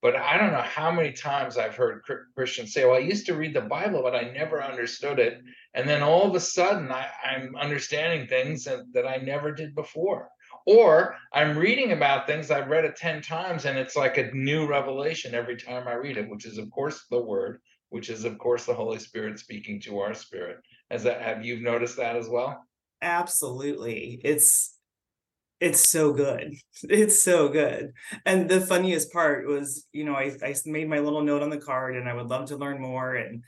But 0.00 0.14
I 0.14 0.38
don't 0.38 0.52
know 0.52 0.62
how 0.62 0.92
many 0.92 1.12
times 1.12 1.58
I've 1.58 1.74
heard 1.74 2.02
Christians 2.36 2.72
say, 2.72 2.84
Well, 2.84 2.94
I 2.94 3.00
used 3.00 3.26
to 3.26 3.34
read 3.34 3.54
the 3.54 3.62
Bible, 3.62 4.02
but 4.02 4.14
I 4.14 4.30
never 4.30 4.62
understood 4.62 5.18
it. 5.18 5.40
And 5.74 5.88
then 5.88 6.02
all 6.02 6.28
of 6.28 6.34
a 6.34 6.40
sudden, 6.40 6.90
I, 6.92 7.08
I'm 7.24 7.56
understanding 7.56 8.28
things 8.28 8.64
that, 8.64 8.80
that 8.94 9.06
I 9.06 9.16
never 9.16 9.52
did 9.52 9.74
before. 9.74 10.28
Or 10.66 11.16
I'm 11.32 11.58
reading 11.58 11.92
about 11.92 12.26
things 12.26 12.50
I've 12.50 12.68
read 12.68 12.84
it 12.84 12.96
10 12.96 13.22
times, 13.22 13.64
and 13.64 13.76
it's 13.76 13.96
like 13.96 14.18
a 14.18 14.30
new 14.32 14.66
revelation 14.66 15.34
every 15.34 15.56
time 15.56 15.88
I 15.88 15.94
read 15.94 16.16
it, 16.16 16.28
which 16.28 16.46
is, 16.46 16.58
of 16.58 16.70
course, 16.70 17.06
the 17.10 17.20
Word, 17.20 17.60
which 17.88 18.08
is, 18.08 18.24
of 18.24 18.38
course, 18.38 18.66
the 18.66 18.74
Holy 18.74 18.98
Spirit 18.98 19.38
speaking 19.38 19.80
to 19.80 19.98
our 19.98 20.14
spirit. 20.14 20.58
Has 20.90 21.02
that, 21.04 21.22
have 21.22 21.44
you 21.44 21.60
noticed 21.60 21.96
that 21.96 22.16
as 22.16 22.28
well? 22.28 22.64
Absolutely. 23.02 24.20
It's 24.24 24.77
it's 25.60 25.88
so 25.88 26.12
good. 26.12 26.54
It's 26.84 27.20
so 27.20 27.48
good. 27.48 27.92
And 28.24 28.48
the 28.48 28.60
funniest 28.60 29.12
part 29.12 29.48
was, 29.48 29.84
you 29.92 30.04
know, 30.04 30.14
I, 30.14 30.36
I 30.44 30.54
made 30.64 30.88
my 30.88 31.00
little 31.00 31.22
note 31.22 31.42
on 31.42 31.50
the 31.50 31.58
card 31.58 31.96
and 31.96 32.08
I 32.08 32.14
would 32.14 32.28
love 32.28 32.46
to 32.50 32.56
learn 32.56 32.80
more. 32.80 33.16
And 33.16 33.42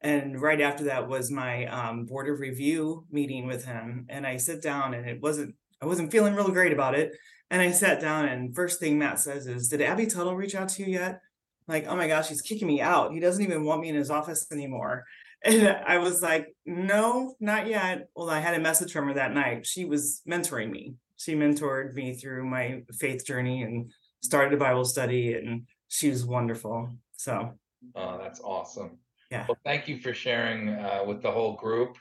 and 0.00 0.40
right 0.40 0.62
after 0.62 0.84
that 0.84 1.08
was 1.08 1.30
my 1.30 1.66
um, 1.66 2.06
board 2.06 2.30
of 2.30 2.40
review 2.40 3.04
meeting 3.10 3.46
with 3.46 3.66
him. 3.66 4.06
And 4.08 4.26
I 4.26 4.38
sit 4.38 4.62
down 4.62 4.94
and 4.94 5.06
it 5.06 5.20
wasn't, 5.20 5.54
I 5.82 5.86
wasn't 5.86 6.10
feeling 6.10 6.34
real 6.34 6.48
great 6.48 6.72
about 6.72 6.94
it. 6.94 7.12
And 7.50 7.60
I 7.60 7.70
sat 7.70 8.00
down 8.00 8.26
and 8.26 8.54
first 8.54 8.80
thing 8.80 8.98
Matt 8.98 9.20
says 9.20 9.46
is, 9.46 9.68
Did 9.68 9.82
Abby 9.82 10.06
Tuttle 10.06 10.36
reach 10.36 10.54
out 10.54 10.70
to 10.70 10.82
you 10.82 10.88
yet? 10.88 11.20
Like, 11.68 11.86
oh 11.86 11.96
my 11.96 12.08
gosh, 12.08 12.28
he's 12.28 12.40
kicking 12.40 12.66
me 12.66 12.80
out. 12.80 13.12
He 13.12 13.20
doesn't 13.20 13.44
even 13.44 13.64
want 13.64 13.82
me 13.82 13.90
in 13.90 13.94
his 13.94 14.10
office 14.10 14.46
anymore. 14.50 15.04
And 15.42 15.68
I 15.68 15.96
was 15.96 16.20
like, 16.20 16.54
no, 16.66 17.34
not 17.40 17.66
yet. 17.66 18.10
Well, 18.14 18.28
I 18.28 18.40
had 18.40 18.52
a 18.52 18.60
message 18.60 18.92
from 18.92 19.08
her 19.08 19.14
that 19.14 19.32
night. 19.32 19.64
She 19.64 19.86
was 19.86 20.20
mentoring 20.28 20.70
me. 20.70 20.96
She 21.20 21.34
mentored 21.34 21.92
me 21.92 22.14
through 22.14 22.46
my 22.46 22.82
faith 22.98 23.26
journey 23.26 23.62
and 23.62 23.90
started 24.22 24.54
a 24.54 24.56
Bible 24.56 24.86
study, 24.86 25.34
and 25.34 25.66
she 25.88 26.08
was 26.08 26.24
wonderful. 26.24 26.96
So, 27.18 27.52
Oh, 27.94 28.16
that's 28.18 28.40
awesome. 28.40 28.98
Yeah. 29.30 29.44
Well, 29.46 29.58
thank 29.64 29.86
you 29.86 30.00
for 30.00 30.14
sharing 30.14 30.70
uh, 30.70 31.04
with 31.06 31.20
the 31.20 31.30
whole 31.30 31.56
group. 31.56 31.98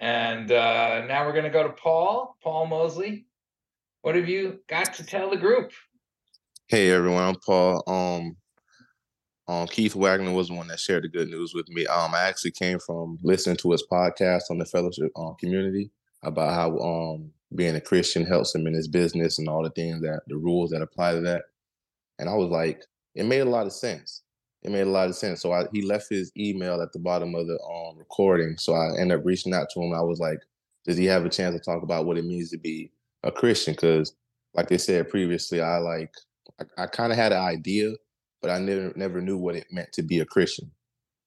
And 0.00 0.50
uh, 0.50 1.04
now 1.06 1.24
we're 1.24 1.32
going 1.32 1.44
to 1.44 1.50
go 1.50 1.62
to 1.62 1.72
Paul, 1.72 2.36
Paul 2.42 2.66
Mosley. 2.66 3.26
What 4.02 4.16
have 4.16 4.28
you 4.28 4.58
got 4.68 4.92
to 4.94 5.06
tell 5.06 5.30
the 5.30 5.36
group? 5.36 5.70
Hey 6.66 6.90
everyone, 6.90 7.22
I'm 7.22 7.36
Paul. 7.36 7.84
Um, 7.86 8.36
um, 9.52 9.68
Keith 9.68 9.94
Wagner 9.94 10.32
was 10.32 10.48
the 10.48 10.54
one 10.54 10.66
that 10.68 10.80
shared 10.80 11.04
the 11.04 11.08
good 11.08 11.28
news 11.28 11.54
with 11.54 11.68
me. 11.68 11.86
Um, 11.86 12.12
I 12.12 12.22
actually 12.22 12.50
came 12.50 12.80
from 12.80 13.18
listening 13.22 13.56
to 13.58 13.70
his 13.70 13.84
podcast 13.90 14.50
on 14.50 14.58
the 14.58 14.66
fellowship 14.66 15.10
um, 15.16 15.36
community 15.38 15.90
about 16.22 16.52
how 16.52 16.76
um 16.78 17.30
being 17.54 17.76
a 17.76 17.80
Christian 17.80 18.26
helps 18.26 18.54
him 18.54 18.66
in 18.66 18.74
his 18.74 18.88
business 18.88 19.38
and 19.38 19.48
all 19.48 19.62
the 19.62 19.70
things 19.70 20.02
that 20.02 20.22
the 20.26 20.36
rules 20.36 20.70
that 20.70 20.82
apply 20.82 21.14
to 21.14 21.20
that. 21.20 21.44
And 22.18 22.28
I 22.28 22.34
was 22.34 22.50
like, 22.50 22.82
it 23.14 23.24
made 23.24 23.40
a 23.40 23.46
lot 23.46 23.66
of 23.66 23.72
sense. 23.72 24.22
It 24.62 24.70
made 24.70 24.82
a 24.86 24.90
lot 24.90 25.08
of 25.08 25.14
sense. 25.14 25.40
So 25.40 25.52
I, 25.52 25.64
he 25.72 25.82
left 25.82 26.08
his 26.10 26.32
email 26.36 26.82
at 26.82 26.92
the 26.92 26.98
bottom 26.98 27.34
of 27.34 27.46
the 27.46 27.58
um 27.60 27.96
recording. 27.96 28.56
So 28.58 28.74
I 28.74 28.98
ended 28.98 29.18
up 29.18 29.26
reaching 29.26 29.54
out 29.54 29.68
to 29.70 29.80
him. 29.80 29.94
I 29.94 30.02
was 30.02 30.20
like, 30.20 30.40
does 30.84 30.96
he 30.96 31.06
have 31.06 31.24
a 31.24 31.30
chance 31.30 31.54
to 31.54 31.60
talk 31.60 31.82
about 31.82 32.06
what 32.06 32.18
it 32.18 32.24
means 32.24 32.50
to 32.50 32.58
be 32.58 32.90
a 33.22 33.32
Christian? 33.32 33.74
Because 33.74 34.14
like 34.54 34.68
they 34.68 34.78
said 34.78 35.08
previously, 35.08 35.60
I 35.60 35.78
like 35.78 36.12
I, 36.60 36.82
I 36.82 36.86
kind 36.86 37.12
of 37.12 37.18
had 37.18 37.32
an 37.32 37.40
idea, 37.40 37.92
but 38.42 38.50
I 38.50 38.58
never 38.58 38.92
never 38.96 39.20
knew 39.20 39.38
what 39.38 39.54
it 39.54 39.66
meant 39.70 39.92
to 39.92 40.02
be 40.02 40.18
a 40.20 40.26
Christian. 40.26 40.70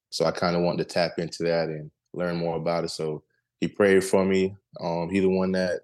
So 0.09 0.25
I 0.25 0.31
kind 0.31 0.55
of 0.55 0.61
wanted 0.61 0.87
to 0.89 0.93
tap 0.93 1.13
into 1.17 1.43
that 1.43 1.69
and 1.69 1.89
learn 2.13 2.35
more 2.35 2.57
about 2.57 2.83
it. 2.83 2.89
So 2.89 3.23
he 3.61 3.67
prayed 3.67 4.03
for 4.03 4.25
me. 4.25 4.55
Um, 4.81 5.09
he 5.09 5.19
the 5.19 5.29
one 5.29 5.53
that 5.53 5.81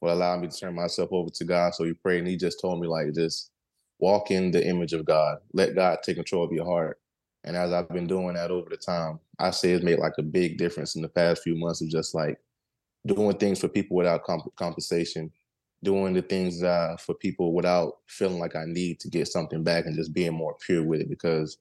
will 0.00 0.12
allow 0.12 0.36
me 0.38 0.48
to 0.48 0.56
turn 0.56 0.74
myself 0.74 1.10
over 1.12 1.30
to 1.30 1.44
God. 1.44 1.74
So 1.74 1.84
he 1.84 1.92
prayed 1.92 2.20
and 2.20 2.28
he 2.28 2.36
just 2.36 2.60
told 2.60 2.80
me 2.80 2.88
like 2.88 3.14
just 3.14 3.50
walk 3.98 4.30
in 4.30 4.50
the 4.50 4.66
image 4.66 4.92
of 4.92 5.04
God. 5.04 5.38
Let 5.52 5.74
God 5.74 5.98
take 6.02 6.16
control 6.16 6.44
of 6.44 6.52
your 6.52 6.64
heart. 6.64 6.98
And 7.44 7.56
as 7.56 7.72
I've 7.72 7.88
been 7.88 8.06
doing 8.06 8.34
that 8.34 8.50
over 8.50 8.68
the 8.68 8.76
time, 8.76 9.18
I 9.38 9.50
say 9.50 9.72
it's 9.72 9.84
made 9.84 9.98
like 9.98 10.14
a 10.18 10.22
big 10.22 10.58
difference 10.58 10.96
in 10.96 11.02
the 11.02 11.08
past 11.08 11.42
few 11.42 11.56
months 11.56 11.80
of 11.80 11.88
just 11.88 12.14
like 12.14 12.38
doing 13.06 13.36
things 13.36 13.60
for 13.60 13.68
people 13.68 13.96
without 13.96 14.24
comp- 14.24 14.54
compensation, 14.56 15.30
doing 15.82 16.12
the 16.12 16.22
things 16.22 16.62
uh, 16.62 16.96
for 16.98 17.14
people 17.14 17.54
without 17.54 17.94
feeling 18.06 18.38
like 18.38 18.56
I 18.56 18.64
need 18.66 19.00
to 19.00 19.08
get 19.08 19.28
something 19.28 19.62
back 19.62 19.86
and 19.86 19.96
just 19.96 20.12
being 20.12 20.34
more 20.34 20.56
pure 20.60 20.82
with 20.84 21.00
it. 21.00 21.08
Because, 21.08 21.56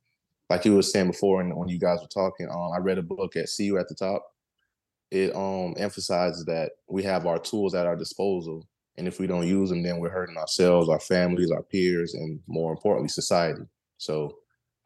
like 0.49 0.65
you 0.65 0.75
were 0.75 0.81
saying 0.81 1.07
before, 1.07 1.39
and 1.41 1.55
when 1.55 1.69
you 1.69 1.79
guys 1.79 1.99
were 2.01 2.07
talking, 2.07 2.49
um, 2.49 2.71
I 2.73 2.79
read 2.79 2.97
a 2.97 3.03
book 3.03 3.35
at 3.37 3.49
See 3.49 3.65
You 3.65 3.77
at 3.77 3.87
the 3.87 3.95
Top. 3.95 4.25
It 5.11 5.35
um, 5.35 5.73
emphasizes 5.77 6.45
that 6.45 6.71
we 6.87 7.03
have 7.03 7.25
our 7.25 7.39
tools 7.39 7.73
at 7.73 7.87
our 7.87 7.95
disposal, 7.95 8.67
and 8.97 9.07
if 9.07 9.19
we 9.19 9.27
don't 9.27 9.47
use 9.47 9.69
them, 9.69 9.81
then 9.81 9.99
we're 9.99 10.09
hurting 10.09 10.37
ourselves, 10.37 10.89
our 10.89 10.99
families, 10.99 11.51
our 11.51 11.63
peers, 11.63 12.13
and 12.13 12.39
more 12.47 12.71
importantly, 12.71 13.09
society. 13.09 13.63
So 13.97 14.37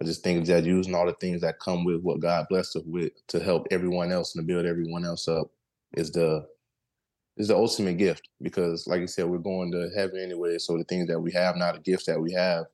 I 0.01 0.05
just 0.05 0.24
think 0.24 0.45
that 0.47 0.65
using 0.65 0.95
all 0.95 1.05
the 1.05 1.13
things 1.13 1.41
that 1.41 1.59
come 1.59 1.84
with 1.84 2.01
what 2.01 2.19
God 2.19 2.45
blessed 2.49 2.76
us 2.76 2.84
with 2.86 3.11
to 3.28 3.39
help 3.39 3.67
everyone 3.71 4.11
else 4.11 4.36
and 4.36 4.43
to 4.43 4.53
build 4.53 4.65
everyone 4.65 5.05
else 5.05 5.28
up 5.28 5.47
is 5.95 6.11
the 6.11 6.45
is 7.38 7.47
the 7.47 7.55
ultimate 7.55 7.97
gift 7.97 8.30
because 8.41 8.86
like 8.86 9.01
you 9.01 9.07
said 9.07 9.26
we're 9.26 9.38
going 9.38 9.71
to 9.71 9.89
heaven 9.95 10.19
anyway 10.19 10.57
so 10.57 10.78
the 10.78 10.84
things 10.84 11.07
that 11.07 11.19
we 11.19 11.32
have 11.32 11.55
now 11.55 11.71
the 11.71 11.80
gifts 11.80 12.05
that 12.05 12.19
we 12.19 12.32
have 12.32 12.65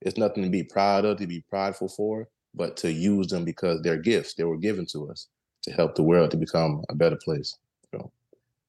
it's 0.00 0.18
nothing 0.18 0.42
to 0.42 0.50
be 0.50 0.62
proud 0.62 1.04
of 1.04 1.18
to 1.18 1.26
be 1.26 1.44
prideful 1.48 1.88
for 1.88 2.28
but 2.54 2.76
to 2.76 2.92
use 2.92 3.28
them 3.28 3.44
because 3.44 3.80
they're 3.82 3.96
gifts 3.96 4.34
they 4.34 4.44
were 4.44 4.58
given 4.58 4.84
to 4.84 5.08
us 5.10 5.28
to 5.62 5.72
help 5.72 5.94
the 5.94 6.02
world 6.02 6.30
to 6.30 6.36
become 6.36 6.84
a 6.88 6.94
better 6.94 7.16
place 7.16 7.58
so 7.92 8.10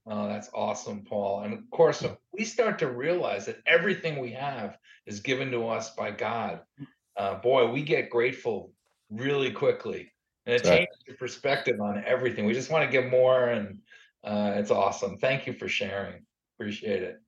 Oh, 0.05 0.27
that's 0.27 0.49
awesome, 0.53 1.03
Paul. 1.05 1.43
And 1.43 1.53
of 1.53 1.69
course, 1.71 2.03
we 2.33 2.43
start 2.43 2.79
to 2.79 2.91
realize 2.91 3.45
that 3.45 3.61
everything 3.65 4.19
we 4.19 4.31
have 4.33 4.77
is 5.05 5.21
given 5.21 5.51
to 5.51 5.67
us 5.69 5.91
by 5.95 6.11
God. 6.11 6.61
Uh, 7.15 7.35
boy, 7.35 7.71
we 7.71 7.83
get 7.83 8.09
grateful 8.09 8.73
really 9.09 9.51
quickly, 9.51 10.11
and 10.45 10.55
it 10.55 10.65
Right. 10.65 10.79
changes 10.79 10.97
your 11.07 11.15
perspective 11.17 11.79
on 11.79 12.03
everything. 12.05 12.45
We 12.45 12.53
just 12.53 12.71
want 12.71 12.85
to 12.85 12.91
give 12.91 13.09
more, 13.11 13.47
and 13.49 13.79
uh, 14.25 14.53
it's 14.55 14.71
awesome. 14.71 15.17
Thank 15.19 15.47
you 15.47 15.53
for 15.53 15.69
sharing. 15.69 16.25
Appreciate 16.57 17.03
it. 17.03 17.21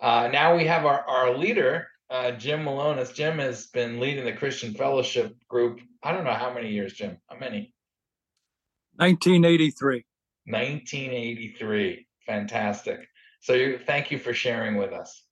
Uh, 0.00 0.28
now 0.32 0.56
we 0.56 0.66
have 0.66 0.86
our, 0.86 1.00
our 1.08 1.36
leader, 1.36 1.88
uh, 2.10 2.32
Jim 2.32 2.64
Malonis. 2.64 3.14
Jim 3.14 3.38
has 3.38 3.66
been 3.68 4.00
leading 4.00 4.24
the 4.24 4.32
Christian 4.32 4.74
Fellowship 4.74 5.36
group. 5.48 5.80
I 6.02 6.12
don't 6.12 6.24
know 6.24 6.32
how 6.34 6.54
many 6.54 6.70
years, 6.72 6.94
Jim. 6.94 7.18
How 7.28 7.38
many? 7.38 7.73
1983. 8.96 10.04
1983. 10.46 12.06
Fantastic. 12.26 13.08
So 13.40 13.54
you, 13.54 13.78
thank 13.78 14.10
you 14.10 14.18
for 14.18 14.32
sharing 14.32 14.76
with 14.76 14.92
us. 14.92 15.24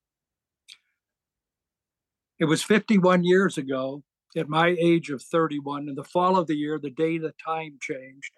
It 2.38 2.46
was 2.46 2.62
51 2.62 3.24
years 3.24 3.56
ago, 3.56 4.02
at 4.36 4.48
my 4.48 4.74
age 4.78 5.10
of 5.10 5.22
31, 5.22 5.88
in 5.88 5.94
the 5.94 6.04
fall 6.04 6.36
of 6.36 6.46
the 6.46 6.56
year, 6.56 6.78
the 6.78 6.90
day 6.90 7.18
the 7.18 7.34
time 7.44 7.78
changed, 7.80 8.32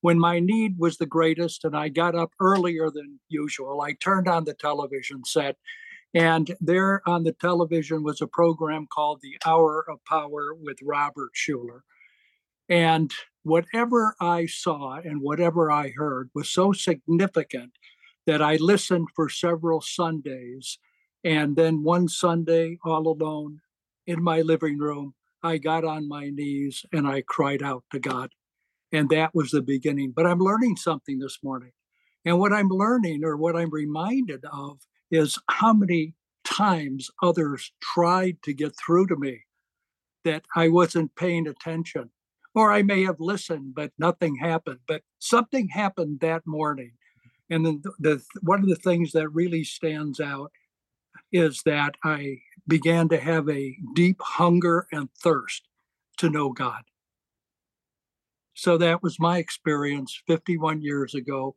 when 0.00 0.18
my 0.18 0.40
need 0.40 0.78
was 0.78 0.96
the 0.96 1.06
greatest 1.06 1.64
and 1.64 1.76
I 1.76 1.88
got 1.88 2.14
up 2.14 2.30
earlier 2.40 2.90
than 2.90 3.20
usual. 3.28 3.80
I 3.80 3.92
turned 3.92 4.28
on 4.28 4.44
the 4.44 4.54
television 4.54 5.24
set, 5.24 5.56
and 6.14 6.54
there 6.60 7.02
on 7.06 7.24
the 7.24 7.32
television 7.32 8.02
was 8.02 8.20
a 8.20 8.26
program 8.26 8.86
called 8.92 9.20
The 9.22 9.36
Hour 9.44 9.84
of 9.88 10.04
Power 10.04 10.54
with 10.54 10.78
Robert 10.82 11.32
Schuller. 11.34 11.80
And 12.72 13.12
whatever 13.42 14.16
I 14.18 14.46
saw 14.46 14.94
and 14.94 15.20
whatever 15.20 15.70
I 15.70 15.90
heard 15.90 16.30
was 16.34 16.48
so 16.48 16.72
significant 16.72 17.72
that 18.26 18.40
I 18.40 18.56
listened 18.56 19.08
for 19.14 19.28
several 19.28 19.82
Sundays. 19.82 20.78
And 21.22 21.54
then 21.54 21.82
one 21.82 22.08
Sunday, 22.08 22.78
all 22.82 23.08
alone 23.08 23.60
in 24.06 24.22
my 24.22 24.40
living 24.40 24.78
room, 24.78 25.12
I 25.42 25.58
got 25.58 25.84
on 25.84 26.08
my 26.08 26.30
knees 26.30 26.82
and 26.94 27.06
I 27.06 27.24
cried 27.26 27.62
out 27.62 27.84
to 27.92 27.98
God. 27.98 28.30
And 28.90 29.10
that 29.10 29.34
was 29.34 29.50
the 29.50 29.60
beginning. 29.60 30.14
But 30.16 30.26
I'm 30.26 30.38
learning 30.38 30.76
something 30.76 31.18
this 31.18 31.40
morning. 31.44 31.72
And 32.24 32.38
what 32.38 32.54
I'm 32.54 32.68
learning 32.70 33.22
or 33.22 33.36
what 33.36 33.54
I'm 33.54 33.70
reminded 33.70 34.46
of 34.50 34.78
is 35.10 35.38
how 35.50 35.74
many 35.74 36.14
times 36.42 37.10
others 37.22 37.70
tried 37.82 38.38
to 38.44 38.54
get 38.54 38.72
through 38.78 39.08
to 39.08 39.16
me 39.16 39.42
that 40.24 40.46
I 40.56 40.68
wasn't 40.68 41.14
paying 41.16 41.46
attention. 41.46 42.10
Or 42.54 42.72
I 42.72 42.82
may 42.82 43.04
have 43.04 43.18
listened, 43.18 43.74
but 43.74 43.92
nothing 43.98 44.36
happened. 44.36 44.80
But 44.86 45.02
something 45.18 45.68
happened 45.68 46.20
that 46.20 46.46
morning. 46.46 46.92
And 47.48 47.64
then 47.64 47.82
the, 47.82 47.92
the 47.98 48.24
one 48.42 48.60
of 48.60 48.68
the 48.68 48.76
things 48.76 49.12
that 49.12 49.28
really 49.28 49.64
stands 49.64 50.20
out 50.20 50.52
is 51.32 51.62
that 51.64 51.94
I 52.04 52.38
began 52.68 53.08
to 53.08 53.18
have 53.18 53.48
a 53.48 53.76
deep 53.94 54.20
hunger 54.20 54.86
and 54.92 55.08
thirst 55.22 55.68
to 56.18 56.30
know 56.30 56.50
God. 56.50 56.82
So 58.54 58.76
that 58.78 59.02
was 59.02 59.18
my 59.18 59.38
experience 59.38 60.22
51 60.26 60.82
years 60.82 61.14
ago 61.14 61.56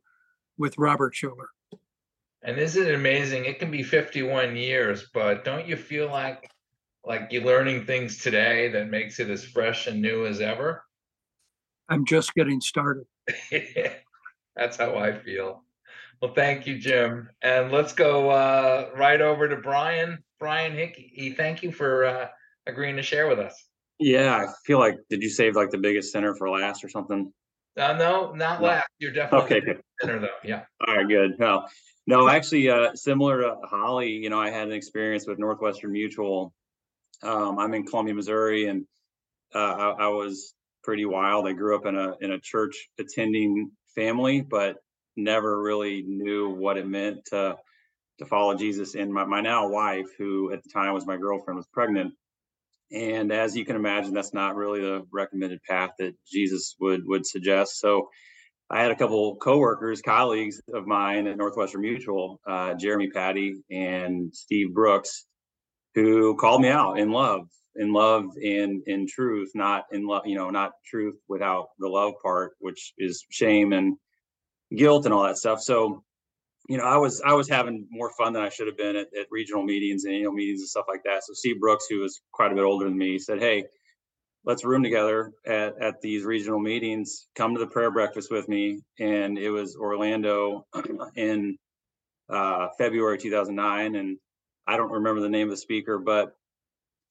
with 0.56 0.78
Robert 0.78 1.14
Schuller. 1.14 1.48
And 2.42 2.58
isn't 2.58 2.86
it 2.86 2.94
amazing? 2.94 3.44
It 3.44 3.58
can 3.58 3.70
be 3.70 3.82
51 3.82 4.56
years, 4.56 5.08
but 5.12 5.44
don't 5.44 5.66
you 5.66 5.76
feel 5.76 6.08
like 6.08 6.50
like 7.04 7.28
you're 7.30 7.44
learning 7.44 7.86
things 7.86 8.20
today 8.20 8.68
that 8.68 8.90
makes 8.90 9.20
it 9.20 9.30
as 9.30 9.44
fresh 9.44 9.86
and 9.86 10.02
new 10.02 10.26
as 10.26 10.40
ever? 10.40 10.82
I'm 11.88 12.04
just 12.04 12.34
getting 12.34 12.60
started. 12.60 13.04
That's 14.56 14.76
how 14.76 14.96
I 14.96 15.12
feel. 15.18 15.62
Well, 16.20 16.32
thank 16.34 16.66
you, 16.66 16.78
Jim. 16.78 17.28
And 17.42 17.70
let's 17.70 17.92
go 17.92 18.30
uh, 18.30 18.90
right 18.96 19.20
over 19.20 19.48
to 19.48 19.56
Brian. 19.56 20.18
Brian 20.38 20.72
Hickey, 20.72 21.34
thank 21.36 21.62
you 21.62 21.72
for 21.72 22.04
uh, 22.04 22.28
agreeing 22.66 22.96
to 22.96 23.02
share 23.02 23.28
with 23.28 23.38
us. 23.38 23.54
Yeah, 23.98 24.34
I 24.34 24.46
feel 24.66 24.78
like, 24.78 24.96
did 25.10 25.22
you 25.22 25.28
save 25.30 25.56
like 25.56 25.70
the 25.70 25.78
biggest 25.78 26.12
center 26.12 26.34
for 26.34 26.50
last 26.50 26.84
or 26.84 26.88
something? 26.88 27.32
Uh, 27.76 27.92
no, 27.94 28.32
not 28.32 28.60
No. 28.60 28.68
last. 28.68 28.88
You're 28.98 29.12
definitely 29.12 29.56
Okay, 29.56 29.60
the 29.60 29.74
good. 29.74 29.82
winner, 30.02 30.18
though. 30.20 30.28
Yeah. 30.42 30.62
All 30.86 30.96
right, 30.96 31.08
good. 31.08 31.32
Well, 31.38 31.68
no, 32.06 32.28
actually, 32.28 32.68
uh, 32.70 32.94
similar 32.94 33.42
to 33.42 33.56
Holly, 33.64 34.10
you 34.10 34.30
know, 34.30 34.40
I 34.40 34.50
had 34.50 34.68
an 34.68 34.74
experience 34.74 35.26
with 35.26 35.38
Northwestern 35.38 35.92
Mutual. 35.92 36.52
Um, 37.22 37.58
I'm 37.58 37.72
in 37.74 37.84
Columbia, 37.84 38.14
Missouri, 38.14 38.68
and 38.68 38.86
uh, 39.54 39.58
I, 39.58 39.90
I 40.04 40.08
was 40.08 40.54
pretty 40.86 41.04
wild. 41.04 41.46
I 41.46 41.52
grew 41.52 41.76
up 41.76 41.84
in 41.84 41.96
a 41.96 42.14
in 42.20 42.30
a 42.30 42.40
church 42.40 42.88
attending 42.98 43.72
family, 43.94 44.40
but 44.40 44.76
never 45.16 45.60
really 45.60 46.02
knew 46.06 46.50
what 46.50 46.78
it 46.78 46.86
meant 46.86 47.26
to 47.26 47.56
to 48.20 48.24
follow 48.24 48.54
Jesus. 48.54 48.94
And 48.94 49.12
my, 49.12 49.24
my 49.24 49.42
now 49.42 49.68
wife, 49.68 50.06
who 50.16 50.52
at 50.52 50.62
the 50.62 50.70
time 50.70 50.94
was 50.94 51.06
my 51.06 51.18
girlfriend, 51.18 51.58
was 51.58 51.66
pregnant. 51.66 52.14
And 52.92 53.32
as 53.32 53.56
you 53.56 53.64
can 53.64 53.76
imagine, 53.76 54.14
that's 54.14 54.32
not 54.32 54.54
really 54.54 54.80
the 54.80 55.04
recommended 55.12 55.58
path 55.68 55.90
that 55.98 56.14
Jesus 56.24 56.76
would 56.80 57.02
would 57.04 57.26
suggest. 57.26 57.80
So 57.80 58.08
I 58.70 58.80
had 58.80 58.92
a 58.92 58.96
couple 58.96 59.36
coworkers, 59.36 60.02
colleagues 60.02 60.62
of 60.72 60.86
mine 60.86 61.26
at 61.26 61.36
Northwestern 61.36 61.82
Mutual, 61.82 62.40
uh, 62.46 62.74
Jeremy 62.74 63.10
Patty 63.10 63.56
and 63.70 64.34
Steve 64.34 64.72
Brooks, 64.72 65.26
who 65.96 66.36
called 66.36 66.62
me 66.62 66.68
out 66.68 66.98
in 66.98 67.10
love, 67.10 67.48
in 67.78 67.92
love 67.92 68.24
and 68.42 68.82
in 68.86 69.06
truth, 69.06 69.50
not 69.54 69.84
in 69.92 70.06
love, 70.06 70.26
you 70.26 70.36
know, 70.36 70.50
not 70.50 70.72
truth 70.84 71.16
without 71.28 71.68
the 71.78 71.88
love 71.88 72.14
part, 72.22 72.52
which 72.60 72.92
is 72.98 73.24
shame 73.30 73.72
and 73.72 73.96
guilt 74.76 75.04
and 75.04 75.14
all 75.14 75.24
that 75.24 75.38
stuff. 75.38 75.60
So, 75.60 76.02
you 76.68 76.76
know, 76.76 76.84
I 76.84 76.96
was 76.96 77.22
I 77.24 77.32
was 77.32 77.48
having 77.48 77.86
more 77.90 78.10
fun 78.18 78.32
than 78.32 78.42
I 78.42 78.48
should 78.48 78.66
have 78.66 78.76
been 78.76 78.96
at, 78.96 79.08
at 79.18 79.26
regional 79.30 79.62
meetings 79.62 80.04
and 80.04 80.14
annual 80.14 80.32
meetings 80.32 80.60
and 80.60 80.68
stuff 80.68 80.86
like 80.88 81.02
that. 81.04 81.24
So 81.24 81.32
Steve 81.32 81.60
Brooks, 81.60 81.86
who 81.88 82.00
was 82.00 82.20
quite 82.32 82.52
a 82.52 82.54
bit 82.54 82.64
older 82.64 82.86
than 82.86 82.98
me, 82.98 83.18
said, 83.18 83.40
Hey, 83.40 83.64
let's 84.46 84.64
room 84.64 84.82
together 84.82 85.32
at, 85.44 85.74
at 85.82 86.00
these 86.00 86.24
regional 86.24 86.60
meetings. 86.60 87.28
Come 87.34 87.54
to 87.54 87.60
the 87.60 87.66
prayer 87.66 87.90
breakfast 87.90 88.30
with 88.30 88.48
me. 88.48 88.80
And 88.98 89.38
it 89.38 89.50
was 89.50 89.76
Orlando 89.76 90.66
in 91.16 91.56
uh, 92.30 92.68
February 92.78 93.18
2009. 93.18 93.96
And 93.96 94.18
I 94.66 94.76
don't 94.76 94.92
remember 94.92 95.20
the 95.20 95.28
name 95.28 95.48
of 95.48 95.52
the 95.52 95.56
speaker, 95.56 95.98
but 95.98 96.36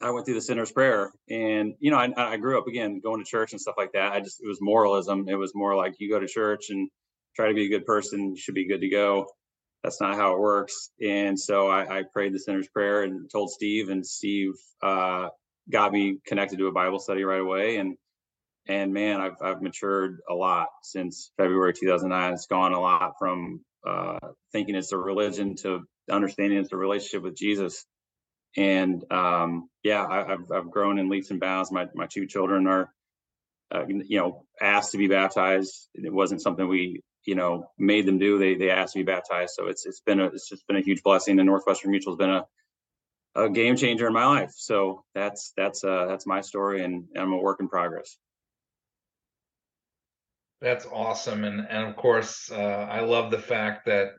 I 0.01 0.11
went 0.11 0.25
through 0.25 0.35
the 0.35 0.41
sinner's 0.41 0.71
prayer. 0.71 1.11
And, 1.29 1.73
you 1.79 1.91
know, 1.91 1.97
I, 1.97 2.11
I 2.17 2.37
grew 2.37 2.57
up 2.57 2.67
again 2.67 2.99
going 2.99 3.23
to 3.23 3.29
church 3.29 3.53
and 3.53 3.61
stuff 3.61 3.75
like 3.77 3.93
that. 3.93 4.11
I 4.11 4.19
just, 4.19 4.41
it 4.43 4.47
was 4.47 4.59
moralism. 4.61 5.27
It 5.27 5.35
was 5.35 5.53
more 5.55 5.75
like 5.75 5.95
you 5.99 6.09
go 6.09 6.19
to 6.19 6.27
church 6.27 6.69
and 6.69 6.89
try 7.35 7.47
to 7.47 7.53
be 7.53 7.65
a 7.65 7.69
good 7.69 7.85
person, 7.85 8.31
you 8.31 8.37
should 8.37 8.55
be 8.55 8.67
good 8.67 8.81
to 8.81 8.89
go. 8.89 9.27
That's 9.83 10.01
not 10.01 10.15
how 10.15 10.33
it 10.33 10.39
works. 10.39 10.91
And 11.05 11.39
so 11.39 11.67
I, 11.69 11.99
I 11.99 12.03
prayed 12.11 12.33
the 12.33 12.39
sinner's 12.39 12.67
prayer 12.67 13.03
and 13.03 13.29
told 13.29 13.51
Steve, 13.51 13.89
and 13.89 14.05
Steve 14.05 14.53
uh, 14.81 15.27
got 15.69 15.91
me 15.91 16.19
connected 16.25 16.57
to 16.57 16.67
a 16.67 16.71
Bible 16.71 16.99
study 16.99 17.23
right 17.23 17.41
away. 17.41 17.77
And 17.77 17.95
and 18.67 18.91
man, 18.93 19.21
I've 19.21 19.39
I've 19.43 19.61
matured 19.61 20.21
a 20.27 20.33
lot 20.33 20.69
since 20.81 21.31
February 21.37 21.73
2009. 21.73 22.33
It's 22.33 22.47
gone 22.47 22.73
a 22.73 22.79
lot 22.79 23.13
from 23.19 23.61
uh, 23.87 24.17
thinking 24.51 24.73
it's 24.73 24.91
a 24.91 24.97
religion 24.97 25.55
to 25.57 25.81
understanding 26.09 26.57
it's 26.57 26.71
a 26.71 26.77
relationship 26.77 27.21
with 27.21 27.37
Jesus. 27.37 27.85
And 28.57 29.03
um, 29.11 29.69
yeah, 29.83 30.03
I, 30.03 30.33
I've 30.33 30.51
I've 30.51 30.71
grown 30.71 30.99
in 30.99 31.09
leaps 31.09 31.31
and 31.31 31.39
bounds. 31.39 31.71
My 31.71 31.87
my 31.93 32.07
two 32.07 32.25
children 32.25 32.67
are, 32.67 32.89
uh, 33.73 33.85
you 33.87 34.17
know, 34.17 34.45
asked 34.61 34.91
to 34.91 34.97
be 34.97 35.07
baptized. 35.07 35.89
It 35.93 36.13
wasn't 36.13 36.41
something 36.41 36.67
we 36.67 37.01
you 37.25 37.35
know 37.35 37.69
made 37.77 38.05
them 38.05 38.17
do. 38.17 38.37
They 38.37 38.55
they 38.55 38.69
asked 38.69 38.93
to 38.93 38.99
be 38.99 39.03
baptized. 39.03 39.53
So 39.55 39.67
it's 39.67 39.85
it's 39.85 39.99
been 40.01 40.19
a 40.19 40.27
it's 40.27 40.47
just 40.49 40.65
been 40.67 40.77
a 40.77 40.81
huge 40.81 41.03
blessing. 41.03 41.39
And 41.39 41.47
Northwestern 41.47 41.91
Mutual 41.91 42.13
has 42.13 42.17
been 42.17 42.29
a 42.29 42.45
a 43.35 43.49
game 43.49 43.75
changer 43.75 44.07
in 44.07 44.13
my 44.13 44.25
life. 44.25 44.53
So 44.55 45.03
that's 45.13 45.51
that's 45.57 45.83
uh 45.83 46.05
that's 46.07 46.25
my 46.25 46.41
story 46.41 46.83
and 46.83 47.05
I'm 47.15 47.33
a 47.33 47.37
work 47.37 47.59
in 47.59 47.67
progress. 47.67 48.17
That's 50.61 50.87
awesome. 50.91 51.43
And, 51.43 51.67
and 51.69 51.85
of 51.85 51.95
course, 51.95 52.49
uh, 52.49 52.55
I 52.55 53.01
love 53.01 53.29
the 53.29 53.39
fact 53.39 53.85
that 53.85 54.11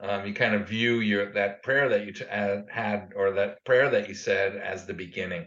um, 0.00 0.26
you 0.26 0.34
kind 0.34 0.54
of 0.54 0.68
view 0.68 1.00
your, 1.00 1.32
that 1.32 1.62
prayer 1.62 1.88
that 1.88 2.06
you 2.06 2.12
t- 2.12 2.24
uh, 2.24 2.62
had, 2.70 3.12
or 3.16 3.32
that 3.32 3.64
prayer 3.64 3.90
that 3.90 4.08
you 4.08 4.14
said 4.14 4.56
as 4.56 4.86
the 4.86 4.94
beginning. 4.94 5.46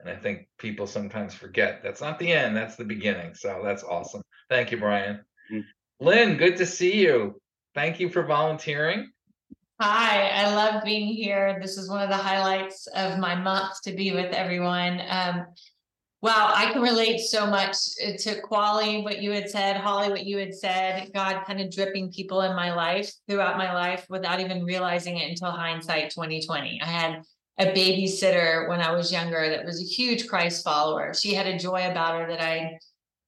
And 0.00 0.08
I 0.08 0.14
think 0.14 0.48
people 0.58 0.86
sometimes 0.86 1.34
forget 1.34 1.82
that's 1.82 2.00
not 2.00 2.18
the 2.18 2.32
end, 2.32 2.56
that's 2.56 2.76
the 2.76 2.84
beginning. 2.84 3.34
So 3.34 3.60
that's 3.64 3.82
awesome. 3.82 4.22
Thank 4.48 4.70
you, 4.70 4.78
Brian. 4.78 5.20
Mm. 5.52 5.64
Lynn, 6.00 6.36
good 6.36 6.56
to 6.58 6.66
see 6.66 7.00
you. 7.00 7.40
Thank 7.74 7.98
you 7.98 8.08
for 8.08 8.22
volunteering. 8.22 9.10
Hi, 9.80 10.28
I 10.28 10.54
love 10.54 10.82
being 10.84 11.06
here. 11.06 11.58
This 11.60 11.78
is 11.78 11.88
one 11.88 12.02
of 12.02 12.08
the 12.08 12.16
highlights 12.16 12.88
of 12.88 13.18
my 13.18 13.34
month 13.34 13.80
to 13.82 13.92
be 13.92 14.12
with 14.12 14.32
everyone. 14.32 15.00
Um, 15.08 15.46
wow, 16.20 16.52
I 16.54 16.72
can 16.72 16.82
relate 16.82 17.20
so 17.20 17.46
much 17.46 17.76
uh, 18.04 18.12
to 18.18 18.42
Qualley, 18.42 19.04
what 19.04 19.22
you 19.22 19.30
had 19.30 19.48
said, 19.48 19.76
Holly, 19.76 20.10
what 20.10 20.26
you 20.26 20.36
had 20.38 20.54
said, 20.54 21.10
God 21.14 21.44
kind 21.46 21.60
of 21.60 21.70
dripping 21.70 22.10
people 22.10 22.42
in 22.42 22.56
my 22.56 22.74
life 22.74 23.12
throughout 23.28 23.56
my 23.56 23.72
life 23.72 24.04
without 24.08 24.40
even 24.40 24.64
realizing 24.64 25.18
it 25.18 25.30
until 25.30 25.50
hindsight 25.50 26.10
2020. 26.10 26.80
I 26.82 26.86
had 26.86 27.22
a 27.58 27.66
babysitter 27.66 28.68
when 28.68 28.80
I 28.80 28.92
was 28.92 29.12
younger 29.12 29.48
that 29.48 29.64
was 29.64 29.80
a 29.80 29.84
huge 29.84 30.26
Christ 30.26 30.64
follower. 30.64 31.14
She 31.14 31.34
had 31.34 31.46
a 31.46 31.58
joy 31.58 31.88
about 31.88 32.20
her 32.20 32.28
that 32.28 32.40
I 32.40 32.78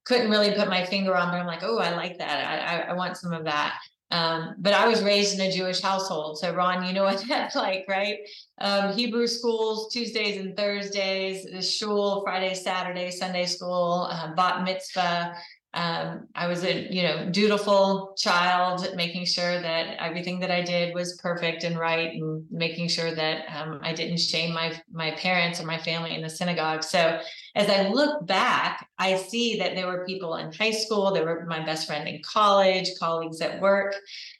couldn't 0.04 0.30
really 0.30 0.52
put 0.54 0.68
my 0.68 0.84
finger 0.84 1.16
on, 1.16 1.30
but 1.30 1.40
I'm 1.40 1.46
like, 1.46 1.62
oh, 1.62 1.78
I 1.78 1.94
like 1.94 2.18
that. 2.18 2.46
I, 2.46 2.76
I, 2.76 2.90
I 2.90 2.92
want 2.94 3.16
some 3.16 3.32
of 3.32 3.44
that. 3.44 3.78
Um, 4.10 4.56
but 4.58 4.74
I 4.74 4.88
was 4.88 5.02
raised 5.02 5.38
in 5.38 5.46
a 5.46 5.52
Jewish 5.52 5.80
household. 5.80 6.38
So 6.38 6.52
Ron, 6.52 6.84
you 6.84 6.92
know 6.92 7.04
what 7.04 7.24
that's 7.28 7.54
like, 7.54 7.84
right? 7.88 8.18
Um, 8.58 8.92
Hebrew 8.92 9.26
schools, 9.26 9.92
Tuesdays 9.92 10.38
and 10.38 10.56
Thursdays, 10.56 11.46
shul, 11.70 12.22
Friday, 12.24 12.54
Saturday, 12.54 13.10
Sunday 13.10 13.46
school, 13.46 14.08
uh, 14.10 14.34
bat 14.34 14.64
mitzvah. 14.64 15.34
Um, 15.72 16.26
I 16.34 16.48
was 16.48 16.64
a, 16.64 16.92
you 16.92 17.04
know, 17.04 17.30
dutiful 17.30 18.14
child, 18.18 18.88
making 18.96 19.24
sure 19.24 19.60
that 19.60 19.96
everything 20.02 20.40
that 20.40 20.50
I 20.50 20.62
did 20.62 20.94
was 20.94 21.16
perfect 21.22 21.62
and 21.62 21.78
right 21.78 22.12
and 22.12 22.44
making 22.50 22.88
sure 22.88 23.14
that, 23.14 23.44
um, 23.54 23.78
I 23.80 23.92
didn't 23.92 24.18
shame 24.18 24.52
my, 24.52 24.80
my 24.92 25.12
parents 25.12 25.60
or 25.60 25.66
my 25.66 25.78
family 25.78 26.14
in 26.14 26.22
the 26.22 26.28
synagogue. 26.28 26.82
So 26.82 27.20
as 27.54 27.70
I 27.70 27.88
look 27.88 28.26
back, 28.26 28.88
I 28.98 29.16
see 29.16 29.58
that 29.58 29.76
there 29.76 29.86
were 29.86 30.04
people 30.06 30.36
in 30.36 30.52
high 30.52 30.72
school, 30.72 31.12
there 31.12 31.24
were 31.24 31.46
my 31.46 31.64
best 31.64 31.86
friend 31.86 32.08
in 32.08 32.20
college, 32.22 32.88
colleagues 32.98 33.40
at 33.40 33.60
work. 33.60 33.94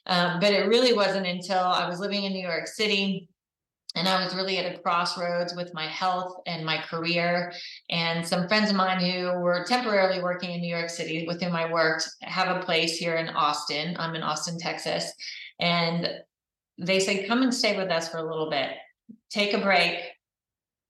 Um, 0.07 0.41
but 0.41 0.51
it 0.51 0.67
really 0.67 0.93
wasn't 0.93 1.27
until 1.27 1.59
I 1.59 1.87
was 1.87 1.99
living 1.99 2.25
in 2.25 2.33
New 2.33 2.45
York 2.45 2.67
City 2.67 3.29
and 3.95 4.07
I 4.07 4.23
was 4.23 4.35
really 4.35 4.57
at 4.57 4.73
a 4.73 4.79
crossroads 4.79 5.53
with 5.53 5.73
my 5.73 5.85
health 5.85 6.41
and 6.45 6.65
my 6.65 6.77
career. 6.77 7.51
And 7.89 8.25
some 8.25 8.47
friends 8.47 8.69
of 8.69 8.75
mine 8.75 9.03
who 9.03 9.39
were 9.39 9.65
temporarily 9.67 10.23
working 10.23 10.51
in 10.51 10.61
New 10.61 10.73
York 10.73 10.89
City 10.89 11.25
with 11.27 11.41
whom 11.41 11.55
I 11.55 11.71
worked 11.71 12.09
have 12.21 12.55
a 12.55 12.63
place 12.63 12.97
here 12.97 13.15
in 13.15 13.29
Austin. 13.29 13.97
I'm 13.99 14.15
in 14.15 14.23
Austin, 14.23 14.57
Texas. 14.57 15.11
And 15.59 16.09
they 16.77 16.99
said, 16.99 17.27
come 17.27 17.43
and 17.43 17.53
stay 17.53 17.75
with 17.75 17.91
us 17.91 18.07
for 18.07 18.17
a 18.17 18.27
little 18.27 18.49
bit, 18.49 18.71
take 19.29 19.53
a 19.53 19.61
break, 19.61 19.99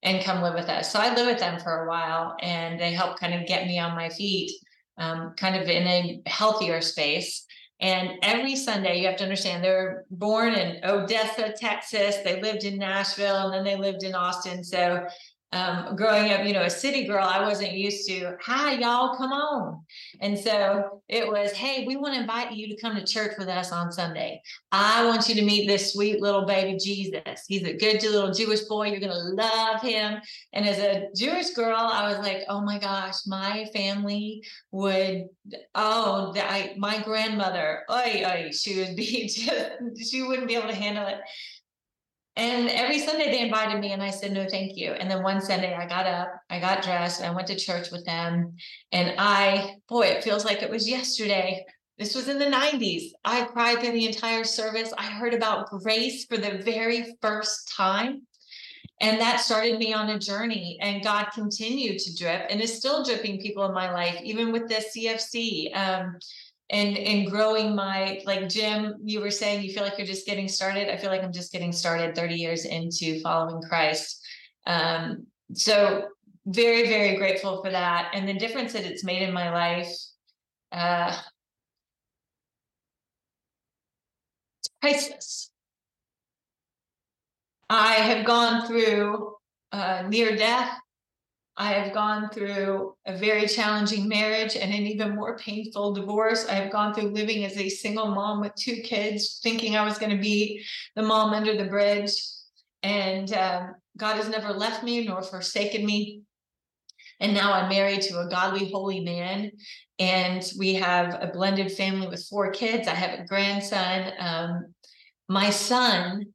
and 0.04 0.24
come 0.24 0.42
live 0.42 0.54
with 0.54 0.70
us. 0.70 0.92
So 0.92 1.00
I 1.00 1.14
lived 1.14 1.30
with 1.30 1.40
them 1.40 1.60
for 1.60 1.84
a 1.84 1.88
while 1.88 2.36
and 2.42 2.80
they 2.80 2.92
helped 2.92 3.20
kind 3.20 3.34
of 3.34 3.48
get 3.48 3.68
me 3.68 3.80
on 3.80 3.96
my 3.96 4.10
feet, 4.10 4.52
um, 4.98 5.34
kind 5.38 5.56
of 5.56 5.68
in 5.68 5.88
a 5.88 6.22
healthier 6.28 6.82
space. 6.82 7.46
And 7.82 8.20
every 8.22 8.56
Sunday, 8.56 9.00
you 9.00 9.08
have 9.08 9.18
to 9.18 9.24
understand, 9.24 9.64
they 9.64 9.72
were 9.72 10.06
born 10.12 10.54
in 10.54 10.86
Odessa, 10.86 11.52
Texas. 11.52 12.18
They 12.18 12.40
lived 12.40 12.64
in 12.64 12.78
Nashville 12.78 13.50
and 13.50 13.54
then 13.54 13.64
they 13.64 13.76
lived 13.76 14.04
in 14.04 14.14
Austin. 14.14 14.64
So 14.64 15.08
um, 15.54 15.96
growing 15.98 16.32
up, 16.32 16.46
you 16.46 16.54
know, 16.54 16.64
a 16.64 16.70
city 16.70 17.06
girl, 17.06 17.26
I 17.26 17.46
wasn't 17.46 17.74
used 17.74 18.08
to, 18.08 18.38
hi, 18.42 18.74
y'all, 18.74 19.18
come 19.18 19.34
on. 19.34 19.84
And 20.22 20.40
so 20.40 21.02
it 21.10 21.28
was, 21.28 21.52
hey, 21.52 21.86
we 21.86 21.98
want 21.98 22.14
to 22.14 22.22
invite 22.22 22.54
you 22.54 22.70
to 22.70 22.82
come 22.82 22.96
to 22.96 23.04
church 23.04 23.34
with 23.38 23.50
us 23.50 23.72
on 23.72 23.92
Sunday. 23.92 24.42
I 24.72 25.06
want 25.06 25.28
you 25.28 25.36
to 25.36 25.42
meet 25.42 25.68
this 25.68 25.92
sweet 25.94 26.22
little 26.22 26.46
baby 26.46 26.78
Jesus. 26.78 27.44
He's 27.48 27.64
a 27.64 27.74
good 27.74 28.02
little 28.02 28.32
Jewish 28.32 28.62
boy. 28.62 28.88
You're 28.88 29.02
going 29.02 29.12
to 29.12 29.44
love 29.44 29.82
him. 29.82 30.22
And 30.54 30.68
as 30.68 30.80
a 30.80 31.10
Jewish 31.16 31.50
girl, 31.50 31.76
I 31.78 32.10
was 32.10 32.20
like, 32.20 32.44
oh 32.48 32.62
my 32.62 32.80
gosh, 32.80 33.16
my 33.28 33.66
family 33.74 34.44
would, 34.72 35.26
oh, 35.76 36.34
I, 36.38 36.76
my 36.78 37.02
grandmother, 37.04 37.84
oy, 37.92 38.24
oy, 38.26 38.52
she 38.54 38.80
would 38.80 38.96
be 38.96 39.28
just, 39.28 40.10
she 40.10 40.24
wouldn't 40.24 40.48
be 40.48 40.56
able 40.56 40.70
to 40.70 40.76
handle 40.76 41.08
it. 41.08 41.20
And 42.38 42.70
every 42.70 43.00
Sunday 43.00 43.30
they 43.30 43.42
invited 43.42 43.80
me, 43.80 43.92
and 43.92 44.02
I 44.02 44.10
said, 44.10 44.32
no, 44.32 44.48
thank 44.48 44.78
you. 44.78 44.92
And 44.92 45.12
then 45.12 45.22
one 45.22 45.42
Sunday 45.42 45.76
I 45.76 45.86
got 45.86 46.08
up, 46.08 46.32
I 46.50 46.60
got 46.60 46.82
dressed, 46.82 47.20
and 47.20 47.30
I 47.30 47.36
went 47.36 47.48
to 47.48 47.56
church 47.56 47.92
with 47.92 48.06
them. 48.06 48.56
And 48.94 49.16
I, 49.18 49.76
boy, 49.90 50.08
it 50.08 50.24
feels 50.24 50.46
like 50.46 50.64
it 50.64 50.70
was 50.70 50.90
yesterday. 50.90 51.66
This 51.98 52.16
was 52.16 52.30
in 52.30 52.40
the 52.40 52.46
90s. 52.46 53.12
I 53.26 53.44
cried 53.46 53.80
through 53.80 53.92
the 53.92 54.08
entire 54.08 54.46
service. 54.46 54.94
I 54.98 55.08
heard 55.08 55.34
about 55.34 55.70
grace 55.70 56.26
for 56.26 56.38
the 56.38 56.62
very 56.64 57.16
first 57.22 57.72
time. 57.76 58.22
And 59.02 59.20
that 59.20 59.42
started 59.42 59.80
me 59.80 59.94
on 59.94 60.10
a 60.10 60.20
journey, 60.20 60.78
and 60.80 61.04
God 61.04 61.30
continued 61.34 62.00
to 62.00 62.16
drip 62.16 62.46
and 62.50 62.62
is 62.62 62.78
still 62.78 63.04
dripping 63.04 63.42
people 63.42 63.66
in 63.66 63.74
my 63.74 63.92
life, 63.92 64.22
even 64.24 64.52
with 64.52 64.70
the 64.70 64.76
CFC. 64.76 65.76
Um, 65.76 66.20
and 66.72 66.98
and 66.98 67.30
growing 67.30 67.76
my 67.76 68.22
like 68.26 68.50
Jim, 68.50 68.96
you 69.04 69.20
were 69.20 69.32
saying 69.32 69.64
you 69.64 69.74
feel 69.74 69.84
like 69.84 69.98
you're 69.98 70.08
just 70.08 70.26
getting 70.26 70.48
started. 70.48 70.90
I 70.92 70.98
feel 70.98 71.10
like 71.12 71.24
I'm 71.24 71.34
just 71.34 71.52
getting 71.52 71.72
started 71.72 72.16
30 72.16 72.36
years 72.36 72.66
into 72.66 73.20
following 73.22 73.62
Christ. 73.62 74.26
Um, 74.66 75.28
so 75.54 76.08
very, 76.46 76.88
very 76.88 77.18
grateful 77.18 77.62
for 77.62 77.70
that. 77.70 78.12
And 78.14 78.28
the 78.28 78.34
difference 78.34 78.74
that 78.74 78.86
it's 78.86 79.04
made 79.04 79.22
in 79.22 79.34
my 79.34 79.52
life. 79.52 79.94
Uh 80.72 81.16
priceless. 84.82 85.52
I 87.70 87.94
have 87.94 88.26
gone 88.26 88.68
through 88.68 89.36
uh, 89.72 90.04
near 90.10 90.36
death 90.36 90.81
I 91.58 91.74
have 91.74 91.94
gone 91.94 92.30
through 92.30 92.96
a 93.06 93.18
very 93.18 93.48
challenging 93.48 94.08
marriage 94.08 94.56
and 94.56 94.74
an 94.74 94.88
even 94.88 95.16
more 95.16 95.38
painful 95.38 95.94
divorce. 95.94 96.48
I 96.48 96.54
have 96.54 96.72
gone 96.72 96.94
through 96.94 97.10
living 97.10 97.44
as 97.44 97.58
a 97.58 97.70
single 97.70 98.08
mom 98.08 98.42
with 98.42 98.56
two 98.56 98.78
kids, 98.78 99.40
thinking 99.44 99.76
I 99.76 99.84
was 99.84 99.98
going 99.98 100.16
to 100.16 100.22
be 100.22 100.64
the 100.96 101.02
mom 101.02 101.34
under 101.34 101.56
the 101.56 101.70
bridge. 101.70 102.12
And 102.84 103.32
um, 103.34 103.76
God 103.98 104.16
has 104.16 104.30
never 104.30 104.54
left 104.54 104.84
me 104.84 105.06
nor 105.06 105.22
forsaken 105.22 105.86
me. 105.86 106.22
And 107.20 107.34
now 107.34 107.54
I'm 107.54 107.70
married 107.70 108.02
to 108.04 108.20
a 108.20 108.30
godly, 108.30 108.72
holy 108.72 109.02
man. 109.02 109.52
And 110.00 110.44
we 110.58 110.74
have 110.76 111.18
a 111.22 111.28
blended 111.28 111.72
family 111.72 112.08
with 112.08 112.26
four 112.28 112.52
kids. 112.52 112.88
I 112.88 112.96
have 112.96 113.20
a 113.20 113.26
grandson. 113.26 114.14
Um, 114.18 114.74
my 115.28 115.50
son 115.50 116.34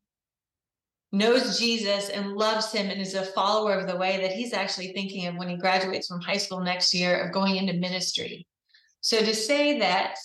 knows 1.17 1.59
Jesus 1.59 2.09
and 2.09 2.35
loves 2.35 2.73
him 2.73 2.91
and 2.91 3.01
is 3.01 3.15
a 3.15 3.25
follower 3.25 3.73
of 3.75 3.87
the 3.87 3.97
way 3.97 4.21
that 4.21 4.33
he's 4.33 4.53
actually 4.53 4.93
thinking 4.93 5.27
of 5.27 5.37
when 5.37 5.49
he 5.49 5.57
graduates 5.57 6.09
from 6.09 6.21
high 6.21 6.37
school 6.37 6.61
next 6.61 6.93
year 6.93 7.17
of 7.17 7.33
going 7.33 7.57
into 7.57 7.73
ministry. 7.73 8.47
So 9.01 9.19
to 9.19 9.35
say 9.35 9.79
that 9.79 10.17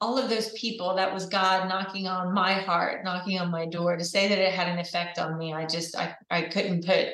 all 0.00 0.18
of 0.18 0.28
those 0.28 0.52
people 0.52 0.96
that 0.96 1.12
was 1.12 1.26
God 1.26 1.68
knocking 1.68 2.06
on 2.06 2.34
my 2.34 2.54
heart, 2.54 3.04
knocking 3.04 3.38
on 3.38 3.50
my 3.50 3.66
door, 3.66 3.96
to 3.96 4.04
say 4.04 4.28
that 4.28 4.38
it 4.38 4.52
had 4.52 4.68
an 4.68 4.78
effect 4.78 5.18
on 5.18 5.38
me, 5.38 5.54
I 5.54 5.66
just 5.66 5.96
I 5.96 6.14
I 6.30 6.42
couldn't 6.42 6.84
put 6.84 7.08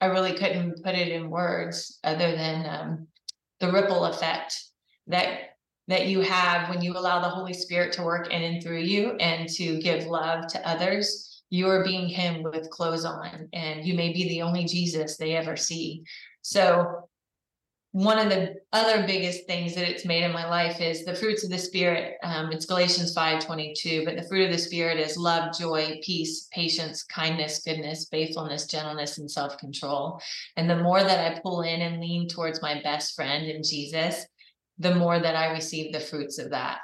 I 0.00 0.06
really 0.06 0.34
couldn't 0.34 0.82
put 0.82 0.94
it 0.94 1.08
in 1.08 1.28
words 1.28 1.98
other 2.04 2.34
than 2.34 2.66
um, 2.66 3.06
the 3.58 3.70
ripple 3.70 4.06
effect 4.06 4.56
that 5.08 5.56
that 5.88 6.06
you 6.06 6.20
have 6.20 6.68
when 6.68 6.80
you 6.80 6.92
allow 6.92 7.20
the 7.20 7.28
Holy 7.28 7.52
Spirit 7.52 7.92
to 7.94 8.02
work 8.02 8.32
in 8.32 8.42
and 8.42 8.62
through 8.62 8.78
you 8.78 9.16
and 9.16 9.48
to 9.48 9.80
give 9.80 10.06
love 10.06 10.46
to 10.46 10.68
others 10.68 11.29
you 11.50 11.68
are 11.68 11.84
being 11.84 12.08
him 12.08 12.42
with 12.42 12.70
clothes 12.70 13.04
on 13.04 13.48
and 13.52 13.84
you 13.84 13.94
may 13.94 14.12
be 14.12 14.28
the 14.28 14.42
only 14.42 14.64
jesus 14.64 15.16
they 15.16 15.36
ever 15.36 15.56
see. 15.56 16.04
So 16.42 17.08
one 17.92 18.18
of 18.18 18.28
the 18.28 18.54
other 18.72 19.04
biggest 19.04 19.46
things 19.46 19.74
that 19.74 19.88
it's 19.88 20.04
made 20.04 20.22
in 20.22 20.32
my 20.32 20.48
life 20.48 20.80
is 20.80 21.04
the 21.04 21.14
fruits 21.14 21.42
of 21.42 21.50
the 21.50 21.58
spirit 21.58 22.18
um, 22.22 22.52
it's 22.52 22.64
galatians 22.64 23.12
5 23.12 23.44
22 23.44 24.04
but 24.04 24.16
the 24.16 24.22
fruit 24.28 24.44
of 24.44 24.52
the 24.52 24.58
spirit 24.58 24.98
is 24.98 25.16
love 25.16 25.52
joy 25.58 25.98
peace 26.02 26.48
patience 26.52 27.02
kindness 27.02 27.62
goodness 27.64 28.06
faithfulness 28.08 28.66
gentleness 28.66 29.18
and 29.18 29.28
self-control. 29.30 30.20
And 30.56 30.70
the 30.70 30.76
more 30.76 31.02
that 31.02 31.32
i 31.32 31.40
pull 31.40 31.62
in 31.62 31.80
and 31.80 32.00
lean 32.00 32.28
towards 32.28 32.62
my 32.62 32.80
best 32.82 33.16
friend 33.16 33.46
in 33.46 33.62
jesus 33.64 34.24
the 34.78 34.94
more 34.94 35.18
that 35.18 35.34
i 35.34 35.50
receive 35.50 35.92
the 35.92 36.00
fruits 36.00 36.38
of 36.38 36.50
that. 36.50 36.78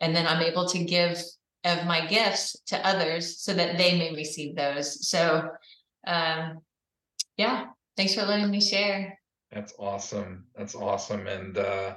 And 0.00 0.14
then 0.14 0.26
i'm 0.26 0.42
able 0.42 0.68
to 0.68 0.84
give 0.84 1.22
of 1.64 1.86
my 1.86 2.06
gifts 2.06 2.56
to 2.66 2.86
others 2.86 3.42
so 3.42 3.52
that 3.54 3.76
they 3.76 3.98
may 3.98 4.14
receive 4.14 4.56
those. 4.56 5.08
So, 5.08 5.48
um, 6.06 6.58
yeah, 7.36 7.66
thanks 7.96 8.14
for 8.14 8.22
letting 8.22 8.50
me 8.50 8.60
share. 8.60 9.18
That's 9.52 9.74
awesome. 9.78 10.44
That's 10.56 10.74
awesome. 10.74 11.26
And, 11.26 11.58
uh, 11.58 11.96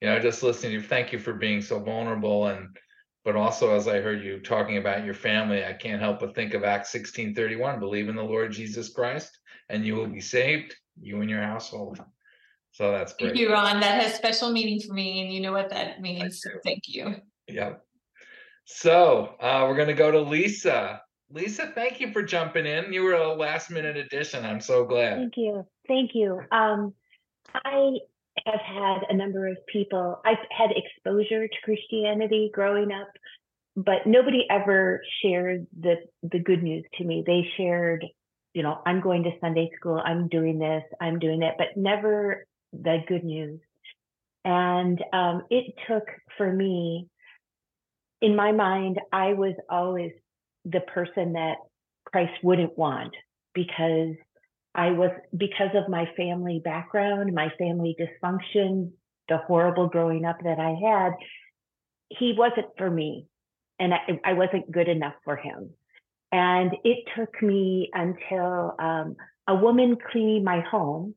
you 0.00 0.08
know, 0.08 0.18
just 0.18 0.42
listening 0.42 0.72
to 0.72 0.78
you, 0.78 0.82
thank 0.82 1.12
you 1.12 1.18
for 1.18 1.34
being 1.34 1.62
so 1.62 1.78
vulnerable. 1.78 2.48
And, 2.48 2.76
but 3.24 3.36
also, 3.36 3.74
as 3.74 3.86
I 3.86 4.00
heard 4.00 4.24
you 4.24 4.40
talking 4.40 4.78
about 4.78 5.04
your 5.04 5.14
family, 5.14 5.64
I 5.64 5.72
can't 5.72 6.00
help 6.00 6.20
but 6.20 6.34
think 6.34 6.54
of 6.54 6.64
Acts 6.64 6.90
16 6.90 7.34
31, 7.34 7.78
believe 7.78 8.08
in 8.08 8.16
the 8.16 8.22
Lord 8.22 8.52
Jesus 8.52 8.88
Christ 8.88 9.38
and 9.68 9.86
you 9.86 9.94
will 9.94 10.06
be 10.06 10.20
saved, 10.20 10.74
you 11.00 11.20
and 11.20 11.30
your 11.30 11.42
household. 11.42 11.98
So 12.72 12.90
that's 12.90 13.14
great. 13.14 13.28
Thank 13.28 13.40
you, 13.40 13.52
Ron. 13.52 13.80
That 13.80 14.02
has 14.02 14.14
special 14.14 14.50
meaning 14.50 14.80
for 14.80 14.94
me, 14.94 15.22
and 15.22 15.32
you 15.32 15.40
know 15.40 15.52
what 15.52 15.70
that 15.70 16.00
means. 16.00 16.42
So 16.42 16.50
thank 16.64 16.82
you. 16.86 17.16
Yeah. 17.46 17.74
So 18.64 19.34
uh, 19.40 19.66
we're 19.68 19.76
going 19.76 19.88
to 19.88 19.94
go 19.94 20.10
to 20.10 20.20
Lisa. 20.20 21.02
Lisa, 21.30 21.72
thank 21.74 22.00
you 22.00 22.12
for 22.12 22.22
jumping 22.22 22.66
in. 22.66 22.92
You 22.92 23.02
were 23.02 23.14
a 23.14 23.34
last 23.34 23.70
minute 23.70 23.96
addition. 23.96 24.44
I'm 24.44 24.60
so 24.60 24.84
glad. 24.84 25.16
Thank 25.16 25.36
you. 25.36 25.66
Thank 25.88 26.10
you. 26.14 26.40
Um, 26.50 26.94
I 27.52 27.98
have 28.46 28.60
had 28.60 28.98
a 29.08 29.14
number 29.14 29.46
of 29.46 29.56
people, 29.66 30.20
I've 30.24 30.38
had 30.50 30.70
exposure 30.74 31.46
to 31.46 31.54
Christianity 31.62 32.50
growing 32.52 32.90
up, 32.92 33.08
but 33.76 34.06
nobody 34.06 34.46
ever 34.50 35.02
shared 35.22 35.66
the, 35.78 35.96
the 36.22 36.38
good 36.38 36.62
news 36.62 36.84
to 36.98 37.04
me. 37.04 37.22
They 37.26 37.48
shared, 37.56 38.04
you 38.52 38.62
know, 38.62 38.80
I'm 38.86 39.00
going 39.00 39.22
to 39.24 39.30
Sunday 39.40 39.70
school, 39.76 40.00
I'm 40.04 40.28
doing 40.28 40.58
this, 40.58 40.82
I'm 41.00 41.18
doing 41.18 41.40
that, 41.40 41.54
but 41.58 41.76
never 41.76 42.46
the 42.72 42.98
good 43.06 43.24
news. 43.24 43.60
And 44.44 45.02
um, 45.12 45.42
it 45.48 45.74
took 45.88 46.04
for 46.36 46.52
me 46.52 47.08
in 48.20 48.36
my 48.36 48.52
mind, 48.52 49.00
I 49.12 49.34
was 49.34 49.54
always 49.68 50.12
the 50.64 50.80
person 50.80 51.34
that 51.34 51.56
Christ 52.04 52.32
wouldn't 52.42 52.78
want 52.78 53.14
because 53.54 54.14
I 54.74 54.90
was, 54.90 55.10
because 55.36 55.70
of 55.74 55.88
my 55.88 56.08
family 56.16 56.60
background, 56.64 57.34
my 57.34 57.50
family 57.58 57.96
dysfunction, 58.00 58.90
the 59.28 59.38
horrible 59.38 59.88
growing 59.88 60.24
up 60.24 60.38
that 60.42 60.58
I 60.58 60.74
had, 60.82 61.12
he 62.08 62.34
wasn't 62.36 62.66
for 62.76 62.90
me 62.90 63.26
and 63.78 63.94
I, 63.94 64.20
I 64.24 64.32
wasn't 64.34 64.70
good 64.70 64.88
enough 64.88 65.14
for 65.24 65.36
him. 65.36 65.70
And 66.32 66.72
it 66.84 67.04
took 67.16 67.40
me 67.42 67.90
until 67.92 68.74
um, 68.78 69.16
a 69.46 69.54
woman 69.54 69.96
cleaning 70.10 70.44
my 70.44 70.60
home 70.60 71.14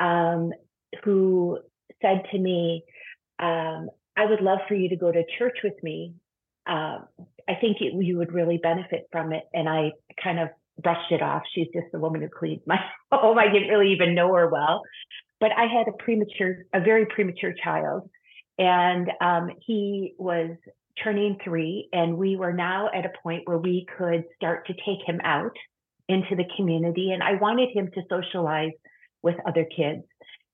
um, 0.00 0.52
who 1.04 1.58
said 2.00 2.22
to 2.32 2.38
me, 2.38 2.84
um, 3.38 3.90
I 4.16 4.24
would 4.24 4.40
love 4.40 4.60
for 4.66 4.74
you 4.74 4.88
to 4.88 4.96
go 4.96 5.12
to 5.12 5.22
church 5.38 5.58
with 5.62 5.74
me 5.82 6.14
uh, 6.66 6.98
I 7.48 7.54
think 7.60 7.78
it, 7.80 7.92
you 7.94 8.18
would 8.18 8.32
really 8.32 8.58
benefit 8.58 9.08
from 9.12 9.32
it. 9.32 9.44
And 9.52 9.68
I 9.68 9.92
kind 10.22 10.38
of 10.38 10.48
brushed 10.82 11.12
it 11.12 11.22
off. 11.22 11.42
She's 11.54 11.68
just 11.72 11.86
the 11.92 11.98
woman 11.98 12.22
who 12.22 12.28
cleaned 12.28 12.62
my 12.66 12.78
home. 13.12 13.38
I 13.38 13.52
didn't 13.52 13.68
really 13.68 13.92
even 13.92 14.14
know 14.14 14.34
her 14.34 14.48
well, 14.48 14.82
but 15.40 15.50
I 15.56 15.66
had 15.66 15.88
a 15.88 15.92
premature, 16.02 16.64
a 16.74 16.80
very 16.80 17.06
premature 17.06 17.54
child, 17.62 18.08
and 18.58 19.10
um, 19.20 19.50
he 19.66 20.14
was 20.18 20.56
turning 21.02 21.38
three, 21.44 21.88
and 21.92 22.16
we 22.16 22.36
were 22.36 22.52
now 22.52 22.88
at 22.94 23.04
a 23.04 23.12
point 23.22 23.42
where 23.44 23.58
we 23.58 23.86
could 23.98 24.24
start 24.36 24.66
to 24.66 24.72
take 24.74 25.06
him 25.06 25.20
out 25.24 25.56
into 26.08 26.36
the 26.36 26.44
community, 26.56 27.10
and 27.12 27.22
I 27.22 27.34
wanted 27.34 27.70
him 27.74 27.90
to 27.94 28.02
socialize 28.08 28.72
with 29.22 29.36
other 29.46 29.64
kids. 29.64 30.04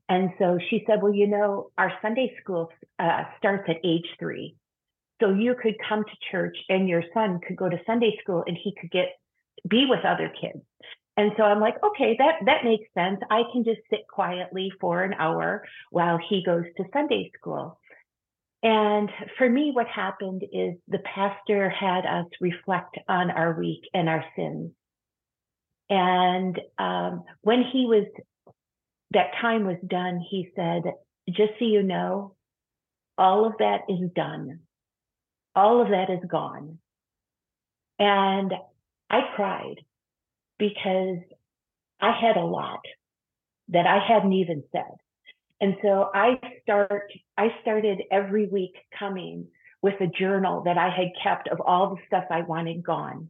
And 0.09 0.31
so 0.39 0.59
she 0.69 0.85
said, 0.87 1.01
Well, 1.03 1.15
you 1.15 1.27
know, 1.27 1.71
our 1.79 1.93
Sunday 2.03 2.35
school 2.41 2.71
uh, 2.99 3.23
starts 3.39 3.65
at 3.69 3.77
age 3.85 4.07
three. 4.19 4.57
So 5.23 5.33
you 5.33 5.55
could 5.61 5.77
come 5.89 6.05
to 6.05 6.31
church 6.31 6.57
and 6.69 6.89
your 6.89 7.05
son 7.15 7.41
could 7.47 7.57
go 7.57 7.69
to 7.69 7.79
Sunday 7.87 8.19
school 8.21 8.43
and 8.47 8.59
he 8.61 8.75
could 8.81 8.91
get 8.91 9.09
be 9.69 9.87
with 9.89 10.05
other 10.05 10.33
kids. 10.41 10.65
And 11.17 11.31
so 11.37 11.45
I'm 11.45 11.61
like, 11.61 11.77
okay, 11.85 12.17
that 12.19 12.37
that 12.47 12.65
makes 12.65 12.89
sense. 12.95 13.21
I 13.31 13.43
can 13.53 13.63
just 13.65 13.81
sit 13.89 14.01
quietly 14.09 14.73
for 14.81 15.03
an 15.03 15.15
hour 15.15 15.65
while 15.91 16.19
he 16.29 16.43
goes 16.45 16.65
to 16.77 16.85
Sunday 16.93 17.31
school. 17.39 17.79
And 18.65 19.11
for 19.39 19.49
me, 19.49 19.71
what 19.73 19.87
happened 19.89 20.43
is 20.53 20.75
the 20.89 21.01
pastor 21.01 21.69
had 21.69 22.07
us 22.07 22.27
reflect 22.41 22.99
on 23.09 23.31
our 23.31 23.59
week 23.59 23.83
and 23.93 24.09
our 24.09 24.25
sins. 24.37 24.71
And 25.91 26.61
um, 26.79 27.25
when 27.43 27.65
he 27.73 27.87
was, 27.87 28.07
that 29.11 29.33
time 29.41 29.67
was 29.67 29.79
done, 29.87 30.25
he 30.31 30.49
said, 30.57 30.83
just 31.29 31.53
so 31.59 31.65
you 31.65 31.83
know, 31.83 32.35
all 33.19 33.45
of 33.47 33.55
that 33.59 33.83
is 33.89 34.11
done. 34.15 34.61
All 35.55 35.83
of 35.83 35.89
that 35.89 36.11
is 36.11 36.29
gone. 36.29 36.79
And 37.99 38.53
I 39.11 39.21
cried 39.37 39.77
because 40.59 41.19
I 42.01 42.13
had 42.21 42.37
a 42.37 42.45
lot 42.45 42.81
that 43.69 43.87
I 43.87 43.99
hadn't 44.07 44.33
even 44.33 44.65
said. 44.73 44.97
And 45.61 45.77
so 45.83 46.11
I 46.13 46.41
start 46.63 47.13
I 47.39 47.49
started 47.63 48.03
every 48.11 48.49
week 48.49 48.75
coming 48.99 49.47
with 49.83 49.95
a 50.01 50.07
journal 50.07 50.63
that 50.65 50.79
I 50.79 50.89
had 50.89 51.09
kept 51.23 51.49
of 51.49 51.61
all 51.61 51.91
the 51.91 52.03
stuff 52.07 52.25
I 52.31 52.43
wanted 52.43 52.83
gone. 52.83 53.29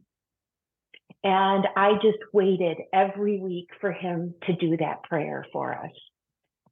And 1.23 1.65
I 1.75 1.93
just 2.01 2.19
waited 2.33 2.77
every 2.91 3.39
week 3.39 3.69
for 3.79 3.91
him 3.91 4.35
to 4.45 4.55
do 4.55 4.77
that 4.77 5.03
prayer 5.03 5.45
for 5.53 5.73
us. 5.73 5.91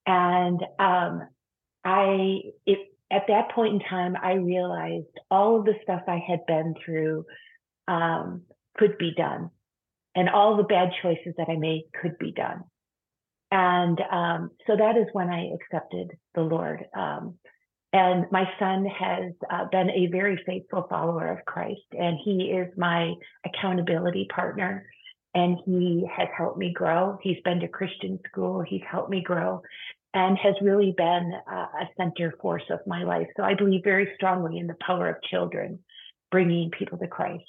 And 0.06 0.62
um, 0.78 1.28
I, 1.86 2.42
it, 2.66 2.80
at 3.12 3.28
that 3.28 3.52
point 3.52 3.74
in 3.74 3.80
time, 3.90 4.16
I 4.22 4.34
realized 4.34 5.08
all 5.30 5.60
of 5.60 5.66
the 5.66 5.76
stuff 5.84 6.02
I 6.08 6.24
had 6.26 6.46
been 6.48 6.74
through 6.84 7.26
um, 7.88 8.44
could 8.78 8.98
be 8.98 9.14
done, 9.16 9.50
and 10.16 10.30
all 10.30 10.58
the 10.58 10.64
bad 10.64 10.92
choices 11.02 11.34
that 11.38 11.50
I 11.50 11.58
made 11.58 11.84
could 12.02 12.18
be 12.18 12.32
done. 12.32 12.64
And 13.52 14.00
um, 14.12 14.52
so 14.66 14.78
that 14.78 14.96
is 14.98 15.08
when 15.12 15.30
I 15.30 15.52
accepted 15.54 16.12
the 16.36 16.42
Lord. 16.42 16.86
Um, 16.96 17.36
and 17.94 18.26
my 18.32 18.46
son 18.58 18.86
has 18.86 19.34
uh, 19.52 19.66
been 19.70 19.90
a 19.90 20.08
very 20.08 20.42
faithful 20.46 20.88
follower 20.90 21.28
of 21.28 21.46
Christ, 21.46 21.82
and 21.92 22.18
he 22.24 22.46
is 22.46 22.72
my 22.78 23.14
accountability 23.46 24.28
partner. 24.34 24.86
And 25.34 25.58
he 25.66 26.06
has 26.14 26.28
helped 26.38 26.58
me 26.58 26.74
grow. 26.74 27.18
He's 27.22 27.42
been 27.46 27.62
to 27.62 27.68
Christian 27.68 28.20
school, 28.28 28.62
he's 28.62 28.82
helped 28.90 29.10
me 29.10 29.22
grow, 29.22 29.62
and 30.14 30.38
has 30.38 30.56
really 30.62 30.94
been 30.96 31.34
a 31.48 31.88
center 31.98 32.34
force 32.42 32.64
of 32.70 32.80
my 32.86 33.04
life. 33.04 33.28
So 33.38 33.44
I 33.44 33.54
believe 33.54 33.82
very 33.84 34.10
strongly 34.16 34.58
in 34.58 34.68
the 34.68 34.76
power 34.86 35.10
of 35.10 35.16
children 35.30 35.80
bringing 36.32 36.72
people 36.72 36.98
to 36.98 37.08
Christ. 37.08 37.44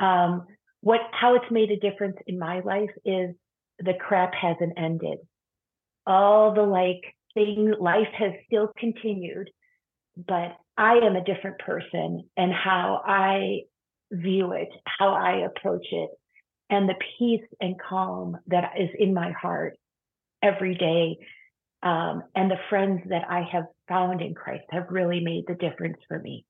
Um, 0.00 0.46
what 0.80 1.00
how 1.12 1.36
it's 1.36 1.50
made 1.50 1.70
a 1.70 1.78
difference 1.78 2.16
in 2.26 2.38
my 2.38 2.60
life 2.60 2.90
is 3.04 3.34
the 3.78 3.94
crap 3.94 4.34
hasn't 4.34 4.72
ended. 4.76 5.18
All 6.06 6.54
the 6.54 6.62
like 6.62 7.02
thing 7.34 7.72
life 7.78 8.08
has 8.18 8.32
still 8.46 8.72
continued 8.78 9.48
but 10.16 10.56
I 10.76 10.94
am 10.94 11.16
a 11.16 11.24
different 11.24 11.58
person 11.58 12.28
and 12.36 12.52
how 12.52 13.02
I 13.04 13.60
view 14.10 14.52
it, 14.52 14.68
how 14.84 15.14
I 15.14 15.46
approach 15.46 15.86
it, 15.90 16.10
and 16.70 16.88
the 16.88 16.94
peace 17.18 17.46
and 17.60 17.76
calm 17.80 18.36
that 18.46 18.72
is 18.78 18.90
in 18.98 19.14
my 19.14 19.32
heart 19.32 19.76
every 20.42 20.74
day. 20.74 21.18
Um, 21.82 22.22
and 22.34 22.50
the 22.50 22.60
friends 22.68 23.02
that 23.08 23.24
I 23.28 23.42
have 23.50 23.64
found 23.88 24.20
in 24.20 24.34
Christ 24.34 24.64
have 24.70 24.86
really 24.90 25.20
made 25.20 25.44
the 25.46 25.54
difference 25.54 25.98
for 26.06 26.18
me. 26.18 26.44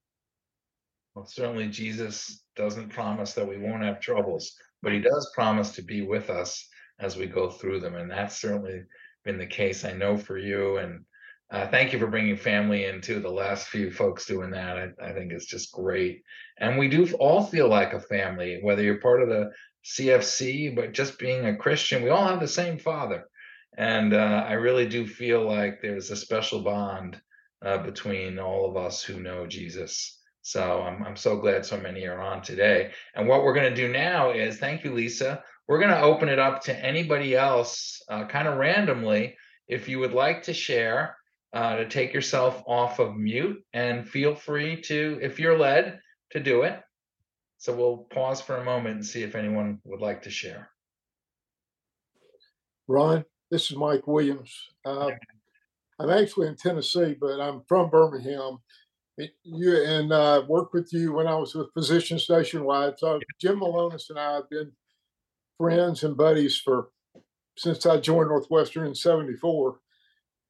Well, 1.14 1.26
certainly 1.26 1.68
Jesus 1.68 2.42
doesn't 2.56 2.90
promise 2.90 3.34
that 3.34 3.48
we 3.48 3.58
won't 3.58 3.82
have 3.82 4.00
troubles, 4.00 4.54
but 4.82 4.92
he 4.92 5.00
does 5.00 5.32
promise 5.34 5.72
to 5.72 5.82
be 5.82 6.02
with 6.02 6.30
us 6.30 6.68
as 7.00 7.16
we 7.16 7.26
go 7.26 7.50
through 7.50 7.80
them. 7.80 7.94
And 7.94 8.10
that's 8.10 8.40
certainly 8.40 8.82
been 9.24 9.38
the 9.38 9.46
case, 9.46 9.84
I 9.84 9.92
know, 9.92 10.16
for 10.16 10.38
you. 10.38 10.78
And 10.78 11.04
uh, 11.50 11.68
thank 11.68 11.92
you 11.92 11.98
for 11.98 12.06
bringing 12.06 12.36
family 12.36 12.86
into 12.86 13.20
the 13.20 13.30
last 13.30 13.68
few 13.68 13.90
folks 13.90 14.26
doing 14.26 14.50
that. 14.52 14.78
I, 14.78 14.88
I, 15.02 15.12
think 15.12 15.32
it's 15.32 15.46
just 15.46 15.72
great. 15.72 16.22
And 16.58 16.78
we 16.78 16.88
do 16.88 17.06
all 17.16 17.44
feel 17.44 17.68
like 17.68 17.92
a 17.92 18.00
family, 18.00 18.60
whether 18.62 18.82
you're 18.82 19.00
part 19.00 19.22
of 19.22 19.28
the 19.28 19.50
CFC, 19.84 20.74
but 20.74 20.92
just 20.92 21.18
being 21.18 21.44
a 21.44 21.56
Christian, 21.56 22.02
we 22.02 22.08
all 22.08 22.26
have 22.26 22.40
the 22.40 22.48
same 22.48 22.78
father. 22.78 23.24
And 23.76 24.12
uh, 24.12 24.44
I 24.46 24.52
really 24.54 24.86
do 24.86 25.06
feel 25.06 25.46
like 25.46 25.80
there's 25.80 26.10
a 26.10 26.16
special 26.16 26.60
bond 26.60 27.20
uh, 27.64 27.78
between 27.78 28.38
all 28.38 28.68
of 28.68 28.76
us 28.76 29.02
who 29.02 29.20
know 29.20 29.46
Jesus. 29.46 30.18
So 30.42 30.82
I'm, 30.82 31.02
I'm 31.04 31.16
so 31.16 31.36
glad 31.36 31.64
so 31.64 31.78
many 31.78 32.04
are 32.06 32.20
on 32.20 32.42
today. 32.42 32.90
And 33.14 33.28
what 33.28 33.44
we're 33.44 33.54
going 33.54 33.74
to 33.74 33.86
do 33.86 33.92
now 33.92 34.32
is 34.32 34.58
thank 34.58 34.84
you, 34.84 34.92
Lisa. 34.92 35.42
We're 35.68 35.78
going 35.78 35.90
to 35.90 36.02
open 36.02 36.28
it 36.28 36.38
up 36.38 36.62
to 36.64 36.84
anybody 36.84 37.34
else 37.34 38.02
uh, 38.08 38.26
kind 38.26 38.48
of 38.48 38.58
randomly. 38.58 39.36
If 39.68 39.88
you 39.88 40.00
would 40.00 40.12
like 40.12 40.42
to 40.44 40.52
share, 40.52 41.16
uh, 41.52 41.76
to 41.76 41.88
take 41.88 42.12
yourself 42.12 42.62
off 42.66 42.98
of 42.98 43.16
mute 43.16 43.62
and 43.72 44.08
feel 44.08 44.34
free 44.34 44.80
to, 44.82 45.18
if 45.22 45.38
you're 45.38 45.58
led, 45.58 46.00
to 46.30 46.40
do 46.40 46.62
it. 46.62 46.80
So 47.58 47.74
we'll 47.74 47.98
pause 48.10 48.40
for 48.40 48.56
a 48.56 48.64
moment 48.64 48.96
and 48.96 49.06
see 49.06 49.22
if 49.22 49.36
anyone 49.36 49.78
would 49.84 50.00
like 50.00 50.22
to 50.22 50.30
share. 50.30 50.68
Ron, 52.88 53.24
this 53.52 53.70
is 53.70 53.76
Mike 53.76 54.06
Williams. 54.06 54.70
Uh, 54.82 55.10
I'm 56.00 56.08
actually 56.08 56.48
in 56.48 56.56
Tennessee, 56.56 57.14
but 57.20 57.38
I'm 57.38 57.60
from 57.68 57.90
Birmingham. 57.90 58.58
you 59.44 59.84
and 59.84 60.10
uh, 60.10 60.42
worked 60.48 60.72
with 60.72 60.90
you 60.90 61.12
when 61.12 61.26
I 61.26 61.34
was 61.34 61.54
with 61.54 61.72
Physicians 61.74 62.26
Nationwide. 62.30 62.98
So 62.98 63.20
Jim 63.38 63.60
Malonis 63.60 64.08
and 64.08 64.18
I 64.18 64.36
have 64.36 64.48
been 64.48 64.72
friends 65.58 66.02
and 66.02 66.16
buddies 66.16 66.56
for 66.56 66.88
since 67.58 67.84
I 67.84 67.98
joined 67.98 68.30
Northwestern 68.30 68.86
in 68.86 68.94
'74. 68.94 69.78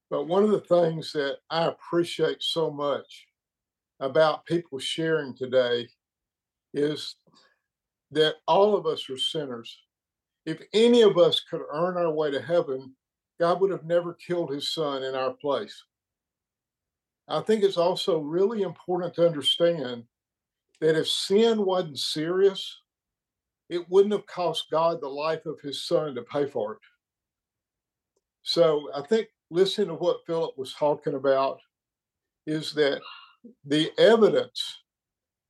But 0.09 0.29
one 0.29 0.45
of 0.45 0.51
the 0.51 0.61
things 0.61 1.13
that 1.13 1.39
I 1.51 1.67
appreciate 1.67 2.41
so 2.41 2.71
much 2.71 3.27
about 3.99 4.47
people 4.47 4.79
sharing 4.79 5.35
today 5.35 5.89
is 6.73 7.17
that 8.13 8.37
all 8.47 8.77
of 8.77 8.87
us 8.87 9.11
are 9.11 9.19
sinners. 9.19 9.77
If 10.45 10.61
any 10.72 11.03
of 11.03 11.18
us 11.18 11.40
could 11.40 11.62
earn 11.72 11.97
our 11.97 12.11
way 12.11 12.30
to 12.30 12.43
heaven, 12.43 12.95
God 13.38 13.61
would 13.61 13.70
have 13.70 13.84
never 13.84 14.14
killed 14.14 14.51
his 14.53 14.72
son 14.72 15.03
in 15.03 15.14
our 15.14 15.32
place. 15.32 15.84
I 17.28 17.40
think 17.40 17.62
it's 17.62 17.76
also 17.76 18.18
really 18.18 18.62
important 18.62 19.14
to 19.14 19.26
understand 19.26 20.05
that 20.80 20.99
if 20.99 21.09
sin 21.09 21.64
wasn't 21.64 21.99
serious, 21.99 22.80
it 23.68 23.88
wouldn't 23.88 24.12
have 24.12 24.26
cost 24.26 24.66
God 24.70 25.01
the 25.01 25.09
life 25.09 25.47
of 25.47 25.61
his 25.61 25.84
son 25.86 26.14
to 26.14 26.22
pay 26.22 26.47
for 26.47 26.74
it. 26.74 26.80
So 28.43 28.90
I 28.95 29.03
think 29.03 29.28
listen 29.51 29.88
to 29.88 29.95
what 29.95 30.26
Philip 30.26 30.59
was 30.59 30.74
talking 30.74 31.14
about 31.14 31.61
is 32.47 32.72
that 32.74 33.01
the 33.64 33.93
evidence 33.99 34.82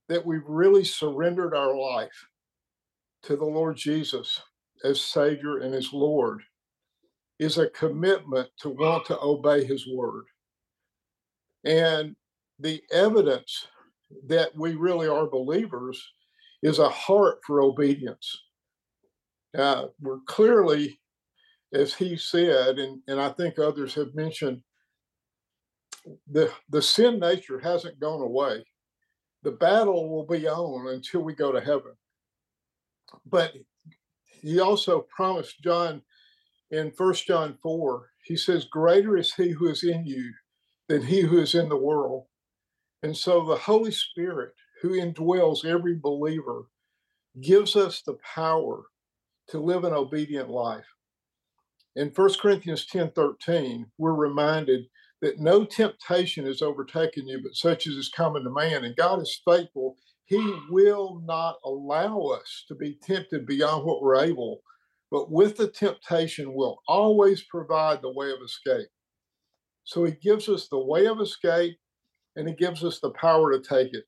that 0.09 0.25
we've 0.25 0.47
really 0.47 0.85
surrendered 0.85 1.55
our 1.55 1.75
life 1.75 2.27
to 3.23 3.37
the 3.37 3.45
Lord 3.45 3.77
Jesus 3.77 4.41
as 4.85 5.01
Savior 5.01 5.59
and 5.59 5.75
as 5.75 5.93
Lord 5.93 6.43
is 7.39 7.59
a 7.59 7.71
commitment 7.71 8.49
to 8.61 8.71
want 8.71 9.07
to 9.07 9.21
obey 9.21 9.65
His 9.65 9.87
word. 9.89 10.25
And 11.65 12.15
the 12.59 12.83
evidence 12.93 13.67
that 14.27 14.57
we 14.57 14.75
really 14.75 15.09
are 15.09 15.27
believers 15.27 16.03
is 16.63 16.79
a 16.79 16.89
heart 16.89 17.39
for 17.47 17.63
obedience. 17.63 18.43
Uh, 19.57 19.87
we're 20.01 20.21
clearly 20.27 20.99
as 21.73 21.95
he 21.95 22.17
said, 22.17 22.79
and, 22.79 23.01
and 23.09 23.21
I 23.21 23.31
think 23.31 23.59
others 23.59 23.95
have 23.95 24.15
mentioned, 24.15 24.63
the, 26.31 26.53
the 26.69 26.83
sin 26.83 27.19
nature 27.19 27.59
hasn't 27.59 28.01
gone 28.01 28.21
away. 28.21 28.65
The 29.43 29.53
battle 29.53 30.11
will 30.11 30.27
be 30.27 30.47
on 30.47 30.89
until 30.89 31.23
we 31.23 31.35
go 31.35 31.53
to 31.53 31.61
heaven. 31.61 31.93
But 33.27 33.55
he 34.43 34.61
also 34.61 35.07
promised 35.15 35.63
John 35.63 36.03
in 36.73 36.91
First 36.91 37.27
John 37.27 37.59
4, 37.63 38.09
he 38.25 38.37
says, 38.37 38.65
Greater 38.65 39.17
is 39.17 39.35
he 39.35 39.51
who 39.51 39.69
is 39.69 39.85
in 39.85 40.07
you 40.07 40.33
than 40.89 41.03
he 41.03 41.21
who 41.21 41.39
is 41.39 41.55
in 41.55 41.69
the 41.69 41.77
world. 41.77 42.25
And 43.03 43.17
so 43.17 43.45
the 43.45 43.57
Holy 43.57 43.91
Spirit, 43.91 44.55
who 44.81 44.91
indwells 44.91 45.67
every 45.67 45.95
believer, 45.95 46.63
gives 47.43 47.77
us 47.77 48.03
the 48.03 48.17
power 48.35 48.85
to 49.49 49.59
live 49.59 49.85
an 49.85 49.93
obedient 49.93 50.49
life. 50.49 50.87
In 51.97 52.09
1 52.09 52.35
Corinthians 52.41 52.87
10 52.87 53.11
13, 53.11 53.87
we're 53.99 54.15
reminded 54.15 54.87
that 55.21 55.41
no 55.41 55.65
temptation 55.65 56.47
has 56.47 56.63
overtaken 56.63 57.29
you, 57.29 57.41
but 57.43 57.55
such 57.55 57.87
as 57.87 57.95
is 57.95 58.09
common 58.09 58.45
to 58.45 58.51
man. 58.51 58.85
And 58.85 58.97
God 58.97 59.21
is 59.21 59.43
faithful. 59.45 59.97
He 60.25 60.55
will 60.71 61.21
not 61.25 61.57
allow 61.65 62.21
us 62.29 62.65
to 62.69 62.75
be 62.75 62.99
tempted 63.03 63.47
beyond 63.47 63.85
what 63.85 64.03
we're 64.03 64.25
able, 64.25 64.63
but 65.11 65.31
with 65.31 65.57
the 65.57 65.69
temptation, 65.69 66.55
will 66.55 66.81
always 66.89 67.43
provide 67.43 68.01
the 68.01 68.13
way 68.13 68.31
of 68.31 68.39
escape. 68.45 68.89
So 69.85 70.05
he 70.05 70.13
gives 70.13 70.49
us 70.49 70.69
the 70.69 70.79
way 70.79 71.07
of 71.07 71.21
escape 71.21 71.77
and 72.37 72.49
he 72.49 72.55
gives 72.55 72.85
us 72.85 73.01
the 73.01 73.11
power 73.11 73.53
to 73.53 73.61
take 73.61 73.93
it. 73.93 74.05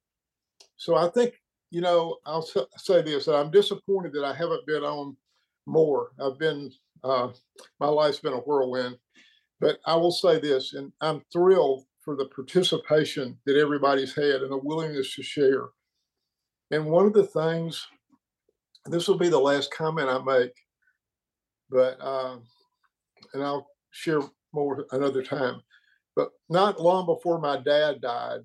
So 0.77 0.97
I 0.97 1.09
think, 1.11 1.35
you 1.71 1.81
know, 1.81 2.19
I'll 2.25 2.47
say 2.77 3.03
this 3.03 3.29
I'm 3.29 3.51
disappointed 3.51 4.13
that 4.15 4.25
I 4.25 4.35
haven't 4.35 4.67
been 4.67 4.85
on 4.85 5.17
more. 5.67 6.13
I've 6.21 6.39
been, 6.39 6.71
uh, 7.03 7.29
my 7.81 7.89
life's 7.89 8.21
been 8.21 8.33
a 8.33 8.39
whirlwind. 8.39 8.97
But 9.61 9.79
I 9.87 9.97
will 9.97 10.13
say 10.13 10.41
this, 10.41 10.75
and 10.75 10.93
I'm 11.01 11.23
thrilled 11.33 11.85
for 12.03 12.17
the 12.17 12.27
participation 12.27 13.39
that 13.47 13.57
everybody's 13.57 14.15
had 14.15 14.43
and 14.43 14.53
the 14.53 14.59
willingness 14.59 15.15
to 15.15 15.23
share. 15.23 15.69
And 16.71 16.87
one 16.87 17.07
of 17.07 17.13
the 17.13 17.27
things, 17.27 17.87
this 18.87 19.09
will 19.09 19.19
be 19.19 19.29
the 19.29 19.39
last 19.39 19.73
comment 19.73 20.09
I 20.09 20.19
make, 20.23 20.53
but, 21.71 21.99
uh, 22.01 22.37
and 23.33 23.43
I'll 23.43 23.69
share 23.91 24.21
more 24.53 24.87
another 24.93 25.23
time. 25.23 25.61
But 26.17 26.31
not 26.49 26.81
long 26.81 27.07
before 27.07 27.41
my 27.41 27.57
dad 27.59 28.01
died, 28.01 28.41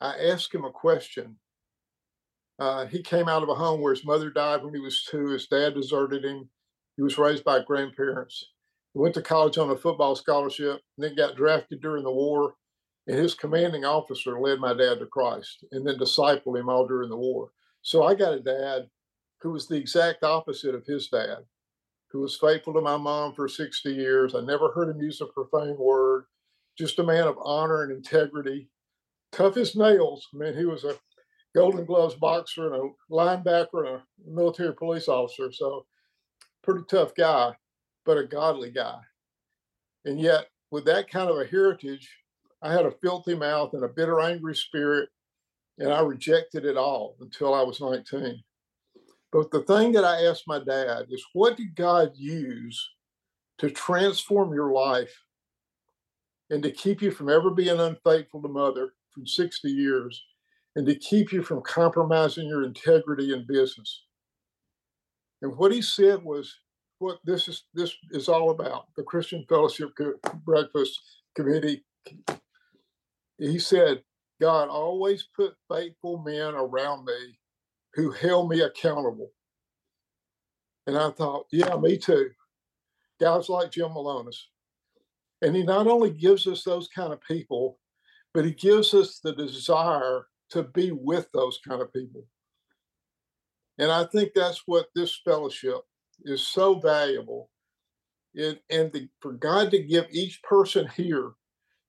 I 0.00 0.16
asked 0.30 0.54
him 0.54 0.64
a 0.64 0.70
question. 0.70 1.36
Uh, 2.58 2.86
he 2.86 3.02
came 3.02 3.28
out 3.28 3.42
of 3.42 3.48
a 3.48 3.54
home 3.54 3.80
where 3.80 3.94
his 3.94 4.04
mother 4.04 4.30
died 4.30 4.62
when 4.62 4.74
he 4.74 4.80
was 4.80 5.04
two. 5.04 5.28
His 5.28 5.46
dad 5.46 5.74
deserted 5.74 6.24
him. 6.24 6.48
He 6.96 7.02
was 7.02 7.18
raised 7.18 7.44
by 7.44 7.62
grandparents. 7.62 8.44
He 8.94 9.00
went 9.00 9.14
to 9.14 9.22
college 9.22 9.58
on 9.58 9.70
a 9.70 9.76
football 9.76 10.16
scholarship, 10.16 10.80
and 10.96 11.04
then 11.04 11.14
got 11.14 11.36
drafted 11.36 11.82
during 11.82 12.04
the 12.04 12.10
war. 12.10 12.54
And 13.06 13.16
his 13.16 13.34
commanding 13.34 13.84
officer 13.84 14.40
led 14.40 14.58
my 14.58 14.74
dad 14.74 14.98
to 14.98 15.06
Christ 15.06 15.64
and 15.70 15.86
then 15.86 15.98
discipled 15.98 16.58
him 16.58 16.68
all 16.68 16.86
during 16.86 17.08
the 17.08 17.16
war. 17.16 17.50
So 17.82 18.02
I 18.02 18.14
got 18.14 18.34
a 18.34 18.40
dad 18.40 18.88
who 19.40 19.52
was 19.52 19.68
the 19.68 19.76
exact 19.76 20.24
opposite 20.24 20.74
of 20.74 20.84
his 20.86 21.08
dad, 21.08 21.38
who 22.10 22.20
was 22.20 22.36
faithful 22.36 22.74
to 22.74 22.80
my 22.80 22.96
mom 22.96 23.32
for 23.34 23.48
60 23.48 23.90
years. 23.90 24.34
I 24.34 24.40
never 24.40 24.72
heard 24.72 24.88
him 24.88 25.00
use 25.00 25.20
a 25.20 25.26
profane 25.26 25.76
word, 25.78 26.24
just 26.76 26.98
a 26.98 27.04
man 27.04 27.28
of 27.28 27.38
honor 27.40 27.84
and 27.84 27.92
integrity, 27.92 28.68
tough 29.30 29.56
as 29.56 29.76
nails. 29.76 30.26
I 30.34 30.38
mean, 30.38 30.56
he 30.56 30.64
was 30.64 30.84
a 30.84 30.96
Golden 31.54 31.84
Gloves 31.84 32.16
boxer 32.16 32.74
and 32.74 32.74
a 32.74 33.12
linebacker 33.12 33.86
and 33.86 33.96
a 33.96 34.02
military 34.26 34.74
police 34.74 35.08
officer. 35.08 35.52
So, 35.52 35.86
pretty 36.62 36.84
tough 36.90 37.14
guy, 37.14 37.54
but 38.04 38.18
a 38.18 38.24
godly 38.24 38.70
guy. 38.70 38.98
And 40.04 40.20
yet, 40.20 40.46
with 40.70 40.84
that 40.86 41.08
kind 41.08 41.30
of 41.30 41.38
a 41.38 41.46
heritage, 41.46 42.10
I 42.66 42.72
had 42.72 42.84
a 42.84 42.90
filthy 42.90 43.36
mouth 43.36 43.74
and 43.74 43.84
a 43.84 43.88
bitter, 43.88 44.20
angry 44.20 44.56
spirit, 44.56 45.08
and 45.78 45.92
I 45.92 46.00
rejected 46.00 46.64
it 46.64 46.76
all 46.76 47.14
until 47.20 47.54
I 47.54 47.62
was 47.62 47.80
19. 47.80 48.42
But 49.30 49.52
the 49.52 49.62
thing 49.62 49.92
that 49.92 50.04
I 50.04 50.24
asked 50.24 50.48
my 50.48 50.58
dad 50.58 51.06
is, 51.10 51.24
what 51.32 51.56
did 51.56 51.76
God 51.76 52.10
use 52.16 52.90
to 53.58 53.70
transform 53.70 54.52
your 54.52 54.72
life 54.72 55.14
and 56.50 56.60
to 56.64 56.72
keep 56.72 57.02
you 57.02 57.12
from 57.12 57.28
ever 57.28 57.50
being 57.50 57.78
unfaithful 57.78 58.42
to 58.42 58.48
mother 58.48 58.94
for 59.14 59.24
60 59.24 59.70
years 59.70 60.24
and 60.74 60.84
to 60.86 60.96
keep 60.96 61.32
you 61.32 61.42
from 61.42 61.62
compromising 61.62 62.48
your 62.48 62.64
integrity 62.64 63.32
in 63.32 63.46
business? 63.46 64.06
And 65.40 65.56
what 65.56 65.70
he 65.70 65.82
said 65.82 66.20
was, 66.24 66.52
what 66.98 67.18
this 67.24 67.46
is 67.46 67.64
this 67.74 67.94
is 68.10 68.28
all 68.28 68.50
about 68.50 68.86
the 68.96 69.02
Christian 69.02 69.44
Fellowship 69.48 69.90
Breakfast 70.44 70.98
Committee 71.36 71.84
he 73.38 73.58
said, 73.58 74.02
God 74.40 74.68
always 74.68 75.28
put 75.34 75.54
faithful 75.70 76.18
men 76.18 76.54
around 76.54 77.04
me 77.04 77.38
who 77.94 78.10
held 78.10 78.50
me 78.50 78.60
accountable. 78.60 79.30
And 80.86 80.96
I 80.96 81.10
thought, 81.10 81.46
yeah, 81.50 81.76
me 81.76 81.96
too. 81.96 82.30
Guys 83.20 83.48
like 83.48 83.72
Jim 83.72 83.88
Malonis. 83.88 84.36
And 85.42 85.54
he 85.56 85.62
not 85.62 85.86
only 85.86 86.10
gives 86.10 86.46
us 86.46 86.62
those 86.64 86.88
kind 86.94 87.12
of 87.12 87.20
people, 87.22 87.78
but 88.34 88.44
he 88.44 88.52
gives 88.52 88.94
us 88.94 89.20
the 89.22 89.32
desire 89.34 90.26
to 90.50 90.62
be 90.62 90.92
with 90.92 91.28
those 91.32 91.58
kind 91.66 91.80
of 91.80 91.92
people. 91.92 92.24
And 93.78 93.90
I 93.90 94.04
think 94.04 94.32
that's 94.34 94.62
what 94.66 94.86
this 94.94 95.20
fellowship 95.24 95.80
is 96.24 96.46
so 96.46 96.78
valuable. 96.78 97.50
It, 98.34 98.62
and 98.70 98.92
the, 98.92 99.08
for 99.20 99.32
God 99.32 99.70
to 99.70 99.82
give 99.82 100.06
each 100.10 100.42
person 100.42 100.88
here 100.94 101.32